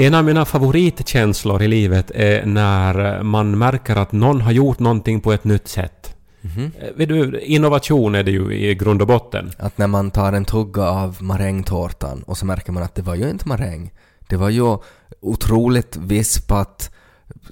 En 0.00 0.14
av 0.14 0.24
mina 0.24 0.44
favoritkänslor 0.44 1.62
i 1.62 1.68
livet 1.68 2.10
är 2.14 2.46
när 2.46 3.22
man 3.22 3.58
märker 3.58 3.96
att 3.96 4.12
någon 4.12 4.40
har 4.40 4.52
gjort 4.52 4.78
någonting 4.78 5.20
på 5.20 5.32
ett 5.32 5.44
nytt 5.44 5.68
sätt. 5.68 6.16
Eh, 6.42 6.96
Vet 6.96 7.08
du, 7.08 7.40
innovation 7.40 8.14
är 8.14 8.22
det 8.22 8.30
ju 8.30 8.52
i 8.52 8.74
grund 8.74 9.02
och 9.02 9.08
botten. 9.08 9.50
Att 9.58 9.78
när 9.78 9.86
man 9.86 10.10
tar 10.10 10.32
en 10.32 10.44
tugga 10.44 10.82
av 10.82 11.16
marängtårtan 11.22 12.22
och 12.22 12.38
så 12.38 12.46
märker 12.46 12.72
man 12.72 12.82
att 12.82 12.94
det 12.94 13.02
var 13.02 13.14
ju 13.14 13.30
inte 13.30 13.48
maräng. 13.48 13.90
Det 14.28 14.36
var 14.36 14.48
ju 14.48 14.76
otroligt 15.20 15.96
vispat 15.96 16.90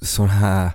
sån 0.03 0.29
här 0.29 0.71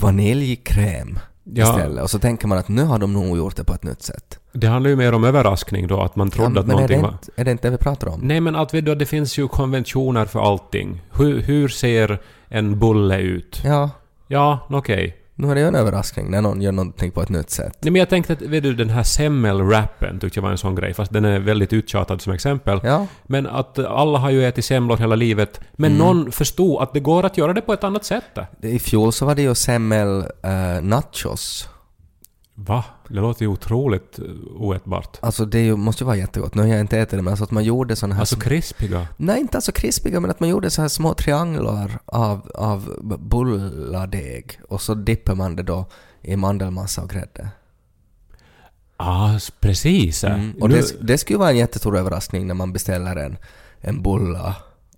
vaniljkräm 0.00 1.18
Ja. 1.54 1.64
istället. 1.64 2.02
Och 2.02 2.10
så 2.10 2.18
tänker 2.18 2.48
man 2.48 2.58
att 2.58 2.68
nu 2.68 2.82
har 2.84 2.98
de 2.98 3.12
nog 3.12 3.36
gjort 3.36 3.56
det 3.56 3.64
på 3.64 3.72
ett 3.74 3.82
nytt 3.82 4.02
sätt. 4.02 4.38
Det 4.52 4.66
handlar 4.66 4.90
ju 4.90 4.96
mer 4.96 5.12
om 5.12 5.24
överraskning 5.24 5.86
då, 5.86 6.00
att 6.00 6.16
man 6.16 6.30
trodde 6.30 6.54
Ja, 6.54 6.60
att 6.60 6.66
men 6.66 6.74
någonting 6.76 7.02
var... 7.02 7.08
inte, 7.08 7.30
är 7.36 7.44
det 7.44 7.50
inte 7.50 7.66
det 7.66 7.70
vi 7.70 7.76
pratar 7.78 8.08
om? 8.08 8.20
Nej 8.20 8.40
men 8.40 8.56
att 8.56 8.74
vet 8.74 8.84
du, 8.84 8.94
det 8.94 9.06
finns 9.06 9.38
ju 9.38 9.48
konventioner 9.48 10.24
för 10.24 10.40
allting. 10.40 11.02
Hur, 11.12 11.40
hur 11.42 11.68
ser 11.68 12.18
en 12.48 12.78
bulle 12.78 13.18
ut? 13.18 13.62
Ja, 13.64 13.90
Ja, 14.28 14.66
okej. 14.70 15.16
Nu 15.38 15.50
är 15.50 15.54
det 15.54 15.60
ju 15.60 15.66
en 15.68 15.74
överraskning 15.74 16.30
när 16.30 16.42
någon 16.42 16.62
gör 16.62 16.72
någonting 16.72 17.10
på 17.10 17.22
ett 17.22 17.28
nytt 17.28 17.50
sätt. 17.50 17.78
Nej 17.80 17.90
men 17.92 17.98
jag 18.00 18.08
tänkte 18.08 18.32
att, 18.32 18.42
vet 18.42 18.62
du, 18.62 18.74
den 18.74 18.90
här 18.90 19.02
semmelwrappen 19.02 20.18
tyckte 20.20 20.38
jag 20.38 20.42
var 20.42 20.50
en 20.50 20.58
sån 20.58 20.74
grej, 20.74 20.94
fast 20.94 21.12
den 21.12 21.24
är 21.24 21.38
väldigt 21.38 21.72
uttjatad 21.72 22.20
som 22.22 22.32
exempel. 22.32 22.80
Ja, 22.84 23.06
Men 23.26 23.46
att 23.46 23.78
alla 23.78 24.18
har 24.18 24.30
ju 24.30 24.44
ätit 24.44 24.64
semlor 24.64 24.96
hela 24.96 25.14
livet, 25.14 25.60
men 25.76 25.92
Mm. 25.92 26.06
någon 26.06 26.32
förstod 26.32 26.82
att 26.82 26.92
det 26.92 27.00
går 27.00 27.26
att 27.26 27.38
göra 27.38 27.52
det 27.52 27.60
på 27.60 27.72
ett 27.72 27.84
annat 27.84 28.04
sätt. 28.04 28.24
i 28.62 28.78
fjol 28.78 29.12
så 29.12 29.26
var 29.26 29.34
det 29.34 29.42
ju 29.42 29.54
semmel 29.54 30.08
uh, 30.18 30.82
nachos. 30.82 31.68
Va? 32.54 32.84
Det 33.08 33.14
låter 33.20 33.42
ju 33.42 33.48
otroligt 33.48 34.18
eh, 34.18 34.24
oätbart. 34.56 35.18
Alltså 35.22 35.44
det 35.44 35.60
ju, 35.60 35.76
måste 35.76 36.04
ju 36.04 36.06
vara 36.06 36.16
jättegott. 36.16 36.54
Nu 36.54 36.62
har 36.62 36.68
jag 36.68 36.80
inte 36.80 36.98
ätit 36.98 37.10
det 37.10 37.16
men 37.22 37.28
alltså 37.28 37.44
att 37.44 37.50
man 37.50 37.64
gjorde 37.64 37.96
såna 37.96 38.14
här... 38.14 38.20
Alltså 38.22 38.36
krispiga. 38.36 39.06
Nej, 39.16 39.40
inte 39.40 39.56
alltså 39.58 39.72
krispiga, 39.72 40.20
men 40.20 40.30
att 40.30 40.40
man 40.40 40.48
gjorde 40.48 40.70
så 40.70 40.82
här 40.82 40.88
små 40.88 41.14
trianglar 41.14 41.98
av, 42.06 42.50
av 42.54 42.96
bulladeg 43.20 44.60
och 44.68 44.82
så 44.82 44.94
dippar 44.94 45.34
man 45.34 45.56
det 45.56 45.62
då 45.62 45.84
i 46.22 46.36
mandelmassa 46.36 47.02
och 47.02 47.10
grädde. 47.10 47.48
Ah, 48.96 49.34
s- 49.36 49.52
precis. 49.60 50.24
eh. 50.24 50.34
Mm. 50.34 50.52
Och 50.60 50.68
Nu- 50.68 50.74
det, 50.76 51.06
det 51.06 51.18
skulle 51.18 51.38
vara 51.38 51.50
en 51.50 51.56
jättestor 51.56 51.96
överraskning 51.98 52.46
när 52.46 52.54
man 52.54 52.72
beställer 52.72 53.16
en, 53.16 53.36
en 53.80 54.02
bulla 54.02 54.54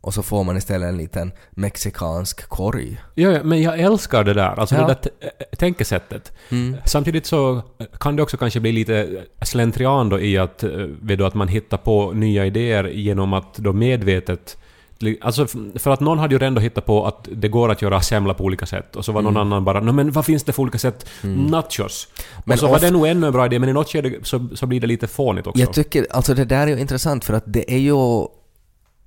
och 0.09 0.15
så 0.15 0.23
får 0.23 0.45
man 0.45 0.57
istället 0.57 0.89
en 0.89 0.97
liten 0.97 1.33
mexikansk 1.51 2.49
korg. 2.49 3.01
Ja, 3.15 3.31
ja, 3.31 3.41
men 3.45 3.63
jag 3.63 3.79
älskar 3.81 4.25
det 4.25 4.35
där, 4.35 4.61
alltså 4.61 4.75
Ja. 4.75 4.81
det 4.87 4.87
där 5.03 5.11
äh, 5.21 5.57
tänkesättet. 5.59 6.33
Mm. 6.51 6.77
Samtidigt 6.85 7.27
så 7.27 7.63
kan 8.01 8.17
det 8.17 8.23
också 8.23 8.37
kanske 8.37 8.61
bli 8.61 8.73
lite 8.73 9.25
slentrian 9.43 10.09
då 10.09 10.21
i 10.21 10.39
att, 10.39 10.63
eh, 10.63 10.71
vet 11.03 11.19
du, 11.19 11.27
att 11.27 11.35
man 11.35 11.49
hittar 11.49 11.77
på 11.77 12.13
nya 12.13 12.47
idéer 12.47 12.85
genom 12.89 13.33
att 13.33 13.55
då 13.57 13.73
medvetet 13.73 14.57
Alltså 15.21 15.47
för 15.79 15.91
att 15.91 16.01
någon 16.01 16.19
hade 16.19 16.35
ju 16.35 16.47
ändå 16.47 16.61
hittat 16.61 16.87
på 16.87 17.07
att 17.07 17.29
det 17.33 17.49
går 17.49 17.71
att 17.71 17.83
göra 17.83 18.01
semla 18.01 18.35
på 18.35 18.45
olika 18.45 18.67
sätt 18.67 18.97
och 18.97 19.05
så 19.05 19.13
var 19.13 19.23
någon 19.23 19.37
annan 19.37 19.65
bara 19.65 19.81
"Nå, 19.81 19.93
men 19.93 20.11
vad 20.11 20.25
finns 20.27 20.45
det 20.45 20.53
för 20.53 20.63
olika 20.63 20.79
sätt? 20.79 21.07
Nachos. 21.23 22.09
Mm. 22.13 22.43
Men 22.45 22.55
och 22.55 22.59
så 22.59 22.67
var 22.69 22.79
det 22.81 22.91
nog 22.91 23.07
ännu 23.07 23.27
en 23.27 23.33
bra 23.33 23.47
idé 23.47 23.59
men 23.59 23.69
i 23.69 23.73
något 23.73 23.89
skede 23.93 24.13
så, 24.23 24.49
så 24.55 24.67
blir 24.67 24.81
det 24.81 24.87
lite 24.87 25.07
fånigt 25.07 25.47
också. 25.47 25.61
Jag 25.61 25.73
tycker, 25.73 26.07
alltså 26.11 26.35
det 26.35 26.45
där 26.45 26.63
är 26.63 26.67
ju 26.67 26.79
intressant 26.81 27.25
för 27.25 27.35
att 27.35 27.43
det 27.47 27.73
är 27.75 27.79
ju, 27.79 27.95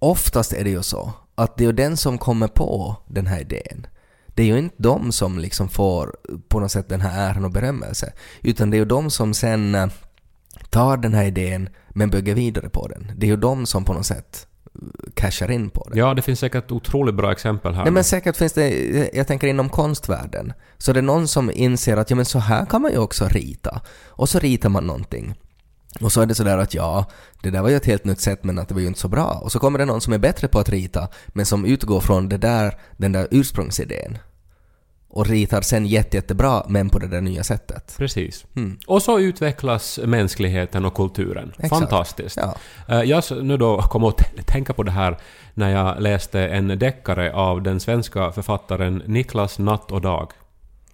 oftast 0.01 0.53
är 0.53 0.63
det 0.63 0.69
ju 0.69 0.84
så 0.84 1.13
att 1.35 1.57
det 1.57 1.66
är 1.66 1.73
den 1.73 1.97
som 1.97 2.17
kommer 2.17 2.47
på 2.47 2.95
den 3.07 3.28
här 3.28 3.41
idén. 3.41 3.88
Det 4.28 4.44
är 4.44 4.47
ju 4.47 4.57
inte 4.57 4.75
de 4.78 5.12
som 5.12 5.39
liksom 5.39 5.69
får 5.69 6.16
på 6.47 6.59
något 6.59 6.72
sätt 6.72 6.89
den 6.89 7.01
här 7.01 7.29
äran 7.29 7.45
och 7.45 7.51
berömmelse, 7.51 8.13
utan 8.41 8.69
det 8.69 8.78
är 8.78 8.79
ju 8.79 8.85
de 8.85 9.09
som 9.12 9.34
sen 9.34 9.75
eh, 9.75 9.88
tar 10.69 10.97
den 10.97 11.13
här 11.13 11.23
idén 11.23 11.69
men 11.89 12.09
bygger 12.09 12.35
vidare 12.35 12.69
på 12.69 12.88
den. 12.88 13.12
Det 13.16 13.25
är 13.25 13.29
ju 13.29 13.38
de 13.38 13.66
som 13.66 13.85
på 13.85 13.94
något 13.94 14.06
sätt 14.06 14.47
eh, 14.66 15.12
cashar 15.13 15.51
in 15.51 15.69
på 15.69 15.89
det. 15.91 16.00
Ja, 16.00 16.13
det 16.13 16.22
finns 16.22 16.39
säkert 16.39 16.72
otroligt 16.72 17.16
bra 17.16 17.31
exempel 17.31 17.73
här. 17.73 17.83
Nej 17.83 17.94
men 17.94 18.03
säkert 18.03 18.38
finns 18.38 18.53
det, 18.53 19.09
jag 19.13 19.28
tänker 19.28 19.47
inom 19.47 19.69
konstvärlden, 19.69 20.53
så 20.78 20.94
det 20.94 21.00
är 21.00 21.01
någon 21.01 21.28
som 21.28 21.51
inser 21.51 21.97
att 21.97 22.09
ja 22.09 22.16
men 22.16 22.25
så 22.25 22.39
här 22.39 22.66
kan 22.66 22.81
man 22.81 22.91
ju 22.91 22.97
också 22.97 23.28
rita. 23.28 23.81
Och 24.07 24.29
så 24.29 24.39
ritar 24.39 24.69
man 24.69 24.88
någonting. 24.88 25.35
Och 26.00 26.12
så 26.12 26.22
är 26.22 26.25
det 26.25 26.35
sådär 26.35 26.57
att 26.57 26.74
ja, 26.74 27.06
det 27.41 27.50
där 27.50 27.62
var 27.62 27.69
ju 27.69 27.75
ett 27.75 27.85
helt 27.85 28.06
nytt 28.06 28.19
sätt 28.19 28.44
men 28.44 28.59
att 28.59 28.68
det 28.68 28.74
var 28.74 28.81
ju 28.81 28.88
inte 28.88 29.00
så 29.00 29.07
bra. 29.07 29.40
Och 29.44 29.52
så 29.52 29.59
kommer 29.59 29.79
det 29.79 29.85
någon 29.85 30.02
som 30.02 30.13
är 30.13 30.18
bättre 30.18 30.47
på 30.47 30.59
att 30.59 30.69
rita 30.69 31.07
men 31.28 31.46
som 31.46 31.66
utgår 31.66 32.00
från 32.00 32.29
det 32.29 32.38
där, 32.38 32.78
den 32.97 33.12
där 33.12 33.28
ursprungsidén. 33.31 34.18
Och 35.13 35.28
ritar 35.28 35.62
sen 35.62 35.85
jätte, 35.85 36.18
jättebra 36.18 36.63
men 36.68 36.90
på 36.90 37.00
det 37.00 37.07
där 37.07 37.22
nya 37.22 37.44
sättet. 37.44 37.96
Precis. 37.97 38.46
Mm. 38.56 38.78
Och 38.88 39.01
så 39.01 39.19
utvecklas 39.19 40.00
mänskligheten 40.06 40.85
och 40.85 40.94
kulturen. 40.94 41.50
Exakt. 41.53 41.69
Fantastiskt. 41.69 42.38
Ja. 42.38 42.56
Eh, 42.88 43.01
Jag 43.01 43.24
nu 43.44 43.57
då 43.57 43.81
kom 43.81 44.03
att 44.03 44.22
tänka 44.46 44.74
på 44.74 44.84
det 44.84 44.91
här 44.91 45.18
när 45.53 45.69
jag 45.69 46.01
läste 46.01 46.47
en 46.47 46.68
deckare 46.68 47.34
av 47.34 47.62
den 47.62 47.80
svenska 47.80 48.31
författaren 48.31 49.03
Niklas 49.06 49.59
Natt 49.59 49.91
och 49.91 50.01
Dag. 50.01 50.31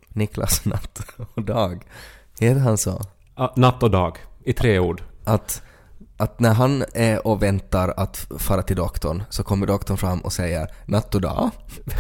Niklas 0.08 0.66
Natt 0.66 1.02
och 1.34 1.44
Dag. 1.44 1.86
Heter 2.40 2.60
han 2.62 2.78
så? 2.78 3.02
Natt 3.56 3.84
och 3.84 3.92
Dag, 3.92 4.18
i 4.48 4.54
tre 4.54 4.80
ord. 4.80 5.02
att, 5.24 5.62
att 6.18 6.40
när 6.40 6.54
han 6.54 6.84
är 6.94 7.28
och 7.28 7.44
väntar 7.44 7.94
att 7.98 8.28
fara 8.40 8.62
till 8.62 8.76
doktorn 8.76 9.24
så 9.30 9.44
kommer 9.44 9.68
doktorn 9.68 9.98
fram 9.98 10.20
och 10.20 10.34
säger 10.34 10.68
natt 10.86 11.16
och 11.16 11.22
dag. 11.22 11.50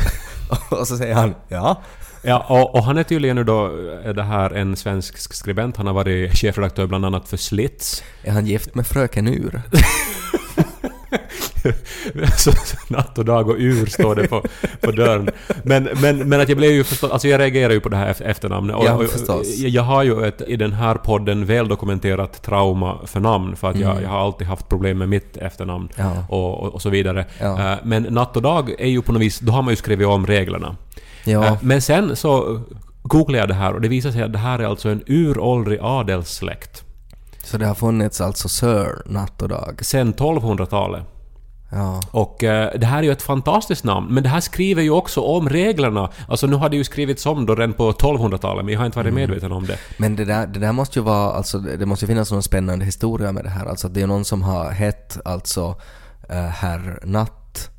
och 0.71 0.87
så 0.87 0.97
säger 0.97 1.15
han 1.15 1.35
ja. 1.47 1.81
Ja, 2.21 2.45
och, 2.49 2.75
och 2.75 2.83
han 2.83 2.97
är 2.97 3.03
tydligen 3.03 3.35
nu 3.35 3.43
då 3.43 3.65
är 4.03 4.13
det 4.13 4.23
här 4.23 4.49
en 4.51 4.75
svensk 4.75 5.17
skribent. 5.17 5.77
Han 5.77 5.87
har 5.87 5.93
varit 5.93 6.37
chefredaktör 6.37 6.87
bland 6.87 7.05
annat 7.05 7.27
för 7.27 7.37
Slits. 7.37 8.03
Är 8.23 8.31
han 8.31 8.45
gift 8.45 8.75
med 8.75 8.87
fröken 8.87 9.27
Ur? 9.27 9.61
så, 12.37 12.51
natt 12.87 13.17
och 13.17 13.25
dag 13.25 13.49
och 13.49 13.55
ur 13.59 13.85
står 13.85 14.15
det 14.15 14.27
på, 14.27 14.43
på 14.81 14.91
dörren. 14.91 15.29
Men, 15.63 15.89
men, 16.01 16.29
men 16.29 16.41
att 16.41 16.49
jag 16.49 16.57
blev 16.57 16.71
ju 16.71 16.83
förstås, 16.83 17.11
alltså 17.11 17.27
jag 17.27 17.39
reagerar 17.39 17.73
ju 17.73 17.79
på 17.79 17.89
det 17.89 17.97
här 17.97 18.13
eft- 18.13 18.23
efternamnet. 18.23 18.75
Och, 18.75 18.85
Ja, 18.85 18.99
förstås. 19.07 19.57
jag, 19.57 19.69
jag 19.69 19.83
har 19.83 20.03
ju 20.03 20.25
ett, 20.25 20.41
i 20.47 20.55
den 20.55 20.73
här 20.73 20.95
podden 20.95 21.45
väldokumenterat 21.45 22.41
trauma 22.41 22.97
för 23.05 23.19
namn 23.19 23.55
för 23.55 23.69
att 23.69 23.79
jag, 23.79 23.91
Mm. 23.91 24.03
jag 24.03 24.09
har 24.09 24.19
alltid 24.19 24.47
haft 24.47 24.69
problem 24.69 24.97
med 24.97 25.09
mitt 25.09 25.37
efternamn 25.37 25.89
Ja. 25.95 26.11
och, 26.29 26.63
och, 26.63 26.73
och 26.73 26.81
så 26.81 26.89
vidare. 26.89 27.25
Ja. 27.39 27.71
Eh, 27.73 27.77
Men 27.83 28.03
natt 28.03 28.35
och 28.35 28.41
dag 28.41 28.75
är 28.79 28.87
ju 28.87 29.01
på 29.01 29.11
något 29.11 29.21
vis, 29.21 29.39
då 29.39 29.51
har 29.51 29.61
man 29.61 29.71
ju 29.71 29.75
skrivit 29.75 30.07
om 30.07 30.27
reglerna. 30.27 30.75
Ja. 31.25 31.45
Eh, 31.45 31.57
Men 31.61 31.81
sen 31.81 32.15
så 32.15 32.61
googlade 33.01 33.37
jag 33.39 33.47
det 33.47 33.53
här 33.53 33.73
och 33.73 33.81
det 33.81 33.87
visar 33.87 34.11
sig 34.11 34.21
att 34.23 34.33
det 34.33 34.39
här 34.39 34.59
är 34.59 34.63
alltså 34.65 34.89
en 34.89 35.03
uråldrig 35.07 35.79
adelssläkt. 35.81 36.83
Så 37.43 37.57
det 37.57 37.65
har 37.65 37.75
funnits 37.75 38.21
alltså 38.21 38.49
Sir 38.49 39.01
natt 39.05 39.41
och 39.41 39.49
dag. 39.49 39.79
Sen 39.81 40.13
1200-talet. 40.13 41.03
Ja. 41.71 42.01
Och 42.11 42.43
eh, 42.43 42.79
det 42.79 42.85
här 42.85 42.99
är 42.99 43.03
ju 43.03 43.11
ett 43.11 43.21
fantastiskt 43.21 43.83
namn, 43.83 44.13
men 44.13 44.23
det 44.23 44.29
här 44.29 44.39
skriver 44.39 44.83
ju 44.83 44.89
också 44.89 45.21
om 45.21 45.49
reglerna. 45.49 46.09
Alltså 46.27 46.47
nu 46.47 46.55
har 46.55 46.69
det 46.69 46.77
ju 46.77 46.83
skrivits 46.83 47.25
om 47.25 47.45
då 47.45 47.55
redan 47.55 47.73
på 47.73 47.91
1200-talet, 47.91 48.65
men 48.65 48.73
jag 48.73 48.79
har 48.79 48.85
inte 48.85 48.97
varit 48.97 49.13
medveten 49.13 49.51
om 49.51 49.65
det. 49.65 49.77
Men 49.97 50.15
det 50.15 50.25
där, 50.25 50.47
det 50.47 50.59
där 50.59 50.71
måste 50.71 50.99
ju 50.99 51.05
vara, 51.05 51.31
alltså 51.31 51.59
det 51.59 51.85
måste 51.85 52.05
ju 52.05 52.07
finnas 52.07 52.31
någon 52.31 52.43
spännande 52.43 52.85
historia 52.85 53.31
med 53.31 53.43
det 53.43 53.49
här. 53.49 53.65
Alltså 53.65 53.89
det 53.89 54.01
är 54.01 54.07
någon 54.07 54.25
som 54.25 54.41
har 54.41 54.71
hett 54.71 55.17
alltså 55.25 55.69
uh, 56.29 56.35
herr 56.35 56.99
Natt 57.03 57.69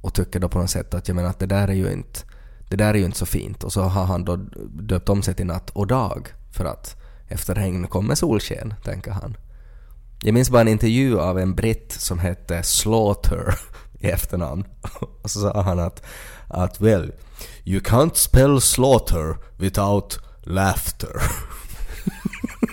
och 0.00 0.14
tycker 0.14 0.40
då 0.40 0.48
på 0.48 0.58
något 0.58 0.70
sätt 0.70 0.94
att 0.94 1.08
jag 1.08 1.14
menar 1.14 1.30
att 1.30 1.38
det 1.38 1.46
där 1.46 1.68
är 1.68 1.74
ju 1.74 1.92
inte, 1.92 2.20
det 2.68 2.76
där 2.76 2.94
är 2.94 2.98
ju 2.98 3.04
inte 3.04 3.18
så 3.18 3.26
fint. 3.26 3.64
Och 3.64 3.72
så 3.72 3.82
har 3.82 4.04
han 4.04 4.24
då 4.24 4.36
döpt 4.70 5.08
om 5.08 5.22
sig 5.22 5.34
till 5.34 5.46
Natt 5.46 5.70
och 5.70 5.86
Dag 5.86 6.28
för 6.52 6.64
att 6.64 6.96
efter 7.28 7.54
regn 7.54 7.86
kommer 7.86 8.14
solsken, 8.14 8.74
tänker 8.84 9.10
han. 9.10 9.36
Jag 10.26 10.34
minns 10.34 10.50
bara 10.50 10.60
en 10.60 10.68
intervju 10.68 11.20
av 11.20 11.38
en 11.38 11.54
britt 11.54 11.92
som 11.92 12.18
hette 12.18 12.62
Slaughter 12.62 13.54
i 14.00 14.06
efternamn. 14.06 14.64
Och 15.22 15.30
så 15.30 15.40
sa 15.40 15.62
han 15.62 15.78
att, 15.78 16.02
att 16.48 16.80
well, 16.80 17.12
you 17.64 17.80
can't 17.80 18.14
spell 18.14 18.60
slaughter 18.60 19.36
without 19.56 20.18
laughter. 20.42 21.10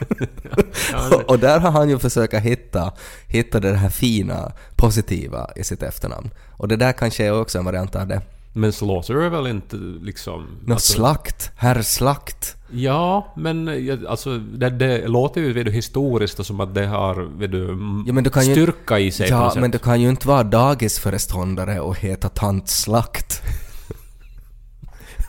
och 1.27 1.39
där 1.39 1.59
har 1.59 1.71
han 1.71 1.89
ju 1.89 1.99
försökt 1.99 2.33
hitta, 2.33 2.93
hitta 3.27 3.59
det 3.59 3.75
här 3.75 3.89
fina, 3.89 4.51
positiva 4.75 5.49
i 5.55 5.63
sitt 5.63 5.83
efternamn. 5.83 6.29
Och 6.51 6.67
det 6.67 6.75
där 6.75 6.91
kanske 6.91 7.25
är 7.25 7.41
också 7.41 7.57
en 7.57 7.65
variant 7.65 7.95
av 7.95 8.07
det. 8.07 8.21
Men 8.53 8.73
Slaughter 8.73 9.15
är 9.15 9.29
väl 9.29 9.47
inte 9.47 9.75
liksom... 9.75 10.47
Nå, 10.65 10.73
alltså- 10.73 10.93
slakt, 10.93 11.51
herr 11.55 11.81
slakt. 11.81 12.55
Ja, 12.71 13.33
men 13.35 13.67
alltså 14.07 14.37
det, 14.37 14.69
det 14.69 15.07
låter 15.07 15.41
ju 15.41 15.53
vet 15.53 15.65
du, 15.65 15.71
historiskt 15.71 16.39
och 16.39 16.45
som 16.45 16.59
att 16.59 16.75
det 16.75 16.85
har 16.85 17.15
vet 17.15 17.51
du, 17.51 17.67
Ja, 18.07 18.13
men 18.13 18.23
du 18.23 18.29
kan 18.29 18.45
ju- 18.45 18.51
styrka 18.51 18.99
i 18.99 19.11
sig 19.11 19.29
Ja, 19.29 19.53
men 19.55 19.71
du 19.71 19.77
kan 19.77 20.01
ju 20.01 20.09
inte 20.09 20.27
vara 20.27 20.43
dagisföreståndare 20.43 21.79
och 21.79 21.97
heta 21.99 22.29
tant 22.29 22.69
slakt. 22.69 23.41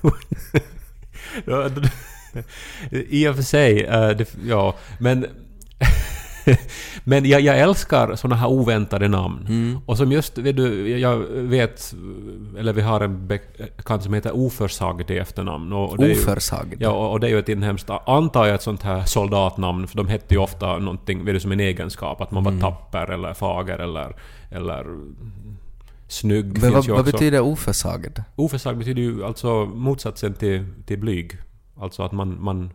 I 2.91 3.29
och 3.29 3.37
för 3.37 3.43
sig, 3.43 3.85
eh, 3.85 4.21
ja, 4.47 4.75
men... 4.99 5.27
men 7.05 7.25
jag, 7.25 7.41
jag 7.41 7.59
älskar 7.59 8.15
såna 8.17 8.35
här 8.37 8.49
oväntade 8.49 9.09
namn. 9.09 9.47
Mm. 9.49 9.79
Och 9.87 9.97
som 9.99 10.13
just, 10.13 10.39
vet 10.39 10.57
du, 10.57 10.99
jag 10.99 11.17
vet, 11.29 11.95
eller 12.59 12.73
vi 12.73 12.83
har 12.83 13.01
en 13.01 13.27
bekant 13.29 14.03
som 14.03 14.15
heter 14.15 14.37
Oförsagd 14.37 15.11
i 15.11 15.19
efternamn. 15.19 15.73
Och 15.73 15.99
det 15.99 16.05
är 16.05 16.09
ju- 16.09 16.15
Oförsagd. 16.15 16.75
Ja, 16.83 16.91
och 17.09 17.21
det 17.21 17.27
är 17.27 17.31
ju 17.31 17.39
ett 17.39 17.49
inhemskt, 17.49 17.91
antar 18.07 18.47
jag, 18.47 18.55
ett 18.55 18.63
sånt 18.63 18.83
här 18.83 19.05
soldatnamn, 19.05 19.87
för 19.87 19.97
de 19.97 20.09
hette 20.09 20.35
ju 20.35 20.41
ofta 20.41 20.79
någonting, 20.79 21.25
vet 21.25 21.35
du, 21.35 21.41
som 21.41 21.53
en 21.53 21.61
egenskap, 21.61 22.21
att 22.21 22.31
man 22.31 22.45
var 22.45 22.53
Mm. 22.53 22.61
tapper 22.63 23.11
eller 23.11 23.35
fager 23.35 23.79
eller, 23.79 24.17
eller 24.51 24.87
snygg 26.09 26.63
Men 26.63 26.73
vad, 26.73 26.87
vad 26.89 27.05
betyder 27.05 27.41
oförsagd? 27.41 28.19
Oförsagd 28.37 28.79
betyder 28.79 29.03
ju 29.03 29.25
alltså 29.25 29.65
motsatsen 29.75 30.35
till, 30.35 30.65
till 30.87 30.99
blyg. 30.99 31.39
Alltså 31.81 32.03
att 32.03 32.13
man, 32.13 32.37
man... 32.45 32.71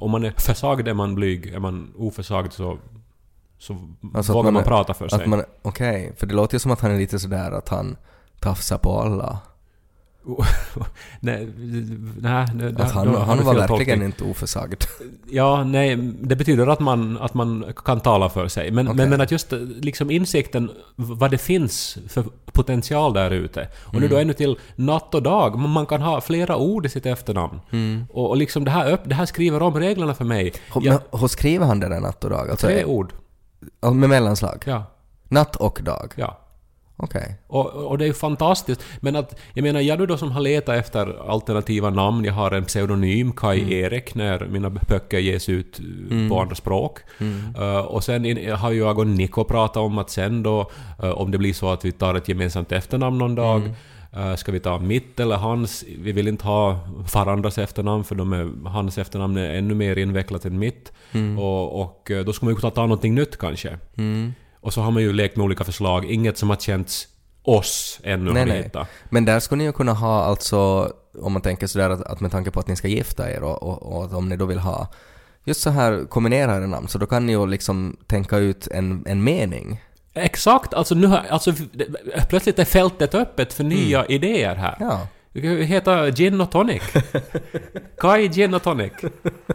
Om 0.00 0.10
man 0.10 0.24
är 0.24 0.32
försagd 0.36 0.88
är 0.88 0.94
man 0.94 1.14
blyg, 1.14 1.46
är 1.46 1.58
man 1.58 1.92
oförsagd 1.96 2.52
så, 2.52 2.78
så 3.58 3.76
Alltså 4.14 4.32
vågar 4.32 4.50
man, 4.50 4.62
är- 4.62 4.66
prata 4.66 4.94
för 4.94 5.08
sig. 5.08 5.26
Man, 5.26 5.42
okej, 5.62 6.12
för 6.16 6.26
det 6.26 6.34
låter 6.34 6.54
ju 6.54 6.58
som 6.58 6.70
att 6.70 6.80
han 6.80 6.90
är 6.90 6.98
lite 6.98 7.18
sådär 7.18 7.50
att 7.52 7.68
han 7.68 7.96
tafsar 8.40 8.78
på 8.78 9.00
alla. 9.00 9.38
nej, 11.20 11.48
nej, 12.20 12.46
nej, 12.54 12.74
Att 12.78 12.90
han, 12.92 13.12
då 13.12 13.18
han 13.18 13.38
du 13.38 13.44
var 13.44 13.54
verkligen 13.54 14.02
inte 14.02 14.24
oförsagd. 14.24 14.84
Ja, 15.30 15.64
nej, 15.64 15.96
det 16.20 16.36
betyder 16.36 16.66
att 16.66 16.80
man, 16.80 17.18
att 17.18 17.34
man 17.34 17.64
kan 17.84 18.00
tala 18.00 18.28
för 18.28 18.48
sig. 18.48 18.70
Men, 18.70 18.86
Okej. 18.88 18.96
men, 18.96 19.10
men 19.10 19.20
att 19.20 19.30
just 19.30 19.52
liksom 19.80 20.10
insikten 20.10 20.70
vad 20.96 21.30
det 21.30 21.38
finns 21.38 21.98
för 22.08 22.24
potential 22.52 23.12
där 23.12 23.30
ute. 23.30 23.68
Och 23.84 23.92
nu 23.94 23.98
Mm. 23.98 24.10
då 24.10 24.16
ännu 24.16 24.32
till 24.32 24.58
natt 24.76 25.14
och 25.14 25.22
dag. 25.22 25.58
Man 25.58 25.70
man 25.70 25.86
kan 25.86 26.02
ha 26.02 26.20
flera 26.20 26.56
ord 26.56 26.86
i 26.86 26.88
sitt 26.88 27.06
efternamn. 27.06 27.60
Mm. 27.70 28.04
Och, 28.12 28.28
och 28.28 28.36
liksom 28.36 28.64
det 28.64 28.70
här, 28.70 28.92
upp, 28.92 29.00
det 29.04 29.14
här 29.14 29.26
skriver 29.26 29.62
om 29.62 29.74
reglerna 29.80 30.14
för 30.14 30.24
mig. 30.24 30.52
Hur, 30.74 30.82
Ja, 30.86 31.00
men 31.12 31.20
hur 31.20 31.28
skriver 31.28 31.66
han 31.66 31.80
det 31.80 31.88
där 31.88 32.00
natt 32.00 32.24
och 32.24 32.30
dag? 32.30 32.50
Alltså, 32.50 32.66
tre 32.66 32.84
ord. 32.84 33.12
Med 33.80 34.08
mellanslag? 34.08 34.62
Ja, 34.66 34.84
Natt 35.28 35.56
och 35.56 35.80
dag? 35.82 36.12
ja. 36.16 36.38
Okej. 37.00 37.36
Och, 37.46 37.66
och 37.66 37.98
det 37.98 38.04
är 38.04 38.06
ju 38.06 38.14
fantastiskt. 38.14 38.84
Men 39.00 39.16
att, 39.16 39.38
jag 39.54 39.62
menar, 39.62 39.80
jag 39.80 39.98
du 39.98 40.06
då 40.06 40.16
som 40.16 40.32
har 40.32 40.40
letat 40.40 40.76
efter 40.76 41.30
alternativa 41.30 41.90
namn, 41.90 42.24
jag 42.24 42.32
har 42.32 42.50
en 42.50 42.64
pseudonym, 42.64 43.32
Kai 43.32 43.60
Mm. 43.60 43.72
Erik, 43.72 44.14
när 44.14 44.46
mina 44.46 44.70
böcker 44.70 45.18
ges 45.18 45.48
ut 45.48 45.80
uh, 46.10 46.28
på 46.28 46.40
andra 46.40 46.54
språk. 46.54 46.98
Mm. 47.18 47.56
Uh, 47.58 47.78
och 47.78 48.04
sen 48.04 48.24
in, 48.24 48.52
har 48.52 48.70
ju 48.70 48.78
jag 48.78 48.98
och 48.98 49.06
Nico 49.06 49.44
pratat 49.44 49.76
om 49.76 49.98
att 49.98 50.10
sen 50.10 50.42
då, 50.42 50.70
uh, 51.02 51.10
om 51.10 51.30
det 51.30 51.38
blir 51.38 51.52
så 51.52 51.70
att 51.70 51.84
vi 51.84 51.92
tar 51.92 52.14
ett 52.14 52.28
gemensamt 52.28 52.72
efternamn 52.72 53.18
någon 53.18 53.34
dag, 53.34 53.60
Mm. 53.60 53.74
Uh, 54.16 54.34
ska 54.34 54.52
vi 54.52 54.60
ta 54.60 54.78
mitt 54.78 55.20
eller 55.20 55.36
hans? 55.36 55.84
Vi 55.98 56.12
vill 56.12 56.28
inte 56.28 56.44
ha 56.44 56.80
varandras 57.14 57.58
efternamn 57.58 58.04
för 58.04 58.14
de 58.14 58.32
är, 58.32 58.68
hans 58.68 58.98
efternamn 58.98 59.36
är 59.36 59.54
ännu 59.54 59.74
mer 59.74 59.98
invecklat 59.98 60.44
än 60.44 60.58
mitt. 60.58 60.92
Och, 61.38 61.80
och 61.80 62.10
uh, 62.10 62.24
då 62.24 62.32
ska 62.32 62.46
man 62.46 62.54
ju 62.54 62.60
kunna 62.60 62.70
ta 62.70 62.82
någonting 62.82 63.14
nytt 63.14 63.36
kanske. 63.36 63.78
Mm. 63.96 64.32
Och 64.60 64.72
så 64.72 64.80
har 64.80 64.90
man 64.90 65.02
ju 65.02 65.12
lekt 65.12 65.36
med 65.36 65.44
olika 65.44 65.64
förslag, 65.64 66.04
inget 66.04 66.38
som 66.38 66.50
har 66.50 66.56
känts 66.56 67.08
oss 67.42 68.00
ännu 68.02 68.32
Nej, 68.32 68.42
har 68.42 68.48
nej. 68.48 68.62
hittat. 68.62 68.88
Men 69.10 69.24
där 69.24 69.40
skulle 69.40 69.58
ni 69.58 69.64
ju 69.64 69.72
kunna 69.72 69.92
ha 69.92 70.24
alltså, 70.24 70.92
om 71.18 71.32
man 71.32 71.42
tänker 71.42 71.66
sådär 71.66 71.90
att, 71.90 72.02
att 72.02 72.20
med 72.20 72.30
tanke 72.30 72.50
på 72.50 72.60
att 72.60 72.68
ni 72.68 72.76
ska 72.76 72.88
gifta 72.88 73.32
er 73.32 73.42
och, 73.42 73.62
och, 73.62 73.82
och 73.82 74.12
om 74.12 74.28
ni 74.28 74.36
då 74.36 74.46
vill 74.46 74.58
ha 74.58 74.88
just 75.44 75.60
så 75.60 75.70
här 75.70 76.04
kombinerade 76.08 76.66
namn, 76.66 76.88
så 76.88 76.98
då 76.98 77.06
kan 77.06 77.26
ni 77.26 77.32
ju 77.32 77.46
liksom 77.46 77.96
tänka 78.06 78.36
ut 78.36 78.66
en, 78.66 79.04
en 79.06 79.24
mening. 79.24 79.82
Exakt, 80.18 80.74
alltså 80.74 80.94
nu 80.94 81.06
har, 81.06 81.24
alltså 81.30 81.52
plötsligt 82.28 82.58
är 82.58 82.64
fältet 82.64 83.14
öppet 83.14 83.52
för 83.52 83.64
nya 83.64 84.06
idéer 84.06 84.54
här. 84.54 84.76
Mm. 84.80 84.88
Ja. 84.88 85.06
Det 85.32 85.42
kan 85.42 85.56
heta 85.56 86.10
Gin 86.10 86.40
och 86.40 86.50
Tonic. 86.50 86.82
Kai 87.98 88.28
Gin 88.28 88.54
och 88.54 88.62
Tonic. 88.62 88.92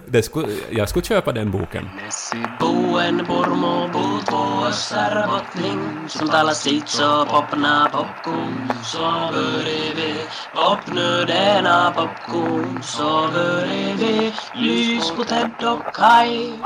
Det 0.05 0.23
skulle, 0.23 0.47
jag 0.69 0.89
skulle 0.89 1.05
köpa 1.05 1.31
den 1.31 1.51
boken. 1.51 1.89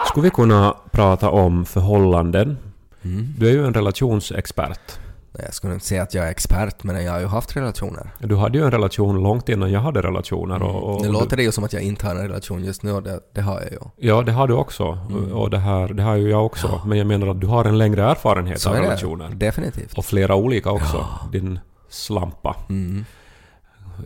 Skulle 0.05 0.23
vi 0.23 0.29
kunna 0.29 0.75
prata 0.91 1.29
om 1.29 1.65
förhållanden? 1.65 2.66
Mm. 3.03 3.33
Du 3.37 3.47
är 3.49 3.51
ju 3.51 3.65
en 3.65 3.73
relationsexpert. 3.73 4.99
Jag 5.39 5.53
skulle 5.53 5.73
inte 5.73 5.85
säga 5.85 6.03
att 6.03 6.13
jag 6.13 6.25
är 6.27 6.31
expert, 6.31 6.83
men 6.83 7.03
jag 7.03 7.11
har 7.11 7.19
ju 7.19 7.25
haft 7.25 7.55
relationer. 7.57 8.09
Du 8.19 8.35
hade 8.35 8.57
ju 8.57 8.63
en 8.65 8.71
relation 8.71 9.23
långt 9.23 9.49
innan 9.49 9.71
jag 9.71 9.79
hade 9.79 10.01
relationer. 10.01 10.63
Och, 10.63 10.95
och 10.95 11.01
Nu 11.01 11.07
du- 11.07 11.13
låter 11.13 11.37
det 11.37 11.43
ju 11.43 11.51
som 11.51 11.63
att 11.63 11.73
jag 11.73 11.81
inte 11.81 12.05
har 12.05 12.15
en 12.15 12.21
relation 12.21 12.63
just 12.63 12.83
nu 12.83 12.91
och 12.91 13.03
det, 13.03 13.19
det 13.33 13.41
har 13.41 13.61
jag 13.61 13.71
ju. 13.71 13.79
Ja, 13.97 14.21
det 14.21 14.31
har 14.31 14.47
du 14.47 14.53
också. 14.53 14.97
Mm. 15.09 15.31
Och 15.33 15.49
det, 15.49 15.57
här, 15.57 15.87
det 15.87 16.03
har 16.03 16.15
ju 16.15 16.29
jag 16.29 16.45
också. 16.45 16.81
Men 16.85 16.97
jag 16.97 17.07
menar 17.07 17.27
att 17.27 17.41
du 17.41 17.47
har 17.47 17.65
en 17.65 17.77
längre 17.77 18.03
erfarenhet 18.03 18.61
Så 18.61 18.69
av 18.69 18.75
relationer. 18.75 19.29
Definitivt. 19.29 19.97
Och 19.97 20.05
flera 20.05 20.35
olika 20.35 20.71
också. 20.71 21.05
Din 21.31 21.59
slampa. 21.89 22.55
Mm. 22.69 23.05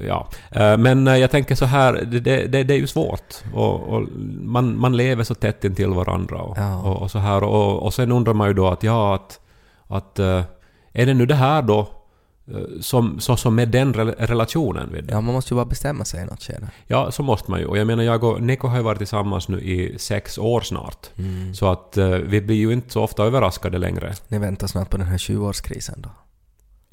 Ja. 0.07 0.27
Eh, 0.51 0.77
Men 0.77 1.07
eh, 1.07 1.17
jag 1.17 1.31
tänker 1.31 1.55
så 1.55 1.65
här, 1.65 1.93
det, 2.11 2.19
det, 2.19 2.63
det 2.63 2.73
är 2.73 2.77
ju 2.77 2.88
svårt. 2.88 3.35
Och, 3.53 3.81
och 3.81 4.07
man, 4.41 4.77
man 4.79 4.97
lever 4.97 5.23
så 5.23 5.35
tätt 5.35 5.63
intill 5.63 5.89
varandra 5.93 6.41
och, 6.41 6.57
Ja. 6.57 6.81
och, 6.81 7.01
och 7.01 7.11
så 7.11 7.19
här. 7.19 7.43
Och, 7.43 7.83
och 7.83 7.93
sen 7.93 8.11
undrar 8.11 8.33
man 8.33 8.47
ju 8.47 8.53
då 8.53 8.67
att 8.67 8.83
ja, 8.83 9.15
att, 9.15 9.39
att 9.88 10.19
eh, 10.19 10.41
är 10.93 11.05
det 11.05 11.13
nu 11.13 11.25
det 11.25 11.35
här 11.35 11.61
då 11.61 11.88
som, 12.81 13.19
så, 13.19 13.38
som 13.38 13.59
är 13.59 13.65
den 13.65 13.93
rel- 13.93 14.15
relationen? 14.17 14.89
Du? 14.91 15.05
Ja, 15.09 15.21
man 15.21 15.33
måste 15.33 15.53
ju 15.53 15.55
bara 15.55 15.65
bestämma 15.65 16.05
sig 16.05 16.21
i 16.21 16.25
något 16.25 16.43
skede. 16.43 16.67
Ja, 16.88 17.11
så 17.11 17.23
måste 17.23 17.51
man 17.51 17.59
ju. 17.59 17.65
Och 17.65 17.77
jag 17.77 17.88
menar, 17.88 18.03
jag 18.03 18.23
och 18.23 18.41
Nico 18.41 18.67
har 18.67 18.77
ju 18.77 18.83
varit 18.83 18.97
tillsammans 18.97 19.47
nu 19.47 19.61
i 19.61 19.95
sex 19.99 20.38
år 20.38 20.61
snart. 20.61 21.09
Mm. 21.17 21.53
Så 21.53 21.71
att 21.71 21.97
vi 22.23 22.41
blir 22.41 22.55
ju 22.55 22.73
inte 22.73 22.89
så 22.93 23.03
ofta 23.03 23.23
överraskade 23.23 23.77
längre. 23.77 24.13
Ni 24.27 24.39
väntar 24.39 24.67
snart 24.67 24.89
på 24.89 24.97
den 24.97 25.07
här 25.07 25.17
20-årskrisen 25.17 26.01
då. 26.01 26.09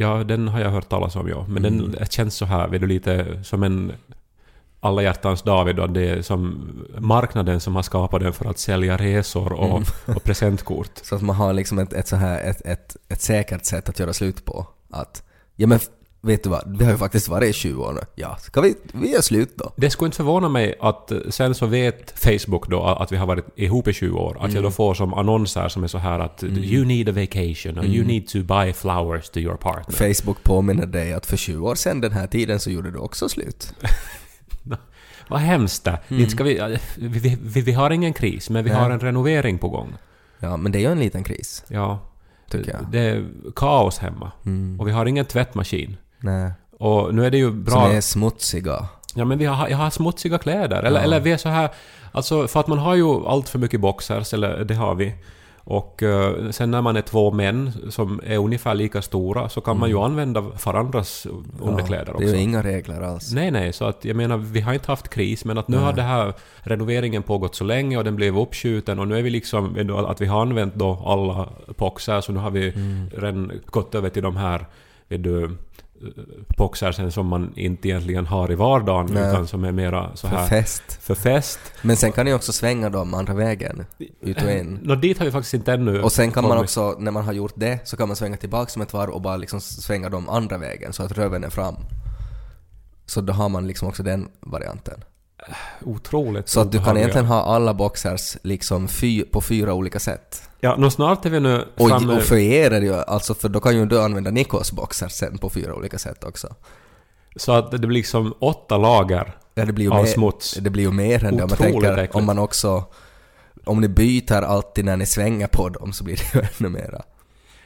Ja, 0.00 0.25
den 0.25 0.49
har 0.49 0.61
jag 0.61 0.71
hört 0.71 0.89
talas 0.89 1.17
om, 1.17 1.29
ja. 1.29 1.45
Men 1.49 1.65
Mm. 1.65 1.93
den 1.93 2.06
känns 2.06 2.35
så 2.35 2.45
här, 2.45 2.69
vet 2.69 2.81
du, 2.81 2.87
lite 2.87 3.45
som 3.45 3.62
en 3.62 3.93
alla 4.81 5.03
hjärtans 5.03 5.43
du, 5.73 5.83
att 5.83 5.95
det 5.95 6.09
är 6.11 6.23
som 6.23 6.69
marknaden 6.99 7.61
som 7.61 7.77
har 7.77 7.83
skapat 7.83 8.21
den 8.21 8.33
för 8.33 8.45
att 8.50 8.59
sälja 8.59 8.97
resor 8.97 9.53
och, 9.53 9.69
Mm. 9.77 9.83
och 10.17 10.23
presentkort. 10.25 10.91
Så 11.03 11.15
att 11.15 11.23
man 11.23 11.37
har 11.37 11.52
liksom 11.52 11.78
ett, 11.78 11.93
ett 11.93 12.09
så 12.09 12.17
här, 12.17 12.50
ett, 12.50 12.61
ett, 12.67 12.97
ett 13.09 13.21
säkert 13.21 13.64
sätt 13.64 13.88
att 13.88 13.99
göra 13.99 14.12
slut 14.12 14.45
på. 14.45 14.67
Att, 14.90 15.23
ja 15.57 15.67
men 15.67 15.78
vet 16.21 16.45
du 16.45 16.51
vad, 16.51 16.79
vi 16.79 16.85
har 16.85 16.93
ju 16.93 16.99
faktiskt 16.99 17.29
varit 17.29 17.51
i 17.51 17.53
20 17.53 17.83
år 17.85 17.93
nu. 17.93 18.01
Ja, 18.15 18.37
ska 18.37 18.61
vi, 18.61 18.75
vi 18.93 19.13
gör 19.13 19.21
slut 19.21 19.53
då? 19.57 19.73
Det 19.77 19.91
skulle 19.91 20.07
inte 20.07 20.17
förvåna 20.17 20.49
mig 20.49 20.75
att 20.81 21.11
eh, 21.13 21.19
sen 21.31 21.55
så 21.55 21.67
vet 21.67 22.11
Facebook 22.19 22.69
då 22.69 22.83
att 22.85 23.13
vi 23.13 23.17
har 23.17 23.27
varit 23.27 23.45
ihop 23.59 23.89
i 23.89 23.93
20 23.93 24.19
år. 24.19 24.37
Att 24.37 24.43
Mm. 24.45 24.55
jag 24.55 24.65
då 24.65 24.71
får 24.71 24.95
som 24.95 25.15
annonser 25.15 25.69
som 25.69 25.85
är 25.85 25.89
så 25.89 25.99
här 25.99 26.19
att 26.19 26.43
“You 26.43 26.85
need 26.85 27.09
a 27.09 27.13
vacation” 27.13 27.79
och 27.79 27.85
“You 27.85 27.95
Mm. 27.95 28.07
need 28.07 28.29
to 28.29 28.39
buy 28.43 28.73
flowers 28.73 29.31
to 29.31 29.39
your 29.39 29.57
partner”. 29.57 30.15
Facebook 30.15 30.43
påminner 30.43 30.87
dig 30.87 31.13
att 31.13 31.27
för 31.27 31.37
20 31.37 31.69
år 31.69 31.75
sedan 31.75 32.01
den 32.01 32.13
här 32.13 32.27
tiden 32.27 32.61
så 32.61 32.71
gjorde 32.71 32.91
du 32.91 32.99
också 32.99 33.29
slut. 33.29 33.75
Vad 35.29 35.41
hemskt 35.41 35.85
det. 35.85 35.99
Mm. 36.09 36.29
Ska 36.31 36.45
vi, 36.45 36.79
vi, 36.97 37.39
vi, 37.43 37.61
vi 37.61 37.73
har 37.73 37.91
ingen 37.91 38.13
kris, 38.13 38.51
men 38.51 38.65
vi 38.65 38.71
Nej. 38.71 38.79
har 38.81 38.91
en 38.91 39.01
renovering 39.01 39.59
på 39.59 39.69
gång. 39.69 39.95
Ja, 40.39 40.57
men 40.57 40.73
det 40.73 40.79
är 40.79 40.81
ju 40.81 40.93
en 40.93 40.99
liten 41.01 41.25
kris, 41.25 41.65
Ja. 41.69 41.99
tycker 42.51 42.71
jag. 42.73 42.81
Det 42.93 42.99
är 43.01 43.25
kaos 43.57 43.99
hemma. 43.99 44.33
Mm. 44.47 44.81
Och 44.81 44.89
vi 44.89 44.93
har 44.93 45.07
ingen 45.07 45.25
tvättmaskin. 45.25 45.97
Nej. 46.21 46.51
Och 46.79 47.15
nu 47.15 47.27
är 47.27 47.31
det 47.31 47.39
ju 47.39 47.47
Som 47.51 47.65
bra... 47.65 47.93
är 47.93 48.01
smutsiga. 48.01 48.87
Ja 49.15 49.25
men 49.25 49.39
vi 49.39 49.45
har, 49.45 49.69
jag 49.69 49.77
har 49.77 49.91
smutsiga 49.91 50.39
kläder. 50.39 50.83
Eller, 50.83 51.01
Ja. 51.01 51.05
eller 51.05 51.21
vi 51.21 51.33
är 51.33 51.37
så 51.37 51.49
här... 51.49 51.69
Alltså 52.13 52.49
för 52.49 52.61
att 52.61 52.67
man 52.67 52.79
har 52.79 52.95
ju 52.95 53.27
allt 53.27 53.49
för 53.49 53.59
mycket 53.59 53.81
boxers, 53.81 54.35
eller 54.35 54.65
det 54.65 54.75
har 54.75 54.95
vi. 54.95 55.15
Och 55.57 56.03
eh, 56.03 56.51
sen 56.51 56.71
när 56.71 56.83
man 56.83 56.97
är 56.97 57.01
två 57.03 57.31
män 57.31 57.73
som 57.91 58.21
är 58.27 58.39
ungefär 58.39 58.75
lika 58.75 59.03
stora 59.03 59.49
så 59.49 59.61
kan 59.61 59.79
man 59.79 59.89
ju 59.89 59.99
använda 59.99 60.41
varandras 60.41 61.27
underkläder 61.61 62.03
Mm. 62.11 62.21
det 62.21 62.25
också. 62.25 62.35
är 62.35 62.39
ju 62.39 62.43
inga 62.43 62.63
regler 62.63 63.01
alls. 63.01 63.33
Nej, 63.33 63.51
nej, 63.51 63.73
så 63.73 63.85
att 63.85 64.05
jag 64.05 64.17
menar, 64.17 64.37
vi 64.37 64.61
har 64.61 64.73
inte 64.75 64.93
haft 64.93 65.09
kris, 65.09 65.45
men 65.45 65.59
att 65.59 65.69
nu 65.69 65.77
har 65.77 65.93
det 65.93 66.03
här 66.03 66.33
renoveringen 66.59 67.23
pågått 67.23 67.55
så 67.55 67.65
länge 67.65 67.97
och 67.99 68.05
den 68.05 68.17
blev 68.17 68.39
uppskjuten 68.39 68.99
och 68.99 69.09
nu 69.09 69.19
är 69.19 69.23
vi 69.23 69.31
liksom, 69.31 69.91
att 70.09 70.21
vi 70.21 70.27
har 70.27 70.43
använt 70.43 70.75
då 70.75 71.03
alla 71.07 71.49
boxar, 71.77 72.21
så 72.21 72.33
nu 72.33 72.39
har 72.39 72.51
vi 72.51 72.69
Mm. 72.69 73.11
redan 73.17 73.53
gått 73.67 73.95
över 73.95 74.09
till 74.11 74.23
de 74.23 74.37
här, 74.37 74.67
vet 75.09 75.23
du, 75.25 75.51
boxersen 76.57 77.12
som 77.12 77.26
man 77.26 77.52
inte 77.57 77.88
egentligen 77.88 78.26
har 78.26 78.52
i 78.52 78.55
vardagen, 78.55 79.14
Nej. 79.14 79.28
utan 79.28 79.47
som 79.47 79.64
är 79.64 79.73
mera 79.73 80.17
så 80.17 80.28
För 80.28 80.37
här 80.37 80.47
fest. 80.49 80.83
för 81.00 81.14
fest. 81.14 81.59
Men 81.83 81.97
sen 81.97 82.12
kan 82.12 82.25
ni 82.26 82.35
också 82.35 82.52
svänga 82.52 82.90
dem 82.90 83.14
andra 83.14 83.35
vägen, 83.35 83.85
ut 84.21 84.43
och 84.43 84.50
in. 84.50 84.78
Nå, 84.83 84.95
dit 84.95 85.19
har 85.19 85.25
vi 85.26 85.33
faktiskt 85.33 85.55
inte 85.55 85.73
ännu 85.73 86.02
Och 86.02 86.12
sen 86.12 86.33
kan 86.33 86.45
man 86.45 86.50
kommit. 86.50 86.62
också, 86.64 86.97
när 86.99 87.11
man 87.11 87.25
har 87.25 87.33
gjort 87.33 87.52
det, 87.57 87.78
så 87.88 87.97
kan 87.97 88.09
man 88.09 88.17
svänga 88.17 88.37
tillbaka 88.37 88.71
som 88.71 88.83
ett 88.83 88.93
varv 88.93 89.11
och 89.11 89.21
bara 89.23 89.37
liksom 89.37 89.61
svänga 89.61 90.09
dem 90.09 90.28
andra 90.28 90.59
vägen 90.59 90.93
så 90.93 91.02
att 91.02 91.12
röven 91.12 91.45
är 91.45 91.50
fram. 91.50 91.75
Så 93.07 93.21
då 93.21 93.33
har 93.33 93.49
man 93.49 93.67
liksom 93.67 93.88
också 93.88 94.02
den 94.02 94.28
varianten. 94.40 95.05
Otroligt 95.85 96.49
Så 96.49 96.61
att 96.61 96.73
du 96.73 96.78
kan 96.78 96.97
egentligen 96.97 97.26
ha 97.26 97.43
alla 97.43 97.75
boxers 97.75 98.37
liksom 98.43 98.88
fy, 98.88 99.23
på 99.25 99.40
fyra 99.40 99.75
olika 99.75 99.99
sätt. 99.99 100.48
Ja, 100.61 100.77
nå 100.79 100.91
snart 100.91 101.27
är 101.27 101.31
vi 101.31 101.41
nu 101.41 101.65
framme... 101.77 102.17
och 102.17 102.23
för 102.23 102.37
er 102.37 102.71
är 102.71 102.81
det 102.81 102.87
ju, 102.87 102.95
alltså 102.95 103.35
för 103.35 103.49
då 103.49 103.61
kan 103.61 103.77
ju 103.77 103.87
du 103.87 104.00
använda 104.00 104.31
Nikos 104.31 104.73
boxers 104.73 105.12
sen 105.12 105.38
på 105.38 105.50
fyra 105.50 105.75
olika 105.75 105.99
sätt 105.99 106.25
också. 106.25 106.49
Så 107.37 107.53
att 107.53 107.71
det 107.71 107.79
blir 107.79 107.91
liksom 107.91 108.35
åtta 108.38 108.77
lager 108.77 109.33
Ja, 109.55 109.65
det 109.65 109.73
blir 109.73 109.85
ju 109.85 109.91
av 109.93 110.03
mer, 110.05 110.07
smuts. 110.12 110.55
det 110.55 110.71
blir 110.71 110.83
ju 110.85 110.91
mer 110.93 111.25
än 111.25 111.37
det 111.37 111.43
om 111.43 111.49
man 111.50 111.59
tänker, 111.59 111.93
äckligt. 111.93 112.15
om 112.15 112.25
man 112.25 112.38
också, 112.38 112.85
om 113.65 113.81
ni 113.81 113.88
byter 113.88 114.43
alltid 114.43 114.85
när 114.85 114.97
ni 114.97 115.07
svänger 115.07 115.47
på 115.47 115.69
dem 115.69 115.93
så 115.93 116.05
blir 116.05 116.17
det 116.17 116.38
ju 116.41 116.47
ännu 116.61 116.69
mera. 116.79 117.03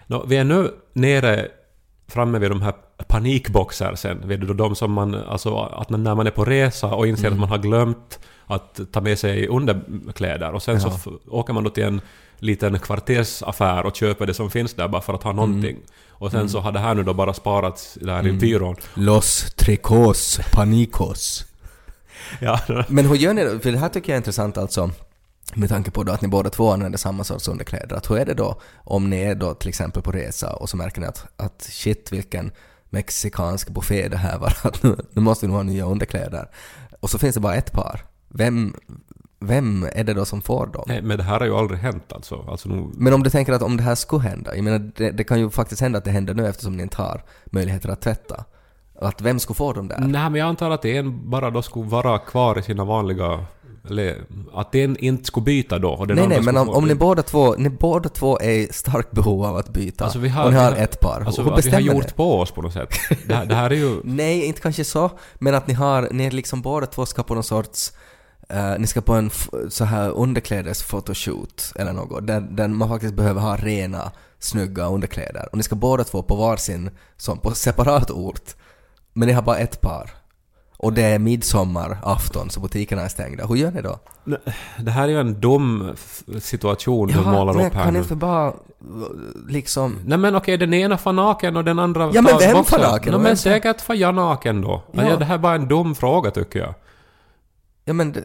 Nå, 0.07 0.25
vi 0.29 0.37
är 0.37 0.45
nu 0.45 0.71
nere 0.93 1.49
framme 2.09 2.39
vid 2.39 2.51
de 2.51 2.63
här 2.63 2.75
panikboxersen, 3.09 4.29
vet 4.29 4.41
du, 4.41 4.55
de 4.55 4.75
som 4.77 4.93
man, 4.93 5.15
alltså 5.15 5.59
att 5.59 5.91
när 5.91 6.15
man 6.15 6.27
är 6.27 6.31
på 6.31 6.45
resa 6.45 6.87
och 6.87 7.07
inser 7.07 7.27
Mm. 7.27 7.33
att 7.33 7.41
man 7.41 7.49
har 7.49 7.59
glömt 7.59 8.19
att 8.47 8.81
ta 8.93 9.01
med 9.01 9.19
sig 9.19 9.49
underkläder 9.49 10.53
och 10.53 10.63
sen 10.63 10.81
så 10.81 10.89
Ja. 10.89 10.95
f- 10.97 11.13
åker 11.29 11.53
man 11.53 11.65
då 11.65 11.71
till 11.71 11.85
en 11.85 12.01
liten 12.43 12.79
kvartersaffär 12.79 13.87
och 13.87 13.97
köper 13.97 14.27
det 14.27 14.35
som 14.35 14.51
finns 14.51 14.75
där 14.75 14.89
bara 14.89 15.03
för 15.03 15.15
att 15.15 15.23
ha 15.23 15.33
någonting. 15.33 15.77
Och 16.09 16.31
sen 16.31 16.49
så 16.49 16.61
har 16.61 16.73
det 16.73 16.79
här 16.79 16.95
nu 16.95 17.03
då 17.03 17.15
bara 17.15 17.35
sparats 17.35 17.99
där 18.01 18.27
i 18.27 18.33
byrån. 18.33 18.77
Los 18.95 19.55
tricos 19.55 20.41
panicos. 20.53 21.45
Ja, 22.41 22.61
Men 22.89 23.07
hur 23.07 23.15
gör 23.17 23.35
ni 23.35 23.45
då? 23.45 23.59
För 23.59 23.73
det 23.73 23.79
här 23.79 23.89
tycker 23.89 24.13
jag 24.13 24.15
är 24.15 24.21
intressant 24.21 24.59
alltså. 24.59 24.91
Med 25.55 25.69
tanke 25.69 25.91
på 25.91 26.03
då 26.05 26.13
att 26.13 26.23
ni 26.23 26.29
båda 26.29 26.51
två 26.51 26.71
använder 26.71 26.99
samma 26.99 27.25
sorts 27.25 27.49
underkläder. 27.49 27.97
Att 27.97 28.11
hur 28.11 28.17
är 28.19 28.25
det 28.25 28.35
då 28.35 28.61
om 28.85 29.11
ni 29.11 29.21
är 29.21 29.35
då 29.35 29.55
till 29.55 29.69
exempel 29.69 30.03
på 30.03 30.13
resa 30.13 30.53
och 30.53 30.69
så 30.69 30.77
märker 30.77 31.01
ni 31.01 31.07
att, 31.07 31.27
att 31.37 31.63
shit 31.63 32.13
vilken 32.13 32.53
mexikansk 32.91 33.71
buffé 33.71 34.09
det 34.09 34.17
här 34.17 34.39
var. 34.39 34.57
Att 34.63 34.83
nu, 34.83 34.97
nu 35.11 35.23
måste 35.23 35.47
vi 35.47 35.49
nog 35.49 35.57
ha 35.57 35.63
nya 35.63 35.87
underkläder. 35.87 36.49
Och 37.01 37.11
så 37.11 37.19
finns 37.19 37.35
det 37.35 37.41
bara 37.41 37.55
ett 37.55 37.73
par. 37.73 38.05
Vem, 38.29 38.75
vem 39.43 39.87
är 39.93 40.05
det 40.05 40.15
då 40.15 40.25
som 40.25 40.43
får 40.43 40.67
dem? 40.67 40.85
Nej, 40.87 41.03
men 41.03 41.17
det 41.19 41.23
här 41.25 41.39
har 41.41 41.47
ju 41.47 41.55
aldrig 41.57 41.81
hänt 41.81 42.13
alltså. 42.13 42.45
alltså 42.49 42.69
nu, 42.69 42.87
Men 42.95 43.13
om 43.13 43.23
du 43.23 43.31
tänker 43.31 43.53
att 43.53 43.63
om 43.63 43.77
det 43.77 43.83
här 43.83 43.95
skulle 43.95 44.23
hända, 44.23 44.55
jag 44.55 44.65
menar 44.65 44.91
det, 44.97 45.11
det 45.11 45.25
kan 45.25 45.41
ju 45.41 45.51
faktiskt 45.51 45.81
hända 45.81 45.99
att 45.99 46.05
det 46.05 46.11
händer 46.11 46.35
nu 46.35 46.47
eftersom 46.47 46.77
ni 46.77 46.83
inte 46.83 47.03
har 47.03 47.23
möjligheter 47.47 47.89
att 47.89 48.01
tvätta. 48.01 48.45
Att 49.01 49.21
vem 49.21 49.39
skulle 49.39 49.55
få 49.55 49.73
dem 49.73 49.89
där? 49.89 49.99
Nej, 49.99 50.31
men 50.31 50.35
jag 50.35 50.49
antar 50.49 50.71
att 50.71 50.85
en 50.85 51.31
bara 51.31 51.51
då 51.51 51.63
skulle 51.63 51.89
vara 51.89 52.19
kvar 52.19 52.59
i 52.59 52.63
sina 52.63 52.85
vanliga... 52.85 53.47
Eller 53.91 54.17
att 54.55 54.73
den 54.73 54.97
inte 54.97 55.25
skulle 55.25 55.45
byta 55.45 55.79
då. 55.79 55.91
Och 55.91 56.07
den 56.07 56.17
Nej, 56.17 56.29
nej, 56.29 56.43
men 56.43 56.57
om, 56.57 56.69
om 56.69 56.87
ni 56.87 56.95
båda 56.95 57.23
två, 57.23 57.55
ni 57.59 57.69
båda 57.71 58.09
två 58.09 58.39
är 58.41 58.51
i 58.51 58.69
starkt 58.73 59.11
behov 59.13 59.45
av 59.45 59.57
att 59.57 59.69
byta 59.69 60.05
Alltså, 60.05 60.19
vi 60.19 60.29
har, 60.29 60.45
och 60.45 60.53
ni 60.53 60.59
har 60.59 60.73
ett 60.73 61.01
par, 61.01 61.23
Alltså, 61.27 61.43
hur 61.43 61.49
att 61.53 61.67
vi 61.67 61.71
har 61.71 61.79
bestämmer 61.79 61.95
gjort 61.95 62.07
ni? 62.07 62.13
på 62.13 62.41
oss 62.41 62.51
på 62.51 62.63
något 62.63 62.73
sätt. 62.73 62.89
Det, 63.27 63.35
här- 63.35 63.47
det 63.47 63.55
här 63.55 63.71
är 63.71 63.75
ju... 63.75 64.01
Nej, 64.05 64.45
inte 64.45 64.61
kanske 64.61 64.85
så, 64.85 65.11
men 65.35 65.55
att 65.55 65.67
ni 65.67 65.75
har, 65.75 66.09
ni 66.11 66.25
är 66.27 66.31
liksom 66.31 66.63
båda 66.63 66.87
två 66.87 67.07
ska 67.07 67.23
på 67.23 67.35
någon 67.35 67.43
sorts 67.45 67.93
eh, 68.53 68.79
ni 68.79 68.87
ska 68.87 69.01
på 69.01 69.15
en 69.15 69.31
så 69.69 69.85
här 69.85 70.11
underklädesfotoshoot 70.11 71.73
eller 71.77 71.93
något, 71.93 72.27
där, 72.27 72.41
där 72.41 72.69
man 72.69 72.89
faktiskt 72.89 73.15
behöver 73.15 73.41
ha 73.41 73.57
rena, 73.57 74.11
snygga 74.39 74.87
underkläder. 74.87 75.49
Och 75.53 75.57
ni 75.57 75.63
ska 75.63 75.77
båda 75.77 76.05
två 76.05 76.23
på 76.23 76.35
varsin, 76.37 76.91
som 77.17 77.39
på 77.39 77.51
separat 77.55 78.11
ort. 78.11 78.55
Men 79.13 79.29
ni 79.29 79.35
har 79.35 79.43
bara 79.43 79.59
ett 79.59 79.81
par. 79.81 80.11
Och 80.77 80.93
det 80.93 81.03
är 81.03 81.19
midsommarafton 81.19 82.51
så 82.51 82.61
butikerna 82.61 83.03
är 83.03 83.09
stängda. 83.09 83.47
Hur 83.47 83.57
gör 83.57 83.71
ni 83.71 83.83
då? 83.83 83.99
Det 84.79 84.91
här 84.91 85.03
är 85.03 85.09
ju 85.09 85.21
en 85.21 85.41
dum 85.41 85.97
situation 86.41 87.09
du 87.09 87.21
målar 87.21 87.55
men 87.55 87.67
upp 87.67 87.75
här 87.75 87.85
kan 87.85 87.93
nu. 87.93 87.99
inte 87.99 88.15
bara 88.15 88.53
liksom... 89.49 89.99
Nej 90.05 90.19
men 90.19 90.37
okej, 90.37 90.57
den 90.57 90.75
ena 90.75 90.99
får 90.99 91.13
naken 91.13 91.57
och 91.57 91.65
den 91.65 91.79
andra 91.79 92.11
Ja, 92.15 92.23
men 92.23 92.39
vem 92.39 92.65
får 92.65 92.79
naken 92.79 93.13
Nej, 93.13 93.21
men 93.23 93.37
säkert 93.37 93.81
får 93.81 93.97
jag 93.97 94.15
naken 94.15 94.61
då. 94.61 94.83
Ja. 94.93 95.03
Ja. 95.09 95.17
Det 95.17 95.25
här 95.25 95.35
är 95.35 95.39
bara 95.39 95.55
en 95.55 95.69
dum 95.69 95.95
fråga 95.95 96.31
tycker 96.31 96.59
jag. 96.59 96.75
Ja 97.85 97.93
men 97.93 98.25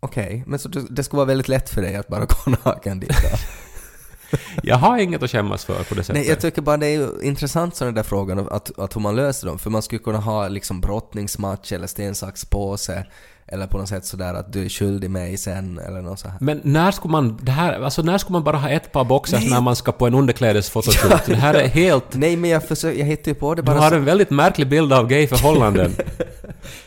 okej, 0.00 0.44
men 0.46 0.58
så 0.58 0.68
det, 0.68 0.86
det 0.90 1.04
skulle 1.04 1.18
vara 1.18 1.26
väldigt 1.26 1.48
lätt 1.48 1.70
för 1.70 1.82
dig 1.82 1.96
att 1.96 2.08
bara 2.08 2.24
gå 2.44 2.56
naken 2.64 3.00
dit 3.00 3.10
då? 3.22 3.38
Jag 4.62 4.76
har 4.76 4.98
inget 4.98 5.22
att 5.22 5.30
skämmas 5.30 5.64
för 5.64 5.84
på 5.84 5.94
det 5.94 6.04
sättet. 6.04 6.22
Nej, 6.22 6.28
jag 6.28 6.40
tycker 6.40 6.62
bara 6.62 6.76
det 6.76 6.86
är 6.86 7.24
intressant 7.24 7.76
sådana 7.76 7.94
där 7.94 8.02
frågor, 8.02 8.52
att, 8.52 8.78
att 8.78 8.96
hur 8.96 9.00
man 9.00 9.16
löser 9.16 9.46
dem. 9.46 9.58
För 9.58 9.70
man 9.70 9.82
skulle 9.82 9.98
kunna 9.98 10.18
ha 10.18 10.48
liksom 10.48 10.80
brottningsmatch 10.80 11.72
eller 11.72 11.86
sten, 11.86 12.14
sax, 12.14 12.44
påse. 12.44 13.06
Eller 13.46 13.66
på 13.66 13.78
något 13.78 13.88
sätt 13.88 14.04
sådär 14.04 14.34
att 14.34 14.52
du 14.52 14.64
är 14.64 14.68
skyldig 14.68 15.10
mig 15.10 15.36
sen 15.36 15.78
eller 15.78 16.02
något 16.02 16.18
så 16.18 16.28
här. 16.28 16.38
Men 16.40 16.60
när 16.64 16.90
skulle 16.90 17.12
man, 17.12 17.38
det 17.42 17.52
här, 17.52 17.80
alltså 17.80 18.02
när 18.02 18.18
skulle 18.18 18.32
man 18.32 18.44
bara 18.44 18.56
ha 18.56 18.68
ett 18.68 18.92
par 18.92 19.04
boxers 19.04 19.50
när 19.50 19.60
man 19.60 19.76
ska 19.76 19.92
på 19.92 20.06
en 20.06 20.14
underklädesfotoshoot? 20.14 21.26
Det 21.26 21.36
här 21.36 21.54
är 21.54 21.68
helt... 21.68 22.14
Nej 22.14 22.36
men 22.36 22.50
jag 22.50 22.64
försöker, 22.68 22.98
jag 22.98 23.06
hittar 23.06 23.30
ju 23.30 23.34
på 23.34 23.54
det 23.54 23.62
Du 23.62 23.66
bara 23.66 23.80
har 23.80 23.90
så, 23.90 23.96
en 23.96 24.04
väldigt 24.04 24.30
märklig 24.30 24.68
bild 24.68 24.92
av 24.92 25.08
gayförhållanden. 25.08 25.92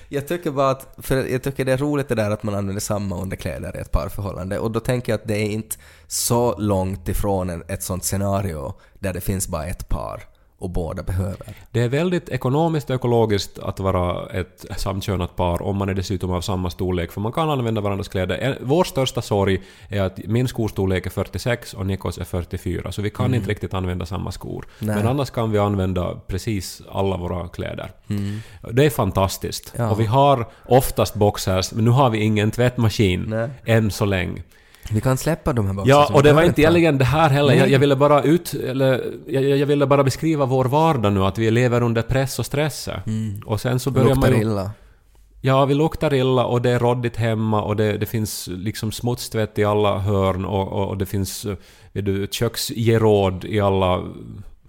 Jag 0.10 0.28
tycker 0.28 0.52
bara 0.52 0.70
att, 0.70 0.96
för 0.98 1.26
jag 1.26 1.44
tycker 1.44 1.66
det 1.66 1.74
är 1.74 1.78
roligt 1.78 2.08
det 2.08 2.16
där 2.16 2.32
att 2.32 2.44
man 2.44 2.56
använder 2.56 2.82
samma 2.82 3.22
underkläder 3.22 3.78
i 3.78 3.80
ett 3.80 3.92
parförhållande. 3.92 4.60
Och 4.60 4.72
då 4.72 4.80
tänker 4.80 5.12
jag 5.12 5.20
att 5.20 5.28
det 5.28 5.38
är 5.38 5.50
inte 5.50 5.76
så 6.08 6.58
långt 6.58 7.10
ifrån 7.10 7.64
ett 7.68 7.84
sånt 7.84 8.04
scenario 8.04 8.74
där 9.00 9.14
det 9.14 9.22
finns 9.22 9.48
bara 9.48 9.66
ett 9.66 9.90
par 9.90 10.24
och 10.60 10.70
båda 10.70 11.04
behöver. 11.04 11.48
Det 11.72 11.82
är 11.82 11.90
väldigt 11.90 12.30
ekonomiskt 12.30 12.90
och 12.90 12.96
ekologiskt 12.96 13.60
att 13.60 13.80
vara 13.80 14.30
ett 14.30 14.66
samkönat 14.78 15.36
par 15.36 15.62
om 15.62 15.78
man 15.78 15.90
är 15.90 15.94
dessutom 15.94 16.32
av 16.32 16.42
samma 16.42 16.70
storlek, 16.70 17.12
för 17.12 17.22
man 17.22 17.32
kan 17.32 17.50
använda 17.50 17.82
varandras 17.82 18.08
kläder. 18.08 18.58
Vår 18.62 18.84
största 18.84 19.22
sorg 19.22 19.62
är 19.90 20.02
att 20.02 20.18
min 20.18 20.48
skostorlek 20.48 21.06
är 21.06 21.10
46 21.10 21.74
och 21.74 21.86
Nikos 21.86 22.18
är 22.18 22.24
44, 22.24 22.92
så 22.92 23.02
vi 23.02 23.10
kan 23.10 23.34
inte 23.34 23.50
riktigt 23.50 23.74
använda 23.74 24.06
samma 24.06 24.32
skor. 24.32 24.66
Nej. 24.80 24.96
Men 24.96 25.08
annars 25.08 25.30
kan 25.30 25.52
vi 25.52 25.58
använda 25.58 26.16
precis 26.28 26.82
alla 26.92 27.18
våra 27.18 27.48
kläder. 27.48 27.92
Det 28.72 28.86
är 28.86 28.90
fantastiskt. 28.90 29.74
Ja. 29.76 29.92
Och 29.92 30.00
vi 30.00 30.06
har 30.06 30.48
oftast 30.66 31.16
boxers, 31.16 31.72
men 31.72 31.86
nu 31.86 31.92
har 31.92 32.10
vi 32.10 32.20
ingen 32.20 32.52
tvättmaskin 32.52 33.26
Nej. 33.28 33.50
än 33.66 33.92
så 33.92 34.06
länge. 34.06 34.44
Vi 34.92 35.02
kan 35.02 35.18
släppa 35.18 35.54
de 35.54 35.68
här 35.68 35.74
boxarna. 35.74 36.06
Ja, 36.10 36.10
och 36.14 36.24
det 36.24 36.34
var 36.34 36.44
inte 36.44 36.62
egentligen 36.62 36.98
det 36.98 37.06
här 37.06 37.30
heller. 37.30 37.54
Jag, 37.54 37.70
jag 37.70 37.80
ville 37.80 37.96
bara 37.96 38.24
ut... 38.24 38.54
Eller, 38.54 39.04
jag, 39.28 39.44
jag 39.44 39.66
ville 39.68 39.86
bara 39.86 40.04
beskriva 40.04 40.46
vår 40.46 40.66
vardag 40.66 41.14
nu, 41.14 41.24
att 41.26 41.38
vi 41.38 41.52
lever 41.52 41.84
under 41.84 42.02
press 42.02 42.40
och 42.40 42.46
stress. 42.46 42.90
Och 43.46 43.62
sen 43.62 43.80
så 43.80 43.92
börjar 43.92 44.06
Mm. 44.08 44.18
Luktar 44.18 44.32
man 44.32 44.40
ju... 44.40 44.46
illa. 44.46 44.72
Ja, 45.42 45.66
vi 45.66 45.74
luktar 45.74 46.14
illa 46.14 46.46
och 46.46 46.62
det 46.62 46.70
är 46.70 46.80
råddigt 46.80 47.16
hemma 47.18 47.62
och 47.64 47.76
det, 47.76 47.98
det 47.98 48.06
finns 48.06 48.48
liksom 48.52 48.92
smutstvätt 48.92 49.60
i 49.60 49.64
alla 49.64 49.98
hörn 49.98 50.46
och, 50.46 50.68
och, 50.72 50.88
och 50.90 50.98
det 50.98 51.06
finns 51.06 51.46
vet 51.94 52.06
du, 52.06 52.28
köksgeråd 52.32 53.46
i 53.46 53.60
alla 53.60 54.04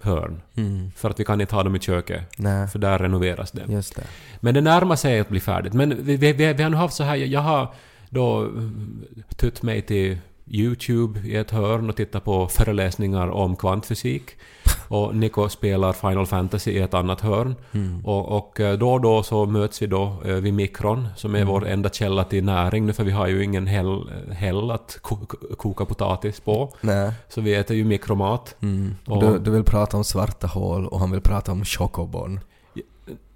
hörn. 0.01 0.41
Mm. 0.57 0.91
För 0.95 1.09
att 1.09 1.19
vi 1.19 1.25
kan 1.25 1.41
inte 1.41 1.55
ha 1.55 1.63
dem 1.63 1.75
i 1.75 1.79
köket. 1.79 2.21
Nej, 2.37 2.67
För 2.67 2.79
där 2.79 2.99
renoveras 2.99 3.51
det. 3.51 3.63
just 3.67 3.95
det. 3.95 4.03
Men 4.39 4.53
det 4.53 4.61
närmar 4.61 4.95
sig 4.95 5.19
att 5.19 5.29
bli 5.29 5.39
färdigt. 5.39 5.73
Men 5.73 5.89
vi, 6.05 6.17
vi, 6.17 6.33
vi, 6.33 6.53
vi 6.53 6.63
har 6.63 6.69
nu 6.69 6.77
haft 6.77 6.93
så 6.95 7.03
här, 7.03 7.15
jag 7.15 7.41
har 7.41 7.67
då 8.09 8.37
mm, 8.39 9.05
tytt 9.37 9.61
mig 9.63 9.81
till 9.81 10.17
YouTube 10.47 11.19
i 11.19 11.35
ett 11.35 11.51
hörn 11.51 11.89
och 11.89 11.95
tittat 11.95 12.23
på 12.23 12.47
föreläsningar 12.47 13.27
om 13.27 13.55
kvantfysik. 13.55 14.23
Och 14.87 15.15
Nico 15.15 15.49
spelar 15.49 15.93
Final 15.93 16.25
Fantasy 16.25 16.71
i 16.71 16.79
ett 16.79 16.93
annat 16.93 17.21
hörn. 17.21 17.55
Mm. 17.71 18.05
Och, 18.05 18.37
och 18.37 18.59
eh, 18.59 18.77
då 18.77 18.91
och 18.93 19.01
då 19.01 19.23
så 19.23 19.45
möts 19.45 19.81
vi 19.81 19.87
då 19.87 20.13
eh, 20.25 20.33
vid 20.35 20.53
mikron, 20.53 21.07
som 21.15 21.35
Mm. 21.35 21.41
är 21.47 21.51
vår 21.51 21.67
enda 21.67 21.89
källa 21.89 22.23
till 22.23 22.43
näring 22.43 22.85
nu, 22.85 22.93
för 22.93 23.03
vi 23.03 23.11
har 23.11 23.27
ju 23.27 23.43
ingen 23.43 23.67
häll, 23.67 24.09
häll 24.31 24.71
att 24.71 24.97
ko, 25.01 25.15
ko- 25.15 25.55
koka 25.57 25.85
potatis 25.85 26.39
på. 26.39 26.73
Nej. 26.81 27.11
Så 27.29 27.41
vi 27.41 27.55
äter 27.55 27.77
ju 27.77 27.83
mikromat. 27.85 28.55
Mm. 28.61 28.95
Och- 29.07 29.21
Du, 29.23 29.39
du 29.39 29.51
vill 29.51 29.63
prata 29.63 29.97
om 29.97 30.03
svarta 30.03 30.47
hål 30.47 30.85
och 30.87 30.99
han 30.99 31.11
vill 31.11 31.21
prata 31.21 31.51
om 31.51 31.65
chocobon. 31.65 32.39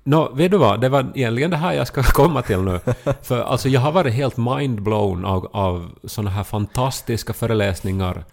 Nå, 0.03 0.33
vet 0.33 0.51
du 0.51 0.57
vad? 0.57 0.81
Det 0.81 0.89
var 0.89 1.12
egentligen 1.15 1.51
det 1.51 1.57
här 1.57 1.74
jag 1.74 1.88
ska 1.88 2.03
komma 2.13 2.41
till 2.41 2.62
nu. 2.62 2.79
För 3.22 3.43
alltså 3.43 3.69
jag 3.69 3.81
har 3.81 3.91
varit 3.91 4.13
helt 4.13 4.38
mindblown 4.38 5.25
av, 5.25 5.50
av 5.53 6.00
såna 6.03 6.29
här 6.29 6.43
fantastiska 6.43 7.33
föreläsningar 7.33 8.25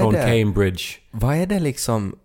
från 0.00 0.12
det? 0.12 0.26
Cambridge. 0.26 0.84
Vad 1.10 1.36
är 1.36 1.46
det 1.46 1.60
liksom... 1.60 2.16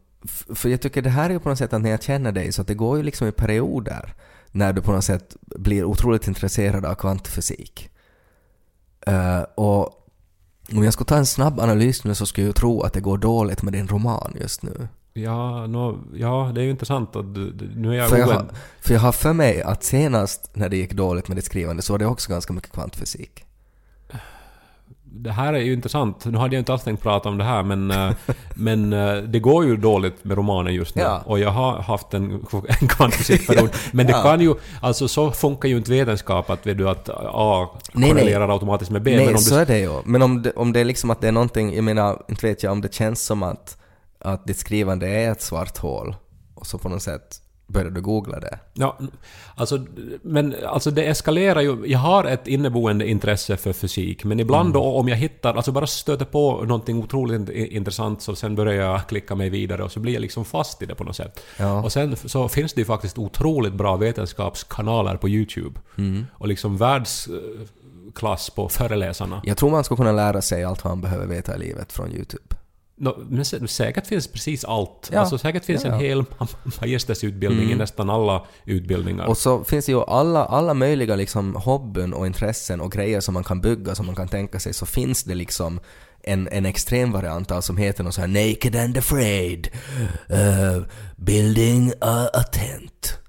För 0.55 0.69
jag 0.69 0.81
tycker 0.81 1.01
det 1.01 1.09
här 1.09 1.29
är 1.29 1.33
ju 1.33 1.39
på 1.39 1.49
något 1.49 1.57
sätt 1.57 1.73
att 1.73 1.81
när 1.81 1.89
jag 1.89 2.03
känner 2.03 2.31
dig 2.31 2.51
så 2.51 2.61
att 2.61 2.67
det 2.67 2.73
går 2.73 2.97
ju 2.97 3.03
liksom 3.03 3.27
i 3.27 3.31
perioder 3.31 4.13
när 4.51 4.73
du 4.73 4.81
på 4.81 4.91
något 4.91 5.03
sätt 5.03 5.35
blir 5.41 5.83
otroligt 5.83 6.27
intresserad 6.27 6.85
av 6.85 6.95
kvantfysik. 6.95 7.89
Eh, 9.07 9.41
och 9.55 10.05
om 10.71 10.83
jag 10.83 10.93
skulle 10.93 11.07
ta 11.07 11.17
en 11.17 11.25
snabb 11.25 11.59
analys 11.59 12.03
nu 12.03 12.15
så 12.15 12.25
skulle 12.25 12.47
jag 12.47 12.55
tro 12.55 12.81
att 12.81 12.93
det 12.93 13.01
går 13.01 13.17
dåligt 13.17 13.63
med 13.63 13.73
din 13.73 13.87
roman 13.87 14.33
just 14.41 14.63
nu. 14.63 14.87
Ja, 15.17 15.67
nå, 15.67 15.97
ja, 16.13 16.51
det 16.55 16.61
är 16.61 16.65
ju 16.65 16.69
intressant 16.69 17.15
att 17.15 17.35
du, 17.35 17.53
nu 17.75 17.91
är 17.91 17.97
jag 17.97 18.09
För 18.09 18.17
jag, 18.17 18.27
har, 18.27 18.45
för 18.81 18.93
jag 18.93 19.01
har 19.01 19.11
för 19.11 19.33
mig 19.33 19.61
att 19.61 19.83
senast 19.83 20.49
när 20.53 20.69
det 20.69 20.77
gick 20.77 20.93
dåligt 20.93 21.27
med 21.27 21.37
ditt 21.37 21.45
skrivande 21.45 21.81
så 21.81 21.93
var 21.93 21.97
det 21.97 22.05
också 22.05 22.31
ganska 22.31 22.53
mycket 22.53 22.71
kvantfysik. 22.71 23.43
Det 25.03 25.31
här 25.31 25.53
är 25.53 25.59
ju 25.59 25.73
intressant. 25.73 26.25
Nu 26.25 26.37
hade 26.37 26.55
jag 26.55 26.61
inte 26.61 26.73
alls 26.73 26.83
tänkt 26.83 27.03
prata 27.03 27.29
om 27.29 27.37
det 27.37 27.43
här, 27.43 27.63
men, 27.63 27.91
eh, 27.91 28.11
men 28.55 28.93
eh, 28.93 29.15
det 29.17 29.39
går 29.39 29.65
ju 29.65 29.77
dåligt 29.77 30.23
med 30.23 30.37
romanen 30.37 30.73
just 30.73 30.95
nu. 30.95 31.01
Ja. 31.01 31.21
Och 31.25 31.39
jag 31.39 31.51
har 31.51 31.81
haft 31.81 32.13
en, 32.13 32.31
en 32.81 32.87
kvantfysikperiod. 32.87 33.69
Men 33.91 34.05
det 34.05 34.11
Ja. 34.11 34.21
kan 34.23 34.41
ju... 34.41 34.55
Alltså 34.81 35.07
så 35.07 35.31
funkar 35.31 35.69
ju 35.69 35.77
inte 35.77 35.91
vetenskap 35.91 36.49
att, 36.49 36.67
vet 36.67 36.77
du, 36.77 36.89
att 36.89 37.09
A 37.13 37.69
Nej, 37.93 38.11
korrelerar 38.11 38.49
automatiskt 38.49 38.91
med 38.91 39.01
B. 39.01 39.15
Nej, 39.15 39.25
men 39.25 39.35
om 39.35 39.41
så 39.41 39.55
du, 39.55 39.61
är 39.61 39.65
det 39.65 39.79
ju. 39.79 40.01
Men 40.05 40.21
om 40.21 40.41
det, 40.41 40.51
om 40.51 40.73
det 40.73 40.79
är 40.79 40.85
liksom 40.85 41.09
att 41.09 41.21
det 41.21 41.27
är 41.27 41.31
någonting, 41.31 41.75
jag 41.75 41.83
menar, 41.83 42.23
inte 42.27 42.47
vet 42.47 42.63
jag 42.63 42.71
om 42.71 42.81
det 42.81 42.93
känns 42.93 43.21
som 43.25 43.43
att, 43.43 43.77
att 44.25 44.47
ditt 44.47 44.57
skrivande 44.57 45.07
är 45.07 45.31
ett 45.31 45.41
svart 45.41 45.77
hål 45.77 46.15
och 46.55 46.67
så 46.67 46.77
på 46.77 46.89
något 46.89 47.01
sätt 47.01 47.41
börjar 47.67 47.89
du 47.89 48.01
googla 48.01 48.39
det. 48.39 48.59
Ja, 48.73 48.97
alltså, 49.55 49.85
men 50.21 50.55
alltså 50.65 50.91
det 50.91 51.03
eskalerar 51.03 51.61
ju. 51.61 51.85
Jag 51.85 51.99
har 51.99 52.23
ett 52.23 52.47
inneboende 52.47 53.09
intresse 53.09 53.57
för 53.57 53.73
fysik, 53.73 54.23
men 54.23 54.39
ibland 54.39 54.73
då 54.73 54.83
om 54.83 55.07
jag 55.07 55.17
hittar, 55.17 55.53
alltså 55.53 55.71
bara 55.71 55.87
stöter 55.87 56.25
på 56.25 56.63
någonting 56.63 57.03
otroligt 57.03 57.49
intressant 57.49 58.21
så 58.21 58.35
sen 58.35 58.55
börjar 58.55 58.73
jag 58.73 59.07
klicka 59.07 59.35
mig 59.35 59.49
vidare 59.49 59.83
och 59.83 59.91
så 59.91 59.99
blir 59.99 60.13
jag 60.13 60.21
liksom 60.21 60.45
fast 60.45 60.81
i 60.81 60.85
det 60.85 60.95
på 60.95 61.03
något 61.03 61.15
sätt. 61.15 61.39
Ja. 61.59 61.83
Och 61.83 61.91
sen 61.91 62.15
så 62.15 62.47
finns 62.47 62.73
det 62.73 62.81
ju 62.81 62.85
faktiskt 62.85 63.17
otroligt 63.17 63.73
bra 63.73 63.95
vetenskapskanaler 63.95 65.17
på 65.17 65.29
YouTube. 65.29 65.79
Och 66.33 66.47
liksom 66.47 66.77
världsklass 66.77 68.49
på 68.49 68.69
föreläsarna. 68.69 69.41
Jag 69.43 69.57
tror 69.57 69.69
man 69.69 69.83
ska 69.83 69.95
kunna 69.95 70.11
lära 70.11 70.41
sig 70.41 70.63
allt 70.63 70.83
man 70.83 71.01
behöver 71.01 71.27
veta 71.27 71.55
i 71.55 71.59
livet 71.59 71.93
från 71.93 72.11
YouTube. 72.11 72.55
Nå, 72.97 73.17
men 73.29 73.43
sä- 73.43 73.67
säkert 73.67 74.07
finns 74.07 74.27
precis 74.27 74.65
allt. 74.65 75.09
Ja. 75.13 75.19
Alltså 75.19 75.37
säkert 75.37 75.65
finns 75.65 75.83
Ja, 75.83 75.89
en 75.91 75.99
ja. 75.99 76.07
hel 76.07 76.23
magistersutbildning 76.81 77.71
i 77.71 77.75
nästan 77.75 78.09
alla 78.09 78.45
utbildningar. 78.65 79.25
Och 79.25 79.37
så 79.37 79.63
finns 79.63 79.85
det 79.85 79.91
ju 79.91 80.01
alla, 80.01 80.45
alla 80.45 80.73
möjliga 80.73 81.15
liksom 81.15 81.55
hobbyn 81.55 82.13
och 82.13 82.25
intressen 82.27 82.81
och 82.81 82.91
grejer 82.91 83.19
som 83.19 83.33
man 83.33 83.43
kan 83.43 83.61
bygga, 83.61 83.95
som 83.95 84.05
man 84.05 84.15
kan 84.15 84.27
tänka 84.27 84.59
sig, 84.59 84.73
så 84.73 84.85
finns 84.85 85.23
det 85.23 85.35
liksom 85.35 85.79
en, 86.23 86.47
en 86.51 86.65
extrem 86.65 87.11
variant 87.11 87.51
av 87.51 87.61
som 87.61 87.77
heter 87.77 88.03
något 88.03 88.13
så 88.13 88.21
här 88.21 88.27
Naked 88.27 88.75
and 88.75 88.97
Afraid, 88.97 89.67
uh, 90.31 90.83
Building 91.17 91.91
a, 92.01 92.27
a 92.33 92.43
Tent. 92.43 93.19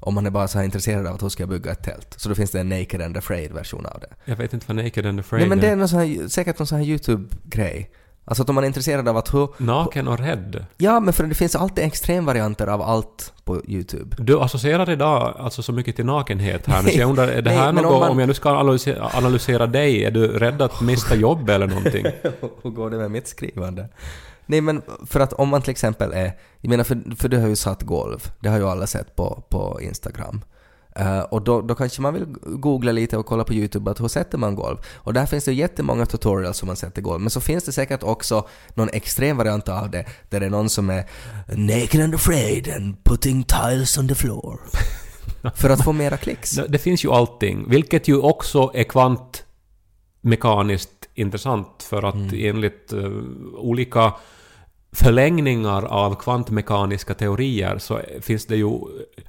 Om 0.00 0.14
man 0.14 0.26
är 0.26 0.30
bara 0.30 0.48
så 0.48 0.58
här 0.58 0.64
intresserad 0.64 1.06
av 1.06 1.14
att 1.14 1.22
hur 1.22 1.28
ska 1.28 1.42
jag 1.42 1.50
bygga 1.50 1.72
ett 1.72 1.82
tält. 1.84 2.14
Så 2.16 2.28
då 2.28 2.34
finns 2.34 2.50
det 2.50 2.60
en 2.60 2.68
Naked 2.68 3.02
and 3.02 3.16
Afraid 3.16 3.52
version 3.52 3.86
av 3.86 4.00
det. 4.00 4.14
Jag 4.24 4.36
vet 4.36 4.52
inte 4.52 4.66
vad 4.68 4.76
Naked 4.84 5.06
and 5.06 5.20
Afraid 5.20 5.40
Nej 5.40 5.48
men 5.48 5.60
det 5.60 5.66
är. 5.68 5.72
är 5.72 5.76
någon 5.76 5.88
sån 5.88 5.98
här, 5.98 6.28
säkert 6.28 6.58
någon 6.58 6.66
sån 6.66 6.78
här 6.78 6.84
YouTube-grej. 6.86 7.90
Alltså 8.28 8.42
att 8.42 8.48
om 8.48 8.54
man 8.54 8.64
är 8.64 8.68
intresserad 8.68 9.08
av 9.08 9.16
att 9.16 9.34
hur... 9.34 9.48
Naken 9.58 10.08
och 10.08 10.18
rädd. 10.18 10.64
Ja 10.76 11.00
men 11.00 11.12
för 11.14 11.24
det 11.24 11.34
finns 11.34 11.56
alltid 11.56 11.84
extremvarianter 11.84 12.66
av 12.66 12.82
allt 12.82 13.32
på 13.44 13.62
YouTube. 13.66 14.16
Du 14.18 14.40
associerar 14.40 14.90
idag 14.90 15.34
alltså 15.38 15.62
så 15.62 15.72
mycket 15.72 15.96
till 15.96 16.04
nakenhet 16.06 16.66
här 16.66 16.82
nu, 16.82 16.90
så 16.90 16.98
jag 16.98 17.08
undrar, 17.10 17.28
är 17.28 17.42
det 17.42 17.50
här 17.50 17.72
något, 17.72 17.84
om 17.92 18.00
man- 18.00 18.10
om 18.10 18.18
jag 18.18 18.26
nu 18.26 18.34
ska 18.34 18.50
analysera, 18.50 19.10
analysera 19.14 19.66
dig, 19.66 20.04
är 20.04 20.10
du 20.10 20.38
rädd 20.38 20.62
att 20.62 20.80
mista 20.80 21.14
jobb 21.14 21.50
eller 21.50 21.66
någonting? 21.66 22.06
Hur 22.62 22.70
går 22.70 22.90
det 22.90 22.96
med 22.96 23.10
mitt 23.10 23.28
skrivande? 23.28 23.88
Nej 24.46 24.60
men 24.60 24.82
för 25.06 25.20
att 25.20 25.32
om 25.32 25.48
man 25.48 25.62
till 25.62 25.70
exempel 25.70 26.12
är, 26.12 26.32
jag 26.60 26.70
menar 26.70 26.84
för, 26.84 27.16
för 27.16 27.28
du 27.28 27.38
har 27.38 27.48
ju 27.48 27.56
satt 27.56 27.82
golv, 27.82 28.30
det 28.40 28.48
har 28.48 28.58
ju 28.58 28.68
alla 28.68 28.86
sett 28.86 29.16
på, 29.16 29.42
på 29.48 29.78
Instagram. 29.82 30.40
Eh, 30.98 31.20
och 31.20 31.42
då, 31.42 31.60
då 31.60 31.74
kanske 31.74 32.02
man 32.02 32.14
vill 32.14 32.26
googla 32.42 32.92
lite 32.92 33.16
och 33.16 33.26
kolla 33.26 33.44
på 33.44 33.54
YouTube 33.54 33.90
att 33.90 34.00
hur 34.00 34.08
sätter 34.08 34.38
man 34.38 34.54
golv? 34.54 34.76
Och 34.94 35.12
där 35.12 35.26
finns 35.26 35.44
det 35.44 35.52
jättemånga 35.52 36.06
tutorials 36.06 36.56
som 36.56 36.66
man 36.66 36.76
sätter 36.76 37.02
golv, 37.02 37.20
men 37.20 37.30
så 37.30 37.40
finns 37.40 37.64
det 37.64 37.72
säkert 37.72 38.02
också 38.02 38.48
någon 38.74 38.88
extrem 38.92 39.36
variant 39.36 39.68
av 39.68 39.90
det, 39.90 40.04
där 40.28 40.40
det 40.40 40.46
är 40.46 40.50
någon 40.50 40.68
som 40.68 40.90
är 40.90 41.04
naked 41.46 42.00
and 42.00 42.14
afraid 42.14 42.72
and 42.76 43.04
putting 43.04 43.44
tiles 43.44 43.98
on 43.98 44.08
the 44.08 44.14
floor. 44.14 44.60
för 45.54 45.70
att 45.70 45.84
få 45.84 45.92
mera 45.92 46.16
klicks. 46.16 46.50
Det, 46.68 46.78
finns 46.78 47.04
ju 47.04 47.10
allting, 47.10 47.64
vilket 47.68 48.08
ju 48.08 48.18
också 48.18 48.70
är 48.74 48.84
kvantmekaniskt 48.84 50.90
intressant 51.14 51.82
för 51.82 52.02
att 52.02 52.14
Mm. 52.14 52.56
enligt 52.56 52.92
eh, 52.92 53.10
olika 53.56 54.12
förlängningar 54.92 55.84
av 55.84 56.14
kvantmekaniska 56.14 57.14
teorier 57.14 57.78
så 57.78 58.00
finns 58.20 58.46
det 58.46 58.56
ju 58.56 58.78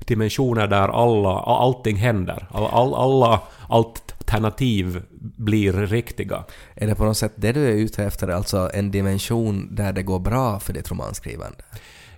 dimensioner 0.05 0.67
där 0.67 0.87
alla, 0.89 1.39
allting 1.39 1.95
händer. 1.95 2.47
All, 2.51 2.65
all, 2.65 2.93
alla 2.93 3.41
alternativ 3.67 5.01
blir 5.37 5.73
riktiga. 5.73 6.43
Är 6.75 6.87
det 6.87 6.95
på 6.95 7.05
något 7.05 7.17
sätt 7.17 7.33
det 7.35 7.51
du 7.51 7.65
är 7.67 7.73
ute 7.73 8.03
efter, 8.03 8.27
alltså 8.27 8.69
en 8.73 8.91
dimension 8.91 9.75
där 9.75 9.93
det 9.93 10.03
går 10.03 10.19
bra 10.19 10.59
för 10.59 10.73
ditt 10.73 10.91
romanskrivande? 10.91 11.57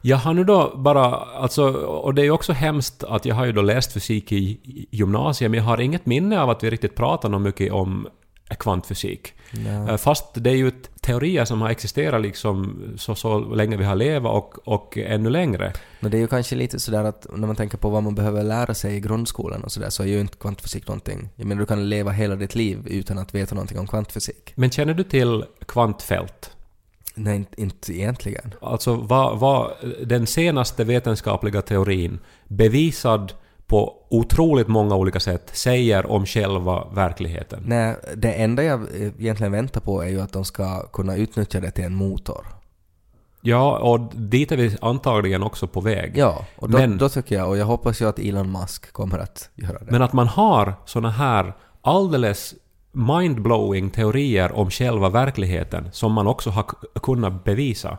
Jag 0.01 0.17
har 0.17 0.33
nu 0.33 0.43
då 0.43 0.73
bara, 0.77 1.05
alltså, 1.15 1.63
och 1.73 2.13
det 2.13 2.21
är 2.21 2.23
ju 2.23 2.31
också 2.31 2.53
hemskt 2.53 3.03
att 3.03 3.25
jag 3.25 3.35
har 3.35 3.45
ju 3.45 3.51
då 3.51 3.61
läst 3.61 3.93
fysik 3.93 4.31
i 4.31 4.59
gymnasiet, 4.91 5.51
men 5.51 5.57
jag 5.57 5.65
har 5.65 5.81
inget 5.81 6.05
minne 6.05 6.41
av 6.41 6.49
att 6.49 6.63
vi 6.63 6.69
riktigt 6.69 6.95
pratar 6.95 7.29
något 7.29 7.41
mycket 7.41 7.71
om 7.71 8.07
kvantfysik. 8.59 9.33
Eh, 9.67 9.97
Fast 9.97 10.25
det 10.33 10.49
är 10.49 10.55
ju 10.55 10.71
teorier 11.01 11.45
som 11.45 11.61
har 11.61 11.69
existerat 11.69 12.21
liksom 12.21 12.83
så, 12.97 13.15
så 13.15 13.39
länge 13.39 13.77
vi 13.77 13.83
har 13.83 13.95
levat 13.95 14.31
och, 14.33 14.67
och 14.67 14.97
ännu 14.97 15.29
längre. 15.29 15.73
Men 15.99 16.11
det 16.11 16.17
är 16.17 16.19
ju 16.19 16.27
kanske 16.27 16.55
lite 16.55 16.79
sådär 16.79 17.03
att 17.03 17.27
när 17.35 17.47
man 17.47 17.55
tänker 17.55 17.77
på 17.77 17.89
vad 17.89 18.03
man 18.03 18.15
behöver 18.15 18.43
lära 18.43 18.73
sig 18.73 18.95
i 18.95 18.99
grundskolan 18.99 19.63
och 19.63 19.71
sådär 19.71 19.89
så 19.89 20.03
är 20.03 20.07
ju 20.07 20.19
inte 20.19 20.37
kvantfysik 20.37 20.87
någonting. 20.87 21.29
Jag 21.35 21.47
menar 21.47 21.59
du 21.59 21.65
kan 21.65 21.89
leva 21.89 22.11
hela 22.11 22.35
ditt 22.35 22.55
liv 22.55 22.87
utan 22.87 23.17
att 23.17 23.35
veta 23.35 23.55
någonting 23.55 23.79
om 23.79 23.87
kvantfysik. 23.87 24.53
Men 24.55 24.71
känner 24.71 24.93
du 24.93 25.03
till 25.03 25.45
kvantfält? 25.65 26.51
Nej, 27.15 27.35
inte, 27.35 27.61
inte 27.61 27.93
egentligen. 27.93 28.53
Alltså 28.61 28.95
vad, 28.95 29.39
vad 29.39 29.71
den 30.03 30.27
senaste 30.27 30.83
vetenskapliga 30.83 31.61
teorin 31.61 32.19
bevisad 32.47 33.33
på 33.71 33.93
otroligt 34.09 34.67
många 34.67 34.95
olika 34.95 35.19
sätt 35.19 35.49
säger 35.53 36.11
om 36.11 36.25
själva 36.25 36.87
verkligheten. 36.93 37.63
Nej, 37.65 37.95
det 38.15 38.33
enda 38.33 38.63
jag 38.63 38.79
eh, 38.81 39.11
egentligen 39.19 39.51
väntar 39.51 39.81
på 39.81 40.01
är 40.03 40.07
ju 40.09 40.21
att 40.21 40.33
de 40.33 40.45
ska 40.45 40.87
kunna 40.87 41.15
utnyttja 41.15 41.59
det 41.59 41.71
till 41.71 41.83
en 41.83 41.95
motor. 41.95 42.45
Ja, 43.41 43.77
och 43.77 43.99
dit 44.15 44.51
är 44.51 44.57
vi 44.57 44.77
antagligen 44.81 45.43
också 45.43 45.67
på 45.67 45.81
väg. 45.81 46.13
Ja, 46.17 46.45
och 46.55 46.69
då, 46.69 46.77
Men- 46.77 46.97
då 46.97 47.09
tycker 47.09 47.35
jag, 47.35 47.49
och 47.49 47.57
jag 47.57 47.65
hoppas 47.65 48.01
ju 48.01 48.07
att 48.09 48.19
Elon 48.19 48.51
Musk 48.51 48.93
kommer 48.93 49.19
att 49.19 49.49
göra 49.55 49.79
det. 49.79 49.91
Men 49.91 50.01
att 50.01 50.13
man 50.13 50.27
har 50.27 50.73
såna 50.85 51.09
här 51.11 51.53
alldeles 51.81 52.53
mindblowing 52.91 53.89
teorier 53.89 54.51
om 54.51 54.69
själva 54.69 55.09
verkligheten 55.09 55.89
som 55.91 56.11
man 56.13 56.27
också 56.27 56.49
har 56.49 56.65
kunnat 57.01 57.43
bevisa. 57.43 57.97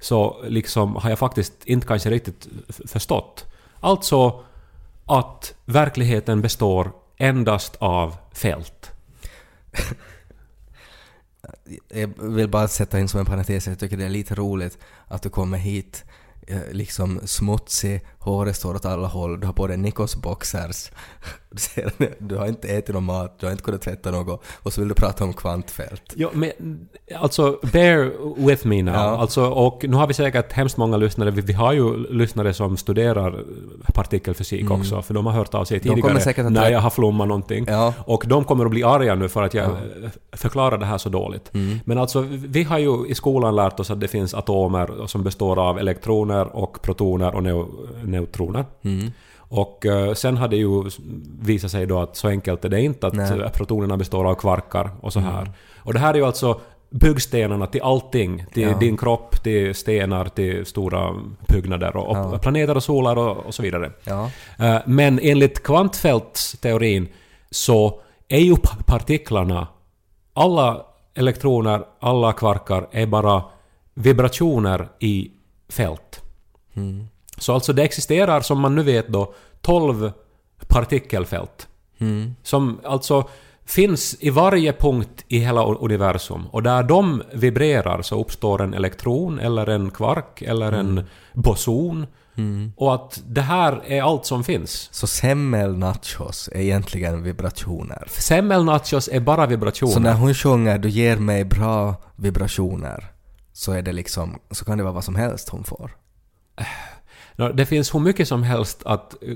Så 0.00 0.36
liksom 0.48 0.96
har 0.96 1.10
jag 1.10 1.18
faktiskt 1.18 1.52
inte 1.64 1.86
kanske 1.86 2.10
riktigt 2.10 2.48
förstått. 2.68 3.44
Alltså 3.80 4.40
att 5.06 5.54
verkligheten 5.64 6.42
består 6.42 6.92
endast 7.16 7.76
av 7.76 8.16
fält. 8.32 8.92
Jag 11.88 12.10
vill 12.18 12.48
bara 12.48 12.68
sätta 12.68 13.00
in 13.00 13.08
som 13.08 13.20
en 13.20 13.26
parentes, 13.26 13.66
jag 13.66 13.78
tycker 13.78 13.96
det 13.96 14.04
är 14.04 14.08
lite 14.08 14.34
roligt 14.34 14.78
att 15.06 15.22
du 15.22 15.28
kommer 15.28 15.58
hit 15.58 16.04
eh, 16.46 16.70
liksom 16.70 17.20
smutsig, 17.24 18.06
håret 18.30 18.56
står 18.56 18.74
åt 18.74 18.84
alla 18.84 19.08
håll, 19.08 19.40
du 19.40 19.46
har 19.46 19.52
på 19.52 19.66
dig 19.66 19.76
Nikos 19.76 20.16
boxers, 20.16 20.90
du, 21.50 21.58
ser, 21.58 21.92
du 22.18 22.36
har 22.36 22.46
inte 22.46 22.68
ätit 22.68 22.94
någon 22.94 23.04
mat, 23.04 23.36
du 23.40 23.46
har 23.46 23.50
inte 23.50 23.64
kunnat 23.64 23.82
tvätta 23.82 24.10
något 24.10 24.42
och 24.62 24.72
så 24.72 24.80
vill 24.80 24.88
du 24.88 24.94
prata 24.94 25.24
om 25.24 25.32
kvantfält. 25.32 26.02
Ja, 26.16 26.30
men 26.32 26.50
alltså, 27.14 27.58
bear 27.72 28.12
with 28.46 28.66
me 28.66 28.82
now. 28.82 28.94
Ja. 28.94 29.00
Alltså, 29.00 29.46
och 29.46 29.84
nu 29.88 29.96
har 29.96 30.06
vi 30.06 30.14
säkert 30.14 30.52
hemskt 30.52 30.76
många 30.76 30.96
lyssnare. 30.96 31.30
Vi, 31.30 31.40
vi 31.40 31.52
har 31.52 31.72
ju 31.72 32.06
lyssnare 32.10 32.54
som 32.54 32.76
studerar 32.76 33.44
partikelfysik 33.94 34.70
också, 34.70 35.02
för 35.02 35.14
de 35.14 35.26
har 35.26 35.32
hört 35.32 35.54
av 35.54 35.64
sig 35.64 35.80
Mm. 35.86 36.00
kommer 36.02 36.20
tidigare 36.20 36.50
när 36.50 36.70
jag 36.70 36.80
har 36.80 36.90
flummat 36.90 37.28
någonting. 37.28 37.64
Ja. 37.68 37.94
Och 37.98 38.24
de 38.26 38.44
kommer 38.44 38.64
att 38.64 38.70
bli 38.70 38.82
arga 38.84 39.14
nu 39.14 39.28
för 39.28 39.42
att 39.42 39.54
jag 39.54 39.64
eh, 39.64 39.74
förklarar 40.32 40.78
det 40.78 40.86
här 40.86 40.98
så 40.98 41.08
dåligt. 41.08 41.54
Mm. 41.54 41.78
Men 41.84 41.98
alltså, 41.98 42.20
vi 42.30 42.62
har 42.62 42.78
ju 42.78 43.06
i 43.06 43.14
skolan 43.14 43.56
lärt 43.56 43.80
oss 43.80 43.90
att 43.90 44.00
det 44.00 44.08
finns 44.08 44.34
atomer 44.34 45.06
som 45.06 45.22
består 45.22 45.58
av 45.68 45.78
elektroner 45.78 46.56
och 46.56 46.82
protoner 46.82 47.34
och 47.34 47.42
neu 47.42 47.64
neutroner. 48.20 48.64
Mm. 48.82 49.12
Och 49.38 49.86
eh, 49.86 50.14
sen 50.14 50.36
har 50.36 50.48
det 50.48 50.56
ju 50.56 50.84
visat 51.40 51.70
sig 51.70 51.86
då 51.86 51.98
att 52.00 52.16
så 52.16 52.28
enkelt 52.28 52.64
är 52.64 52.68
det 52.68 52.80
inte, 52.80 53.06
att 53.06 53.14
Nej. 53.14 53.32
Mm. 53.32 53.50
protonerna 53.50 53.96
består 53.96 54.24
av 54.24 54.34
kvarkar 54.34 54.90
och 55.00 55.12
så 55.12 55.20
här. 55.20 55.52
Och 55.78 55.92
det 55.92 55.98
här 55.98 56.14
är 56.14 56.18
ju 56.18 56.24
alltså 56.26 56.60
byggstenarna 56.90 57.66
till 57.66 57.82
allting. 57.82 58.44
Till 58.52 58.62
Ja. 58.62 58.78
din 58.78 58.96
kropp, 58.96 59.42
till 59.42 59.74
stenar, 59.74 60.24
till 60.28 60.66
stora 60.66 61.14
byggnader 61.48 61.96
och, 61.96 62.16
Ja. 62.16 62.38
planeter 62.38 62.76
och 62.76 62.82
solar 62.82 63.16
och, 63.18 63.36
och 63.46 63.54
så 63.54 63.62
vidare. 63.62 63.92
Ja. 64.04 64.30
Eh, 64.58 64.78
Men 64.86 65.20
enligt 65.22 65.62
kvantfältsteorin 65.62 67.08
så 67.50 68.00
är 68.28 68.38
ju 68.40 68.56
pa- 68.56 68.76
partiklarna, 68.86 69.68
alla 70.34 70.86
elektroner, 71.14 71.84
alla 72.00 72.32
kvarkar 72.32 72.88
är 72.90 73.06
bara 73.06 73.42
vibrationer 73.94 74.88
i 74.98 75.30
fält. 75.68 76.22
Mm. 76.74 77.06
Så 77.38 77.54
alltså 77.54 77.72
det 77.72 77.82
existerar 77.82 78.40
som 78.40 78.60
man 78.60 78.74
nu 78.74 78.82
vet 78.82 79.08
då 79.08 79.34
12 79.60 80.12
partikelfält. 80.68 81.68
Mm. 81.98 82.34
Som 82.42 82.80
alltså 82.84 83.28
finns 83.64 84.16
i 84.20 84.30
varje 84.30 84.72
punkt 84.72 85.24
i 85.28 85.38
hela 85.38 85.64
universum. 85.64 86.46
Och 86.46 86.62
där 86.62 86.82
de 86.82 87.22
vibrerar 87.32 88.02
så 88.02 88.20
uppstår 88.20 88.62
en 88.62 88.74
elektron 88.74 89.38
eller 89.38 89.66
en 89.66 89.90
kvark 89.90 90.42
eller 90.42 90.72
en 90.72 91.04
boson. 91.32 92.06
Och 92.76 92.94
att 92.94 93.22
det 93.26 93.40
här 93.40 93.82
är 93.86 94.02
allt 94.02 94.26
som 94.26 94.44
finns. 94.44 94.88
Så 94.92 95.06
semmelnachos 95.06 96.48
är 96.52 96.60
egentligen 96.60 97.22
vibrationer. 97.22 98.08
Semmelnachos 98.08 99.08
är 99.12 99.20
bara 99.20 99.46
vibrationer. 99.46 99.92
Så 99.92 100.00
när 100.00 100.14
hon 100.14 100.34
sjunger 100.34 100.78
du 100.78 100.88
ger 100.88 101.16
mig 101.16 101.44
bra 101.44 101.94
vibrationer 102.16 103.04
så 103.52 103.72
är 103.72 103.82
det 103.82 103.92
liksom, 103.92 104.38
så 104.50 104.64
kan 104.64 104.78
det 104.78 104.84
vara 104.84 104.94
vad 104.94 105.04
som 105.04 105.16
helst 105.16 105.48
hon 105.48 105.64
får. 105.64 105.96
Nå, 107.36 107.48
Det 107.48 107.66
finns 107.66 107.94
hur 107.94 108.00
mycket 108.00 108.28
som 108.28 108.42
helst 108.42 108.82
att 108.84 109.22
eh, 109.22 109.28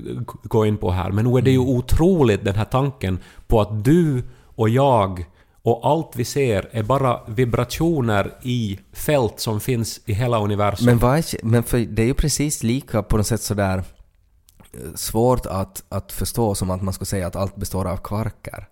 gå 0.43 0.65
in 0.65 0.77
på 0.77 0.91
här, 0.91 1.11
men 1.11 1.25
nu 1.25 1.37
är 1.37 1.41
det 1.41 1.51
ju 1.51 1.59
otroligt 1.59 2.45
den 2.45 2.55
här 2.55 2.65
tanken 2.65 3.19
på 3.47 3.61
att 3.61 3.83
du 3.83 4.23
och 4.55 4.69
jag 4.69 5.25
och 5.63 5.87
allt 5.89 6.15
vi 6.15 6.25
ser 6.25 6.69
är 6.71 6.83
bara 6.83 7.19
vibrationer 7.27 8.33
i 8.41 8.79
fält 8.93 9.39
som 9.39 9.59
finns 9.59 10.01
i 10.05 10.13
hela 10.13 10.39
universum. 10.39 10.85
Men, 10.85 10.97
vad 10.97 11.17
är, 11.17 11.25
men 11.43 11.63
för 11.63 11.79
det 11.79 12.01
är 12.01 12.05
ju 12.05 12.13
precis 12.13 12.63
lika 12.63 13.03
på 13.03 13.17
något 13.17 13.27
sätt 13.27 13.41
sådär 13.41 13.77
eh, 13.77 14.79
svårt 14.95 15.45
att, 15.45 15.83
att 15.89 16.11
förstå 16.11 16.55
som 16.55 16.71
att 16.71 16.81
man 16.81 16.93
skulle 16.93 17.05
säga 17.05 17.27
att 17.27 17.35
allt 17.35 17.55
består 17.55 17.87
av 17.87 17.97
kvarkar. 17.97 18.67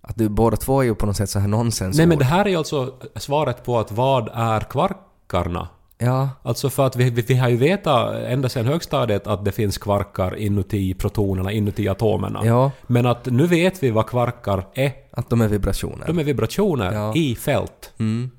Att 0.00 0.16
du, 0.16 0.28
båda 0.28 0.56
två 0.56 0.80
är 0.80 0.84
ju 0.84 0.94
på 0.94 1.06
något 1.06 1.16
sätt 1.16 1.30
så 1.30 1.38
här 1.38 1.48
nonsens 1.48 1.96
Nej 1.96 2.06
men 2.06 2.18
det 2.18 2.24
här 2.24 2.44
är 2.44 2.48
ju 2.48 2.56
alltså 2.56 2.94
svaret 3.16 3.64
på 3.64 3.78
att 3.78 3.92
vad 3.92 4.30
är 4.34 4.60
kvarkarna? 4.60 5.68
Ja, 6.00 6.28
Alltså 6.42 6.70
för 6.70 6.86
att 6.86 6.96
vi, 6.96 7.10
vi, 7.10 7.22
vi 7.22 7.34
har 7.34 7.48
ju 7.48 7.56
vetat 7.56 8.14
ända 8.14 8.48
sedan 8.48 8.66
högstadiet 8.66 9.26
att 9.26 9.44
det 9.44 9.52
finns 9.52 9.78
kvarkar 9.78 10.36
inuti 10.36 10.94
protonerna, 10.94 11.52
inuti 11.52 11.88
atomerna. 11.88 12.40
ja, 12.44 12.70
Men 12.86 13.06
att 13.06 13.26
nu 13.26 13.46
vet 13.46 13.82
vi 13.82 13.90
vad 13.90 14.06
kvarkar 14.06 14.66
är. 14.74 14.92
att 15.10 15.30
de 15.30 15.40
är 15.40 15.48
vibrationer. 15.48 16.06
De 16.06 16.18
är 16.18 16.24
vibrationer 16.24 16.92
Ja. 16.92 17.14
i 17.14 17.34
fält. 17.34 17.92
Mm. 17.98 18.30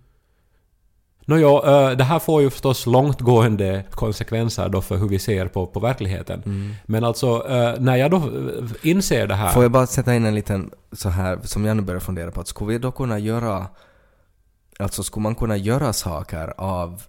Nåjo, 1.26 1.65
eh, 1.65 1.91
det 1.91 2.04
här 2.04 2.19
får 2.19 2.41
ju 2.41 2.50
förstås 2.50 2.86
långtgående 2.86 3.84
konsekvenser 3.91 4.69
då 4.69 4.82
för 4.82 4.98
hur 4.98 5.08
vi 5.08 5.19
ser 5.19 5.48
på, 5.48 5.67
på 5.67 5.80
verkligheten. 5.80 6.41
Mm. 6.45 6.74
Men 6.86 7.04
alltså, 7.04 7.43
när 7.80 7.95
jag 7.95 8.12
då 8.12 8.22
inser 8.82 9.28
det 9.28 9.36
här... 9.36 9.50
Får 9.50 9.63
jag 9.63 9.72
bara 9.72 9.88
sätta 9.88 10.15
in 10.15 10.26
en 10.26 10.36
liten 10.36 10.72
så 10.91 11.10
här 11.10 11.39
som 11.43 11.65
jag 11.65 11.78
nu 11.78 11.84
börjar 11.84 12.00
fundera 12.00 12.32
på. 12.32 12.41
Att 12.41 12.48
skulle 12.48 12.72
vi 12.72 12.78
då 12.78 12.91
kunna 12.91 13.19
göra... 13.19 13.67
Alltså 14.80 15.04
skulle 15.04 15.24
man 15.24 15.36
kunna 15.36 15.58
göra 15.58 15.93
saker 15.93 16.54
av 16.58 17.02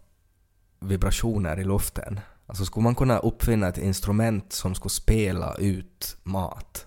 vibrationer 0.81 1.61
i 1.61 1.65
luften? 1.65 2.21
Alltså 2.47 2.65
skulle 2.65 2.85
man 2.85 2.95
kunna 2.95 3.19
uppfinna 3.19 3.69
ett 3.69 3.79
instrument 3.79 4.53
som 4.53 4.75
skulle 4.75 4.91
spela 4.91 5.55
ut 5.55 6.17
mat? 6.23 6.87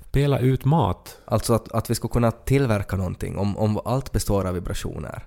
Spela 0.00 0.38
ut 0.38 0.64
mat. 0.64 1.18
Alltså 1.24 1.54
att, 1.54 1.72
att 1.72 1.90
vi 1.90 1.94
skulle 1.94 2.12
kunna 2.12 2.30
tillverka 2.30 2.96
någonting 2.96 3.38
om, 3.38 3.56
om 3.56 3.80
allt 3.84 4.12
består 4.12 4.44
av 4.44 4.54
vibrationer. 4.54 5.26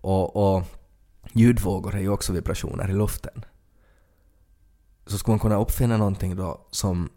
Och, 0.00 0.36
och 0.36 0.64
ljudvågor 1.32 1.94
är 1.94 2.00
ju 2.00 2.08
också 2.08 2.32
vibrationer 2.32 2.90
i 2.90 2.92
luften. 2.92 3.44
Så 5.06 5.18
skulle 5.18 5.32
man 5.32 5.38
kunna 5.38 5.60
uppfinna 5.60 5.96
någonting 5.96 6.36
då 6.36 6.66
som 6.70 7.10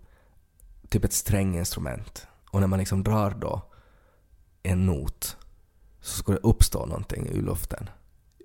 typ 0.89 1.05
ett 1.05 1.13
stränginstrument. 1.13 2.27
Och 2.49 2.59
när 2.59 2.67
man 2.67 2.79
liksom 2.79 3.03
drar 3.03 3.31
då 3.31 3.61
en 4.63 4.85
not 4.85 5.37
så 6.01 6.17
skulle 6.17 6.37
det 6.37 6.47
uppstå 6.47 6.85
någonting 6.85 7.27
ur 7.31 7.41
luften. 7.41 7.89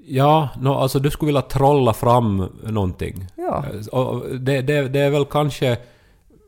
Ja, 0.06 0.48
no, 0.61 0.68
alltså 0.68 0.98
du 0.98 1.11
skulle 1.11 1.26
vilja 1.26 1.42
trolla 1.42 1.92
fram 1.94 2.48
någonting. 2.62 3.26
Ja. 3.37 3.64
Eh, 3.92 4.18
det, 4.38 4.62
det, 4.62 4.88
det 4.88 5.00
är 5.00 5.11
väl 5.11 5.24
kanske 5.24 5.76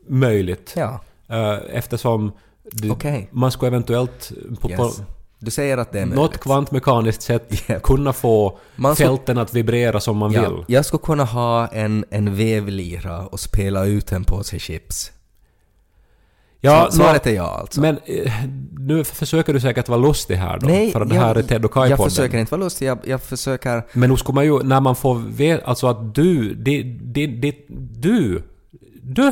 möjligt. 0.07 0.73
Ja, 0.77 0.99
eh, 1.29 1.57
Eftersom 1.77 2.31
det, 2.71 2.89
Okej. 2.91 3.29
man 3.31 3.51
skulle 3.51 3.67
eventuellt 3.67 4.31
på, 4.61 4.69
yes. 4.69 4.77
på 4.77 4.89
Du 5.39 5.51
säger 5.51 5.77
att 5.77 5.91
det 5.91 5.99
är 5.99 6.05
något 6.05 6.15
möjligt. 6.15 6.39
kvantmekaniskt 6.39 7.21
sätt 7.21 7.69
Japp. 7.69 7.83
kunna 7.83 8.13
få 8.13 8.59
Man 8.75 8.95
fälten 8.95 9.37
att 9.37 9.53
vibrera 9.53 9.99
som 9.99 10.17
man 10.17 10.31
Ja, 10.31 10.49
vill. 10.49 10.63
jag 10.67 10.85
skulle 10.85 11.01
kunna 11.03 11.23
ha 11.23 11.67
en, 11.67 12.05
en 12.09 12.35
vevlira 12.35 13.25
och 13.27 13.39
spela 13.39 13.85
ut 13.85 14.11
en 14.11 14.23
påse 14.23 14.59
chips. 14.59 15.11
Ja, 16.63 16.87
Så- 16.89 16.97
Svaret 16.97 17.27
är 17.27 17.31
ja 17.35 17.57
alltså. 17.59 17.81
Men 17.81 17.99
eh, 18.05 18.31
nu 18.79 19.03
försöker 19.03 19.53
du 19.53 19.59
säkert 19.59 19.89
vara 19.89 19.99
lustig 19.99 20.35
här 20.35 20.59
då. 20.59 20.67
för 20.91 21.01
att 21.01 21.09
det 21.09 21.15
jag- 21.15 21.21
här 21.21 21.35
är 21.35 21.41
Ted 21.43 21.65
och 21.65 21.71
Jag 21.77 21.83
Kai-podden. 21.89 22.03
försöker 22.09 22.37
inte 22.37 22.51
vara 22.51 22.63
lustig, 22.63 22.85
jag, 22.87 22.97
jag 23.03 23.21
försöker... 23.21 23.83
Men 23.93 24.09
nu 24.09 24.17
skulle 24.17 24.35
man 24.35 24.45
ju, 24.45 24.63
när 24.63 24.79
man 24.81 24.95
får 24.95 25.15
veta, 25.15 25.65
alltså 25.65 25.87
att 25.87 26.15
du, 26.15 26.53
di, 26.53 26.83
di, 26.83 27.27
di, 27.27 27.65
du, 27.97 28.43
du 29.01 29.31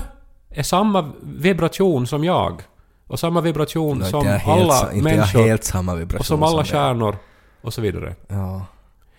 är 0.49 0.63
samma 0.63 1.11
vibration 1.21 2.07
som 2.07 2.23
jag. 2.23 2.61
Och 3.07 3.19
samma 3.19 3.41
vibration 3.41 3.97
Nå, 3.97 4.05
som 4.05 4.19
inte 4.19 4.29
jag 4.31 4.39
helt, 4.39 4.61
alla 4.71 4.91
inte 4.93 4.95
jag 4.95 5.03
människor. 5.03 5.39
helt 5.47 5.63
samma 5.63 5.95
vibration 5.95 6.19
och 6.19 6.25
som 6.25 6.43
alla 6.43 6.57
dig. 6.57 6.65
kärnor. 6.65 7.15
Och 7.61 7.73
så 7.73 7.81
vidare. 7.81 8.15
Ja. 8.27 8.65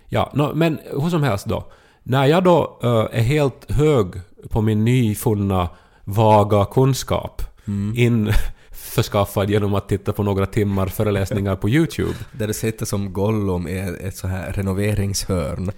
Ja, 0.09 0.31
nå, 0.35 0.55
men 0.55 0.79
hur 1.03 1.11
som 1.11 1.23
helst 1.23 1.47
då. 1.47 1.65
När 2.03 2.27
jag 2.27 2.45
då 2.45 2.79
eh, 2.83 3.19
är 3.19 3.23
helt 3.23 3.71
hög 3.73 4.07
på 4.51 4.61
min 4.61 4.85
nyfunna 4.85 5.69
vaga 6.05 6.65
kunskap 6.65 7.43
införskaffad 7.97 9.51
genom 9.51 9.75
att 9.75 9.89
titta 9.89 10.13
på 10.13 10.23
några 10.23 10.47
timmar 10.47 10.87
föreläsningar 10.87 11.57
på 11.57 11.69
YouTube. 11.69 12.15
Där 12.33 12.47
du 12.47 12.55
sitter 12.55 12.87
som 12.87 13.13
Gollum 13.13 13.69
i 13.69 13.97
ett, 14.01 14.17
så 14.17 14.27
här 14.27 14.53
renoveringshörn. 14.53 15.73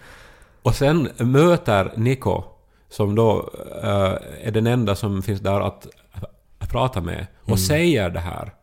Och 0.62 0.74
sen 0.74 1.08
möter 1.18 1.92
Niko, 1.96 2.42
som 2.88 3.14
då 3.14 3.50
eh, 3.82 4.14
är 4.42 4.50
den 4.50 4.66
enda 4.66 4.94
som 4.94 5.22
finns 5.22 5.40
där 5.40 5.60
att, 5.60 5.86
prata 6.58 7.00
med, 7.00 7.26
och 7.44 7.58
säger 7.58 8.10
det 8.10 8.20
här. 8.20 8.54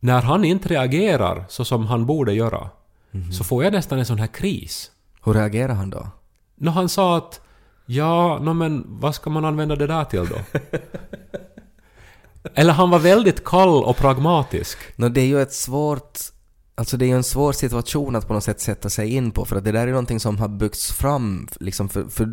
När 0.00 0.22
han 0.22 0.44
inte 0.44 0.68
reagerar 0.68 1.44
så 1.48 1.64
som 1.64 1.86
han 1.86 2.06
borde 2.06 2.32
göra, 2.32 2.70
så 3.32 3.44
får 3.44 3.64
jag 3.64 3.72
nästan 3.72 3.98
en 3.98 4.06
sån 4.06 4.18
här 4.18 4.26
kris. 4.26 4.90
Hur 5.24 5.34
reagerar 5.34 5.74
han 5.74 5.90
då? 5.90 6.08
När 6.54 6.72
han 6.72 6.88
sa 6.88 7.16
att 7.16 7.40
ja, 7.86 8.38
no, 8.38 8.52
men 8.52 8.84
vad 8.86 9.14
ska 9.14 9.30
man 9.30 9.44
använda 9.44 9.76
det 9.76 9.86
där 9.86 10.04
till 10.04 10.26
då? 10.28 10.36
Eller 12.54 12.72
han 12.72 12.90
var 12.90 12.98
väldigt 12.98 13.44
kall 13.44 13.84
och 13.84 13.96
pragmatisk. 13.96 14.78
No, 14.96 15.08
det 15.08 15.20
är 15.20 15.26
ju 15.26 15.42
ett 15.42 15.52
svårt... 15.52 16.18
Alltså 16.76 16.96
det 16.96 17.04
är 17.04 17.06
ju 17.06 17.16
en 17.16 17.24
svår 17.24 17.52
situation 17.52 18.16
att 18.16 18.28
på 18.28 18.34
något 18.34 18.44
sätt 18.44 18.60
sätta 18.60 18.90
sig 18.90 19.14
in 19.14 19.30
på 19.30 19.44
för 19.44 19.56
att 19.56 19.64
det 19.64 19.72
där 19.72 19.86
är 19.86 19.90
någonting 19.90 20.20
som 20.20 20.38
har 20.38 20.48
byggts 20.48 20.92
fram 20.92 21.48
liksom 21.60 21.88
för, 21.88 22.04
för 22.04 22.24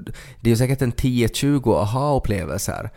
det 0.42 0.50
är 0.50 0.50
ju 0.50 0.56
säkert 0.56 0.82
en 0.82 0.94
10-20 0.94 1.76
aha-upplevelser 1.76 2.90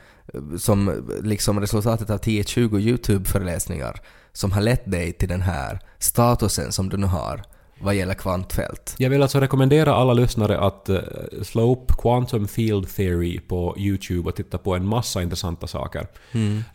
som 0.58 1.06
liksom 1.22 1.60
resultatet 1.60 2.10
av 2.10 2.20
10-20 2.20 2.80
YouTube-föreläsningar 2.80 4.00
som 4.32 4.52
har 4.52 4.60
lett 4.60 4.90
dig 4.90 5.12
till 5.12 5.28
den 5.28 5.42
här 5.42 5.80
statusen 5.98 6.72
som 6.72 6.88
du 6.88 6.96
nu 6.96 7.06
har 7.06 7.42
vad 7.80 7.94
gäller 7.94 8.14
kvantfält. 8.14 8.94
Jag 8.98 9.10
vill 9.10 9.22
alltså 9.22 9.40
rekommendera 9.40 9.94
alla 9.94 10.12
lyssnare 10.12 10.58
att 10.58 10.90
uh, 10.90 10.98
slå 11.42 11.72
upp 11.72 11.92
Quantum 11.98 12.48
Field 12.48 12.88
Theory 12.88 13.40
på 13.40 13.74
YouTube 13.78 14.28
och 14.28 14.36
titta 14.36 14.58
på 14.58 14.74
en 14.74 14.86
massa 14.86 15.22
intressanta 15.22 15.66
saker. 15.66 16.06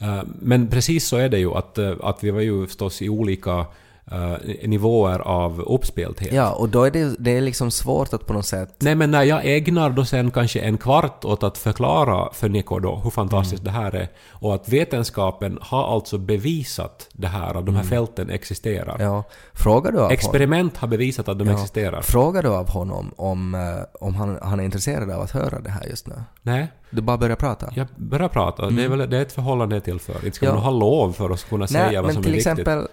Eh, 0.02 0.24
men 0.42 0.68
precis 0.68 1.08
så 1.08 1.18
är 1.18 1.30
det 1.30 1.40
ju 1.40 1.54
att, 1.54 1.78
eh, 1.78 1.94
att 2.02 2.24
vi 2.24 2.32
var 2.32 2.42
ju 2.42 2.68
förstås 2.68 3.02
i 3.02 3.10
olika 3.10 3.66
eh, 4.12 4.68
nivåer 4.70 5.20
av 5.20 5.62
uppspelthet. 5.62 6.34
Ja, 6.34 6.52
och 6.52 6.70
då 6.70 6.84
är 6.84 6.92
det, 6.92 7.16
det 7.20 7.38
är 7.38 7.42
liksom 7.42 7.72
svårt 7.72 8.14
att 8.14 8.26
på 8.26 8.34
något 8.34 8.46
sätt... 8.46 8.76
Nej 8.80 8.96
men 8.96 9.12
när 9.12 9.24
jag 9.24 9.42
ägnar 9.46 9.90
då 9.90 10.06
sen 10.06 10.32
kanske 10.32 10.60
en 10.60 10.78
kvart 10.78 11.26
åt 11.26 11.44
att 11.44 11.58
förklara 11.58 12.34
för 12.34 12.50
Nico 12.50 12.80
då 12.80 12.96
hur 13.04 13.10
fantastiskt 13.10 13.64
det 13.66 13.72
här 13.72 13.96
är 13.96 14.08
och 14.30 14.56
att 14.56 14.70
vetenskapen 14.70 15.58
har 15.62 15.94
alltså 15.94 16.18
bevisat 16.18 17.10
det 17.14 17.28
här, 17.28 17.56
att 17.56 17.66
de 17.66 17.76
här 17.76 17.84
fälten 17.84 18.30
existerar. 18.30 18.96
Ja, 19.00 19.24
frågar 19.54 19.92
du 19.92 19.98
av 19.98 20.04
honom? 20.04 20.14
Experiment 20.14 20.78
har 20.78 20.88
bevisat 20.88 21.28
att 21.30 21.40
de 21.40 21.48
Ja. 21.48 21.54
existerar. 21.54 22.02
Frågar 22.02 22.44
du 22.44 22.50
av 22.50 22.70
honom 22.70 23.12
om, 23.18 23.56
eh, 23.56 23.62
om 24.08 24.16
han, 24.16 24.40
han 24.42 24.60
är 24.60 24.64
intresserad 24.64 25.12
av 25.12 25.22
att 25.22 25.32
höra 25.32 25.60
det 25.60 25.70
här 25.70 25.86
just 25.90 26.08
nu? 26.08 26.14
Nej, 26.42 26.68
Du 26.90 27.02
bara 27.02 27.18
börjar 27.18 27.36
prata? 27.36 27.72
jag 27.76 27.88
börjar 27.96 28.28
prata. 28.30 28.70
Det, 28.70 28.84
är 28.84 28.90
väl, 28.90 29.10
det 29.10 29.18
är 29.18 29.22
ett 29.22 29.32
förhållande 29.32 29.82
till 29.82 30.00
för. 30.00 30.26
Inte 30.26 30.36
ska 30.36 30.46
Ja. 30.46 30.54
man 30.54 30.64
ha 30.64 30.72
lov 30.72 31.12
för 31.12 31.30
att 31.30 31.50
kunna 31.50 31.68
säga 31.68 31.86
Nej, 31.86 31.96
vad 31.96 32.06
men 32.06 32.14
som 32.14 32.24
är 32.24 32.28
viktigt. 32.28 32.48
exempel, 32.48 32.88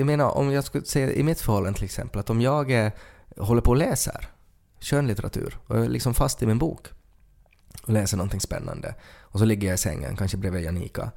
jag 0.00 0.06
menar 0.06 0.30
om 0.30 0.52
jag 0.52 0.64
skulle 0.64 0.84
säga 0.84 1.12
i 1.12 1.22
mitt 1.22 1.40
förhållande 1.40 1.76
till 1.76 1.84
exempel, 1.84 2.20
att 2.20 2.30
om 2.30 2.40
jag 2.40 2.70
är, 2.70 2.92
håller 3.36 3.62
på 3.62 3.70
och 3.70 3.76
läser 3.76 4.28
skönlitteratur 4.80 5.58
och 5.66 5.76
jag 5.76 5.84
är 5.84 5.88
liksom 5.88 6.14
fast 6.14 6.42
i 6.42 6.46
min 6.46 6.58
bok 6.58 6.88
och 7.82 7.92
läser 7.92 8.16
någonting 8.16 8.40
spännande 8.40 8.94
och 9.20 9.38
så 9.38 9.44
ligger 9.44 9.68
jag 9.68 9.74
i 9.74 9.78
sängen, 9.78 10.16
kanske 10.16 10.36
bredvid 10.36 10.64
Janika, 10.64 11.10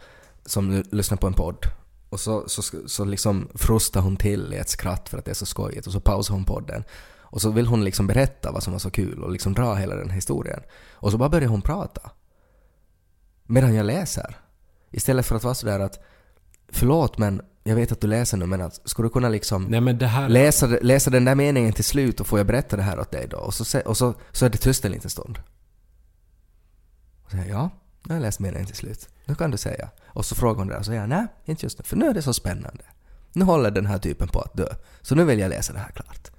som 0.46 0.84
lyssnar 0.91 1.17
på 1.17 1.28
en 1.28 1.34
podd 1.34 1.65
och 2.10 2.19
så, 2.19 2.50
så, 2.50 2.62
så 2.88 3.06
liksom 3.06 3.50
frustar 3.56 4.02
hon 4.02 4.17
till 4.17 4.54
i 4.54 4.58
ett 4.58 4.69
skratt 4.69 5.10
för 5.10 5.17
att 5.17 5.26
det 5.26 5.32
är 5.32 5.36
så 5.36 5.46
skojigt 5.46 5.88
och 5.88 5.93
så 5.93 6.00
pausar 6.00 6.34
hon 6.34 6.46
podden 6.46 6.84
och 7.19 7.41
så 7.41 7.50
vill 7.50 7.67
hon 7.67 7.84
liksom 7.84 8.08
berätta 8.08 8.52
vad 8.52 8.63
som 8.63 8.74
var 8.74 8.80
så 8.80 8.91
kul 8.91 9.24
och 9.24 9.32
liksom 9.32 9.54
dra 9.54 9.76
hela 9.76 9.96
den 9.96 10.10
historien. 10.10 10.60
Och 10.91 11.12
så 11.12 11.17
bara 11.17 11.30
börjar 11.30 11.50
hon 11.50 11.62
prata. 11.62 12.12
Medan 13.43 13.76
jag 13.76 13.86
läser. 13.86 14.38
Istället 14.91 15.26
för 15.26 15.36
att 15.36 15.43
vara 15.43 15.54
sådär 15.54 15.80
att 15.80 16.04
Förlåt 16.67 17.17
men 17.17 17.41
jag 17.63 17.76
vet 17.76 17.91
att 17.91 18.02
du 18.02 18.08
läser 18.08 18.38
nu 18.38 18.45
men 18.45 18.62
att, 18.62 18.80
skulle 18.89 19.06
du 19.06 19.10
kunna 19.13 19.30
liksom 19.30 19.63
Nej 19.63 19.82
men 19.82 19.97
det 19.97 20.08
här... 20.08 20.30
läsa, 20.30 20.67
läsa 20.67 21.10
den 21.10 21.26
där 21.26 21.36
meningen 21.36 21.73
till 21.73 21.84
slut 21.84 22.19
och 22.19 22.28
får 22.28 22.39
jag 22.39 22.47
berätta 22.47 22.76
det 22.78 22.84
här 22.84 22.99
åt 22.99 23.12
dig 23.12 23.28
då? 23.30 23.38
Och 23.38 23.54
så, 23.54 23.80
och 23.82 23.97
så, 23.97 24.13
så 24.32 24.45
är 24.45 24.49
det 24.49 24.58
tyst 24.58 24.86
en 24.86 24.91
liten 24.91 25.10
stund. 25.10 25.39
Och 27.26 27.32
så 27.32 27.38
säger 27.38 27.49
jag, 27.49 27.60
ja, 27.60 27.69
nu 28.04 28.13
har 28.13 28.15
jag 28.15 28.21
läst 28.26 28.39
meningen 28.39 28.65
till 28.67 28.76
slut. 28.76 29.10
Nu 29.26 29.36
kan 29.36 29.52
du 29.52 29.58
säga. 29.58 29.89
Och 30.06 30.26
så 30.26 30.36
frågar 30.36 30.60
hon 30.60 30.67
det 30.67 30.78
och 30.78 30.86
så 30.86 30.89
säger 30.89 30.99
jag, 31.02 31.10
nej, 31.10 31.28
inte 31.45 31.65
just 31.65 31.78
nu, 31.80 31.84
för 31.84 31.95
nu 31.95 32.06
är 32.08 32.13
det 32.13 32.21
så 32.21 32.34
spännande. 32.34 32.84
Nu 33.34 33.45
håller 33.45 33.71
den 33.71 33.86
här 33.86 33.97
typen 33.97 34.28
på 34.28 34.39
att 34.39 34.54
dö. 34.58 34.67
Så 35.02 35.15
nu 35.15 35.23
vill 35.23 35.39
jag 35.39 35.49
läsa 35.49 35.73
det 35.73 35.80
här 35.80 35.91
klart. 35.91 36.32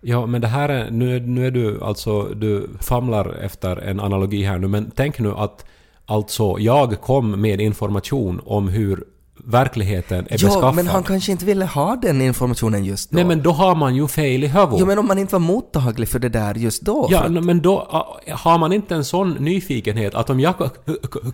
Ja, 0.00 0.26
men 0.26 0.40
det 0.40 0.48
här 0.48 0.68
är... 0.68 0.90
Nu, 0.90 1.16
är- 1.16 1.20
nu 1.20 1.46
är 1.46 1.50
du 1.50 1.82
alltså... 1.82 2.22
Du 2.22 2.68
famlar 2.80 3.32
efter 3.34 3.76
en 3.76 4.00
analogi 4.00 4.42
här 4.42 4.58
nu, 4.58 4.68
men 4.68 4.90
tänk 4.96 5.18
nu 5.18 5.32
att 5.34 5.64
alltså 6.06 6.56
jag 6.58 7.00
kom 7.00 7.40
med 7.40 7.60
information 7.60 8.40
om 8.44 8.68
hur 8.68 9.04
verkligheten 9.44 10.18
är 10.18 10.22
Ja, 10.30 10.46
beskaffad. 10.48 10.74
men 10.74 10.86
han 10.86 11.02
kanske 11.02 11.32
inte 11.32 11.44
ville 11.44 11.64
ha 11.64 11.96
den 11.96 12.20
informationen 12.22 12.84
just 12.84 13.10
då. 13.10 13.14
Nej 13.14 13.24
men 13.24 13.42
då 13.42 13.50
har 13.52 13.74
man 13.74 13.94
ju 13.96 14.08
fel 14.08 14.44
i 14.44 14.46
huvudet. 14.46 14.76
Jo, 14.80 14.86
men 14.86 14.98
om 14.98 15.06
man 15.06 15.18
inte 15.18 15.34
var 15.34 15.40
mottaglig 15.40 16.08
för 16.08 16.18
det 16.18 16.28
där 16.28 16.54
just 16.54 16.82
då. 16.82 17.06
Ja, 17.10 17.20
att- 17.24 17.32
men 17.44 17.62
då 17.62 17.88
har 18.28 18.58
man 18.58 18.72
inte 18.72 18.94
en 18.94 19.04
sån 19.04 19.30
nyfikenhet 19.30 20.14
att 20.14 20.30
om 20.30 20.40
jag 20.40 20.54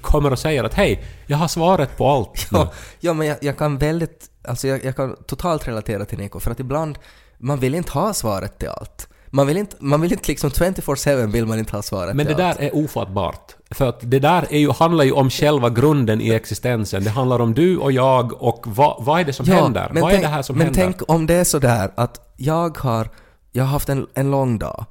kommer 0.00 0.32
och 0.32 0.38
säger 0.38 0.64
att 0.64 0.74
hej, 0.74 1.04
jag 1.26 1.36
har 1.36 1.48
svaret 1.48 1.96
på 1.96 2.08
allt. 2.08 2.46
Ja, 2.52 2.70
ja 3.00 3.12
men 3.12 3.26
jag, 3.26 3.36
jag 3.40 3.58
kan 3.58 3.78
väldigt, 3.78 4.26
alltså 4.48 4.68
jag, 4.68 4.84
jag 4.84 4.96
kan 4.96 5.16
totalt 5.26 5.68
relatera 5.68 6.04
till 6.04 6.18
Nico 6.18 6.40
för 6.40 6.50
att 6.50 6.60
ibland, 6.60 6.98
man 7.38 7.58
vill 7.60 7.74
inte 7.74 7.92
ha 7.92 8.14
svaret 8.14 8.58
till 8.58 8.68
allt. 8.68 9.08
Man 9.34 9.46
vill 9.46 9.56
inte, 9.56 9.76
man 9.78 10.00
vill 10.00 10.12
inte 10.12 10.28
liksom 10.28 10.50
24-7 10.50 11.26
vill 11.32 11.46
man 11.46 11.58
inte 11.58 11.76
ha 11.76 11.82
svaret 11.82 12.16
Men 12.16 12.26
det 12.26 12.32
till 12.34 12.42
där 12.42 12.48
allt. 12.50 12.60
är 12.60 12.76
ofattbart. 12.76 13.54
För 13.70 13.88
att 13.88 13.98
det 14.10 14.18
där 14.18 14.46
är 14.50 14.58
ju, 14.58 14.70
handlar 14.70 15.04
ju 15.04 15.12
om 15.12 15.30
själva 15.30 15.70
grunden 15.70 16.20
i 16.20 16.30
existensen. 16.30 17.04
Det 17.04 17.10
handlar 17.10 17.38
om 17.40 17.54
du 17.54 17.76
och 17.78 17.92
jag 17.92 18.42
och 18.42 18.64
vad, 18.66 19.04
vad 19.04 19.20
är 19.20 19.24
det 19.24 19.32
som 19.32 19.46
händer? 19.46 19.90
men 19.92 20.02
Vad 20.02 20.10
tänk, 20.10 20.24
är 20.24 20.28
det 20.28 20.34
här 20.34 20.42
som 20.42 20.56
men 20.58 20.66
händer? 20.66 20.82
tänk 20.82 21.10
om 21.10 21.26
det 21.26 21.34
är 21.34 21.44
så 21.44 21.58
där 21.58 21.92
att 21.94 22.34
jag 22.36 22.78
har, 22.78 23.08
jag 23.52 23.64
har 23.64 23.70
haft 23.70 23.88
en, 23.88 24.06
en 24.14 24.30
lång 24.30 24.58
dag. 24.58 24.84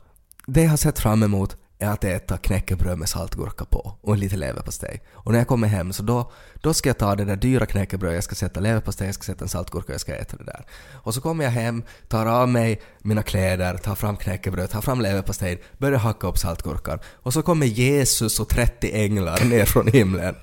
Det 0.47 0.61
jag 0.61 0.69
har 0.69 0.77
sett 0.77 0.99
fram 0.99 1.23
emot 1.23 1.57
är 1.83 1.91
att 1.91 2.03
äta 2.03 2.37
knäckebröd 2.37 2.97
med 2.97 3.09
saltgurka 3.09 3.65
på 3.65 3.97
och 4.01 4.17
lite 4.17 4.35
leverpastej. 4.35 5.01
Och 5.13 5.31
när 5.31 5.39
jag 5.39 5.47
kommer 5.47 5.67
hem 5.67 5.93
så 5.93 6.03
då, 6.03 6.31
då 6.61 6.73
ska 6.73 6.89
jag 6.89 6.97
ta 6.97 7.15
det 7.15 7.25
där 7.25 7.35
dyra 7.35 7.65
knäckebrödet, 7.65 8.15
jag 8.15 8.23
ska 8.23 8.35
sätta 8.35 8.59
leverpastej, 8.59 9.07
jag 9.07 9.15
ska 9.15 9.23
sätta 9.23 9.45
en 9.45 9.49
saltgurka 9.49 9.87
och 9.87 9.93
jag 9.93 10.01
ska 10.01 10.15
äta 10.15 10.37
det 10.37 10.43
där. 10.43 10.65
Och 10.93 11.13
så 11.13 11.21
kommer 11.21 11.43
jag 11.43 11.51
hem, 11.51 11.83
tar 12.07 12.25
av 12.25 12.49
mig 12.49 12.81
mina 12.99 13.23
kläder, 13.23 13.77
tar 13.77 13.95
fram 13.95 14.17
knäckebröd, 14.17 14.69
tar 14.69 14.81
fram 14.81 15.01
leverpastejen, 15.01 15.59
börjar 15.77 15.99
hacka 15.99 16.27
upp 16.27 16.37
saltgurkan. 16.37 16.99
Och 17.13 17.33
så 17.33 17.41
kommer 17.41 17.65
Jesus 17.65 18.39
och 18.39 18.49
30 18.49 18.91
änglar 18.93 19.45
ner 19.45 19.65
från 19.65 19.87
himlen. 19.87 20.35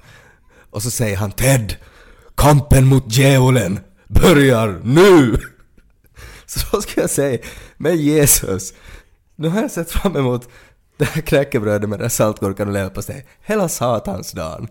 Och 0.71 0.83
så 0.83 0.91
säger 0.91 1.17
han 1.17 1.33
Ted, 1.33 1.77
kampen 2.35 2.87
mot 2.87 3.17
djävulen 3.17 3.81
börjar 4.09 4.81
nu! 4.85 5.37
Så 6.47 6.61
då 6.73 6.83
ska 6.83 7.01
jag 7.01 7.11
säga, 7.11 7.39
men 7.77 7.97
Jesus, 7.97 8.75
nu 9.37 9.49
har 9.49 9.63
jag 9.63 9.71
sett 9.71 9.91
fram 9.91 10.17
emot 10.17 10.49
det 11.05 11.07
här 11.07 11.23
knäckebrödet 11.23 11.89
med 11.89 11.99
den 11.99 12.05
här 12.05 12.09
saltgurkan 12.09 12.69
och 12.69 12.75
leverpastej 12.75 13.27
hela 13.43 13.69
satans 13.69 14.33
dagen. 14.33 14.69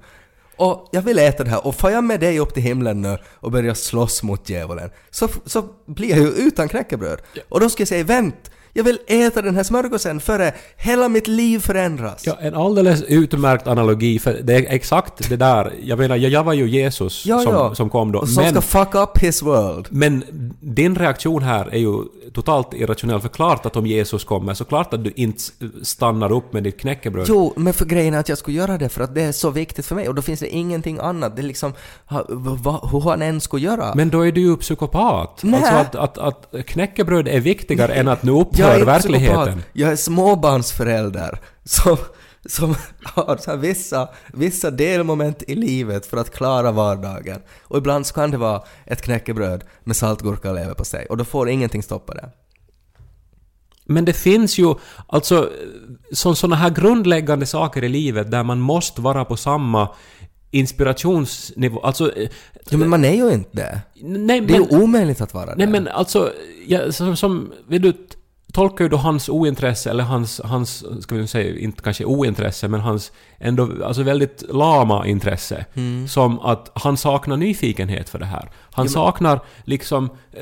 Och 0.55 0.89
jag 0.91 1.01
vill 1.01 1.19
äta 1.19 1.43
det 1.43 1.49
här 1.49 1.67
och 1.67 1.75
får 1.75 1.91
jag 1.91 2.03
med 2.03 2.19
dig 2.19 2.39
upp 2.39 2.53
till 2.53 2.63
himlen 2.63 3.01
nu 3.01 3.17
och 3.25 3.51
börjar 3.51 3.73
slåss 3.73 4.23
mot 4.23 4.49
djävulen 4.49 4.89
så, 5.09 5.27
så 5.45 5.65
blir 5.85 6.09
jag 6.09 6.19
ju 6.19 6.27
utan 6.27 6.69
knäckebröd. 6.69 7.21
Och 7.49 7.59
då 7.59 7.69
ska 7.69 7.81
jag 7.81 7.87
säga 7.87 8.03
vänt! 8.03 8.51
Jag 8.79 8.83
vill 8.83 8.99
äta 9.07 9.41
den 9.41 9.55
här 9.55 9.63
smörgåsen 9.63 10.19
före 10.19 10.53
hela 10.77 11.09
mitt 11.09 11.27
liv 11.27 11.59
förändras. 11.59 12.23
Ja, 12.25 12.37
en 12.41 12.55
alldeles 12.55 13.01
utmärkt 13.03 13.67
analogi, 13.67 14.19
för 14.19 14.39
det 14.43 14.53
är 14.53 14.65
exakt 14.69 15.29
det 15.29 15.35
där. 15.35 15.73
Jag 15.83 15.99
menar, 15.99 16.15
jag, 16.15 16.43
var 16.43 16.53
ju 16.53 16.69
Jesus 16.69 17.25
Ja, 17.25 17.39
som, 17.39 17.53
ja. 17.53 17.75
som 17.75 17.89
kom 17.89 18.11
då. 18.11 18.19
Och 18.19 18.29
som 18.29 18.43
Men, 18.43 18.51
ska 18.51 18.61
fuck 18.61 18.95
up 18.95 19.17
his 19.17 19.41
world. 19.41 19.87
men 19.89 20.23
din 20.61 20.95
reaktion 20.95 21.43
här 21.43 21.69
är 21.71 21.77
ju 21.77 22.03
totalt 22.33 22.73
irrationell. 22.73 23.21
För 23.21 23.29
klart 23.29 23.65
att 23.65 23.75
om 23.75 23.87
Jesus 23.87 24.23
kommer, 24.23 24.53
så 24.53 24.65
klart 24.65 24.93
att 24.93 25.03
du 25.03 25.11
inte 25.15 25.43
stannar 25.83 26.31
upp 26.31 26.53
med 26.53 26.63
ditt 26.63 26.79
knäckebröd. 26.79 27.25
Jo, 27.29 27.53
men 27.55 27.73
för 27.73 27.85
grejen 27.85 28.13
är 28.13 28.19
att 28.19 28.29
jag 28.29 28.37
skulle 28.37 28.57
göra 28.57 28.77
det 28.77 28.89
för 28.89 29.03
att 29.03 29.15
det 29.15 29.21
är 29.21 29.31
så 29.31 29.49
viktigt 29.49 29.85
för 29.85 29.95
mig 29.95 30.07
och 30.09 30.15
då 30.15 30.21
finns 30.21 30.39
det 30.39 30.49
ingenting 30.49 30.99
annat. 31.01 31.35
Det 31.35 31.41
är 31.41 31.43
liksom 31.43 31.73
ha, 32.05 32.25
va, 32.29 32.89
hur 32.91 32.99
han 32.99 33.21
än 33.21 33.41
skulle 33.41 33.65
göra. 33.65 33.95
Men 33.95 34.09
då 34.09 34.25
är 34.27 34.31
du 34.31 34.41
ju 34.41 34.57
psykopat. 34.57 35.39
Nej. 35.43 35.59
Alltså 35.59 35.75
att, 35.75 36.17
att, 36.17 36.17
att 36.53 36.65
knäckebröd 36.65 37.27
är 37.27 37.39
viktigare 37.39 37.93
än 37.93 38.07
att 38.07 38.23
nu 38.23 38.31
upphör 38.31 38.68
är 38.75 38.85
verkligheten. 38.85 39.37
psykopat. 39.45 39.65
Jag 39.73 39.91
är 39.91 39.95
småbarnsförälder 39.95 41.39
som, 41.63 41.97
som 42.45 42.75
har 43.03 43.37
så 43.37 43.55
vissa, 43.55 44.09
vissa 44.33 44.71
delmoment 44.71 45.43
i 45.47 45.55
livet 45.55 46.05
för 46.05 46.17
att 46.17 46.31
klara 46.35 46.71
vardagen. 46.71 47.41
Och 47.63 47.77
ibland 47.77 48.05
så 48.07 48.13
kan 48.13 48.31
det 48.31 48.37
vara 48.37 48.61
ett 48.85 49.01
knäckebröd 49.01 49.63
med 49.83 49.95
saltgurka 49.95 50.49
och 50.49 50.55
leverpastej 50.55 51.05
och 51.05 51.17
då 51.17 51.25
får 51.25 51.49
ingenting 51.49 51.83
stoppa 51.83 52.13
det. 52.13 52.29
Men 53.85 54.05
det 54.05 54.13
finns 54.13 54.57
ju 54.57 54.73
alltså 55.07 55.49
som 56.13 56.35
sådana 56.35 56.55
här 56.55 56.69
grundläggande 56.69 57.45
saker 57.45 57.83
i 57.83 57.89
livet 57.89 58.31
där 58.31 58.43
man 58.43 58.59
måste 58.59 59.01
vara 59.01 59.25
på 59.25 59.37
samma 59.37 59.89
inspirationsnivå. 60.51 61.79
Alltså... 61.79 62.15
eh, 62.17 62.29
Jo, 62.71 62.77
men 62.77 62.89
man 62.89 63.05
är 63.05 63.13
ju 63.13 63.29
inte 63.31 63.49
det. 63.51 63.81
Nej, 64.01 64.41
Det 64.41 64.53
är 64.55 64.59
men, 64.59 64.69
ju 64.71 64.83
omöjligt 64.83 65.21
att 65.21 65.33
vara 65.33 65.45
nej 65.55 65.65
det. 65.65 65.71
men 65.71 65.87
alltså, 65.87 66.31
ja, 66.67 66.91
som, 66.91 67.15
som 67.17 67.51
vet 67.67 67.81
du, 67.81 67.93
tolkar 68.59 68.85
ju 68.85 68.89
då 68.89 68.97
hans 68.97 69.29
ointresse, 69.29 69.89
eller 69.89 70.03
hans, 70.03 70.41
hans, 70.43 70.85
ska 71.01 71.15
vi 71.15 71.27
säga, 71.27 71.59
inte 71.59 71.83
kanske 71.83 72.05
ointresse, 72.05 72.67
men 72.67 72.79
hans 72.79 73.11
ändå 73.37 73.69
alltså 73.85 74.03
väldigt 74.03 74.43
lama 74.49 75.07
intresse. 75.07 75.65
Mm. 75.73 76.07
Som 76.07 76.39
att 76.39 76.71
han 76.73 76.97
saknar 76.97 77.37
nyfikenhet 77.37 78.09
för 78.09 78.19
det 78.19 78.25
här. 78.25 78.49
Han 78.71 78.89
saknar 78.89 79.39
liksom 79.63 80.09
eh, 80.33 80.41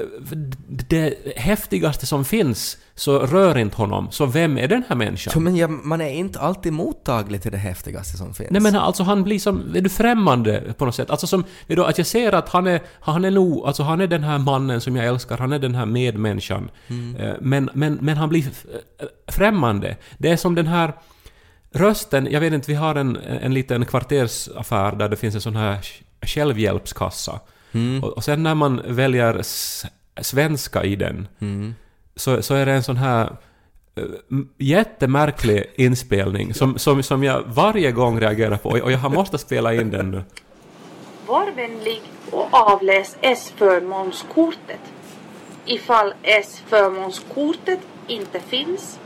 det 0.90 1.16
häftigaste 1.36 2.06
som 2.06 2.26
finns, 2.26 2.78
så 2.96 3.20
rör 3.20 3.58
inte 3.58 3.78
honom. 3.78 4.08
Så 4.12 4.26
vem 4.26 4.58
är 4.58 4.68
den 4.68 4.84
här 4.90 4.96
människan? 4.96 5.44
Men 5.44 5.56
ja, 5.56 5.68
man 5.68 6.02
är 6.02 6.10
inte 6.10 6.40
alltid 6.40 6.74
mottaglig 6.74 7.42
till 7.42 7.52
det 7.52 7.58
häftigaste 7.58 8.18
som 8.18 8.34
finns. 8.34 8.52
Nej 8.52 8.62
men 8.62 8.76
alltså 8.76 9.04
han 9.04 9.24
blir 9.24 9.40
som, 9.40 9.76
är 9.76 9.82
du 9.82 9.90
främmande 9.90 10.74
på 10.78 10.86
något 10.86 10.96
sätt? 10.96 11.10
Alltså 11.10 11.28
som, 11.28 11.44
du, 11.68 11.86
att 11.86 11.98
jag 11.98 12.08
ser 12.08 12.34
att 12.34 12.50
han 12.50 12.68
är, 12.68 12.82
han 13.00 13.26
är 13.26 13.32
nog, 13.32 13.68
alltså 13.68 13.84
han 13.84 14.02
är 14.02 14.08
den 14.08 14.24
här 14.24 14.38
mannen 14.38 14.82
som 14.82 14.96
jag 14.96 15.06
älskar, 15.06 15.38
han 15.38 15.54
är 15.54 15.60
den 15.60 15.76
här 15.76 15.86
medmänniskan. 15.86 16.70
Eh, 17.20 17.34
Men, 17.42 17.70
men, 17.74 17.98
men 18.08 18.18
han 18.18 18.30
blir 18.30 18.46
eh, 18.48 19.08
främmande. 19.28 19.98
Det 20.18 20.30
är 20.30 20.38
som 20.38 20.56
den 20.56 20.68
här 20.68 20.94
rösten, 21.72 22.28
jag 22.32 22.40
vet 22.40 22.54
inte, 22.54 22.72
vi 22.72 22.78
har 22.78 22.96
en, 22.96 23.16
en 23.16 23.54
liten 23.54 23.86
kvartersaffär 23.86 24.96
där 24.96 25.10
det 25.10 25.16
finns 25.16 25.36
en 25.36 25.42
sån 25.42 25.56
här 25.56 25.78
självhjälpskassa. 26.22 27.40
Och, 28.02 28.10
och 28.10 28.24
sen 28.24 28.44
när 28.44 28.56
man 28.56 28.82
väljer 28.86 29.42
svenska 30.22 30.84
i 30.84 30.96
den, 30.96 31.28
så, 32.16 32.42
så 32.42 32.54
är 32.54 32.66
det 32.66 32.72
en 32.72 32.84
sån 32.84 32.98
här 32.98 33.32
eh, 33.96 34.04
jättemärklig 34.58 35.64
inspelning 35.76 36.54
som, 36.54 36.78
som, 36.78 37.04
som 37.04 37.24
jag 37.24 37.44
varje 37.46 37.92
gång 37.92 38.20
reagerar 38.20 38.58
på 38.58 38.70
och 38.70 38.92
jag 38.92 38.98
har 38.98 39.10
måste 39.10 39.38
spela 39.38 39.74
in 39.74 39.92
den 39.92 40.12
nu. 40.12 40.24
Var 41.28 41.52
vänlig 41.52 42.02
och 42.32 42.54
avläs 42.54 43.18
S-förmånskortet. 43.22 44.82
Ifall 45.66 46.14
S-förmånskortet 46.24 47.80
inte 48.08 48.40
finns, 48.40 49.00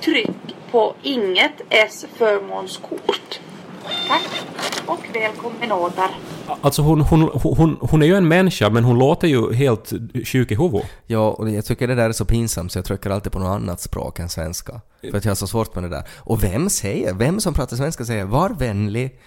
tryck 0.00 0.54
på 0.70 0.94
inget 1.02 1.60
S-förmånskort. 1.68 3.40
Tack 4.08 4.44
och 4.86 5.00
välkommen 5.12 5.72
åter. 5.72 6.10
Alltså 6.60 6.82
hon, 6.82 7.00
hon, 7.00 7.30
hon, 7.42 7.76
hon 7.80 8.02
är 8.02 8.06
ju 8.06 8.16
en 8.16 8.28
människa 8.28 8.70
men 8.70 8.84
hon 8.84 8.98
låter 8.98 9.28
ju 9.28 9.52
helt 9.52 9.92
sjuk 10.24 10.50
i 10.50 10.54
huvudet. 10.54 10.90
Ja, 11.06 11.30
och 11.30 11.50
jag 11.50 11.64
tycker 11.64 11.88
det 11.88 11.94
där 11.94 12.08
är 12.08 12.12
så 12.12 12.24
pinsamt 12.24 12.72
så 12.72 12.78
jag 12.78 12.84
trycker 12.84 13.10
alltid 13.10 13.32
på 13.32 13.38
något 13.38 13.56
annat 13.56 13.80
språk 13.80 14.18
än 14.18 14.28
svenska. 14.28 14.80
För 15.10 15.16
att 15.16 15.24
jag 15.24 15.30
har 15.30 15.36
så 15.36 15.46
svårt 15.46 15.74
med 15.74 15.84
det 15.84 15.88
där. 15.88 16.04
Och 16.16 16.44
vem 16.44 16.70
säger, 16.70 17.14
vem 17.14 17.40
som 17.40 17.54
pratar 17.54 17.76
svenska 17.76 18.04
säger 18.04 18.24
var 18.24 18.50
vänlig. 18.50 19.20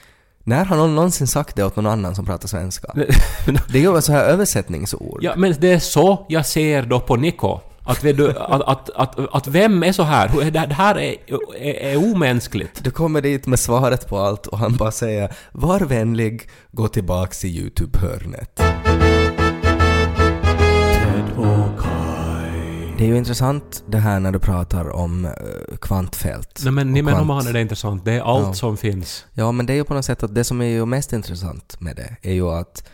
När 0.43 0.65
har 0.65 0.77
någon 0.77 0.95
någonsin 0.95 1.27
sagt 1.27 1.55
det 1.55 1.63
åt 1.63 1.75
någon 1.75 1.85
annan 1.85 2.15
som 2.15 2.25
pratar 2.25 2.47
svenska? 2.47 2.93
Det 3.71 3.79
är 3.79 3.81
ju 3.81 4.01
så 4.01 4.11
här 4.11 4.25
översättningsord. 4.25 5.19
Ja, 5.23 5.33
men 5.37 5.55
det 5.59 5.71
är 5.71 5.79
så 5.79 6.25
jag 6.29 6.45
ser 6.45 6.81
då 6.81 6.99
på 6.99 7.15
Niko. 7.15 7.59
Att, 7.87 8.03
vet 8.03 8.17
du, 8.17 8.29
att, 8.29 8.61
att, 8.61 8.89
att, 8.89 9.35
att 9.35 9.47
vem 9.47 9.83
är 9.83 9.91
så 9.91 10.03
här? 10.03 10.51
Det 10.51 10.73
här 10.73 10.95
är, 10.97 11.15
är, 11.59 11.73
är 11.73 11.97
omänskligt. 12.11 12.83
Du 12.83 12.91
kommer 12.91 13.21
dit 13.21 13.47
med 13.47 13.59
svaret 13.59 14.07
på 14.09 14.17
allt 14.17 14.47
och 14.47 14.57
han 14.57 14.75
bara 14.77 14.91
säger 14.91 15.35
var 15.51 15.79
vänlig, 15.79 16.49
gå 16.71 16.87
tillbaks 16.87 17.45
i 17.45 17.47
YouTube-hörnet. 17.47 18.61
Det 22.97 23.03
är 23.03 23.07
ju 23.07 23.17
intressant 23.17 23.83
det 23.87 23.97
här 23.97 24.19
när 24.19 24.31
du 24.31 24.39
pratar 24.39 24.89
om 24.95 25.25
uh, 25.25 25.31
kvantfält. 25.81 26.61
Nej 26.63 26.71
men 26.73 26.87
och 26.87 26.93
ni 26.93 27.01
men 27.01 27.13
om 27.13 27.27
kvant- 27.31 27.33
han 27.33 27.47
är 27.47 27.53
det 27.53 27.61
intressant. 27.61 28.05
Det 28.05 28.13
är 28.13 28.21
allt 28.21 28.47
Ja. 28.47 28.53
som 28.53 28.77
finns. 28.77 29.25
Ja, 29.33 29.51
men 29.51 29.65
det 29.65 29.73
är 29.73 29.75
ju 29.75 29.83
på 29.83 29.93
något 29.93 30.05
sätt 30.05 30.23
att 30.23 30.35
det 30.35 30.43
som 30.43 30.61
är 30.61 30.65
ju 30.65 30.85
mest 30.85 31.13
intressant 31.13 31.75
med 31.79 31.95
det 31.95 32.29
är 32.29 32.33
ju 32.33 32.49
att 32.49 32.89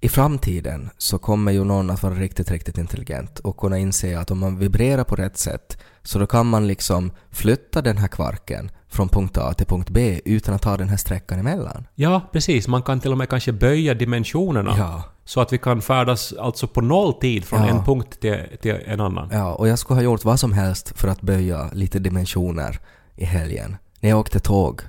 i 0.00 0.08
framtiden 0.08 0.90
så 0.98 1.18
kommer 1.18 1.52
ju 1.52 1.64
någon 1.64 1.90
att 1.90 2.02
vara 2.02 2.14
riktigt, 2.14 2.50
riktigt 2.50 2.78
intelligent 2.78 3.38
och 3.38 3.56
kunna 3.56 3.78
inse 3.78 4.18
att 4.18 4.30
om 4.30 4.38
man 4.38 4.58
vibrerar 4.58 5.04
på 5.04 5.16
rätt 5.16 5.38
sätt 5.38 5.78
så 6.02 6.18
då 6.18 6.26
kan 6.26 6.46
man 6.46 6.66
liksom 6.66 7.12
flytta 7.30 7.82
den 7.82 7.96
här 7.98 8.08
kvarken 8.08 8.70
från 8.88 9.08
punkt 9.08 9.38
A 9.38 9.54
till 9.54 9.66
punkt 9.66 9.90
B 9.90 10.20
utan 10.24 10.54
att 10.54 10.62
ta 10.62 10.76
den 10.76 10.88
här 10.88 10.96
sträckan 10.96 11.38
emellan. 11.38 11.86
Ja, 11.94 12.20
precis. 12.32 12.68
Man 12.68 12.82
kan 12.82 13.00
till 13.00 13.12
och 13.12 13.18
med 13.18 13.28
kanske 13.28 13.52
böja 13.52 13.94
dimensionerna. 13.94 14.74
Ja. 14.78 15.02
Så 15.24 15.40
att 15.40 15.52
vi 15.52 15.58
kan 15.58 15.82
färdas 15.82 16.32
alltså 16.32 16.66
på 16.66 16.80
noll 16.80 17.14
tid 17.14 17.44
från 17.44 17.60
Ja. 17.62 17.68
en 17.68 17.84
punkt 17.84 18.20
till, 18.20 18.38
till 18.62 18.76
en 18.86 19.00
annan. 19.00 19.28
Ja, 19.32 19.54
och 19.54 19.68
jag 19.68 19.78
skulle 19.78 19.98
ha 19.98 20.02
gjort 20.04 20.24
vad 20.24 20.40
som 20.40 20.52
helst 20.52 20.92
för 20.98 21.08
att 21.08 21.20
böja 21.20 21.70
lite 21.72 21.98
dimensioner 21.98 22.78
i 23.16 23.24
helgen. 23.24 23.76
När 24.00 24.10
jag 24.10 24.18
åkte 24.18 24.40
tåg 24.40 24.80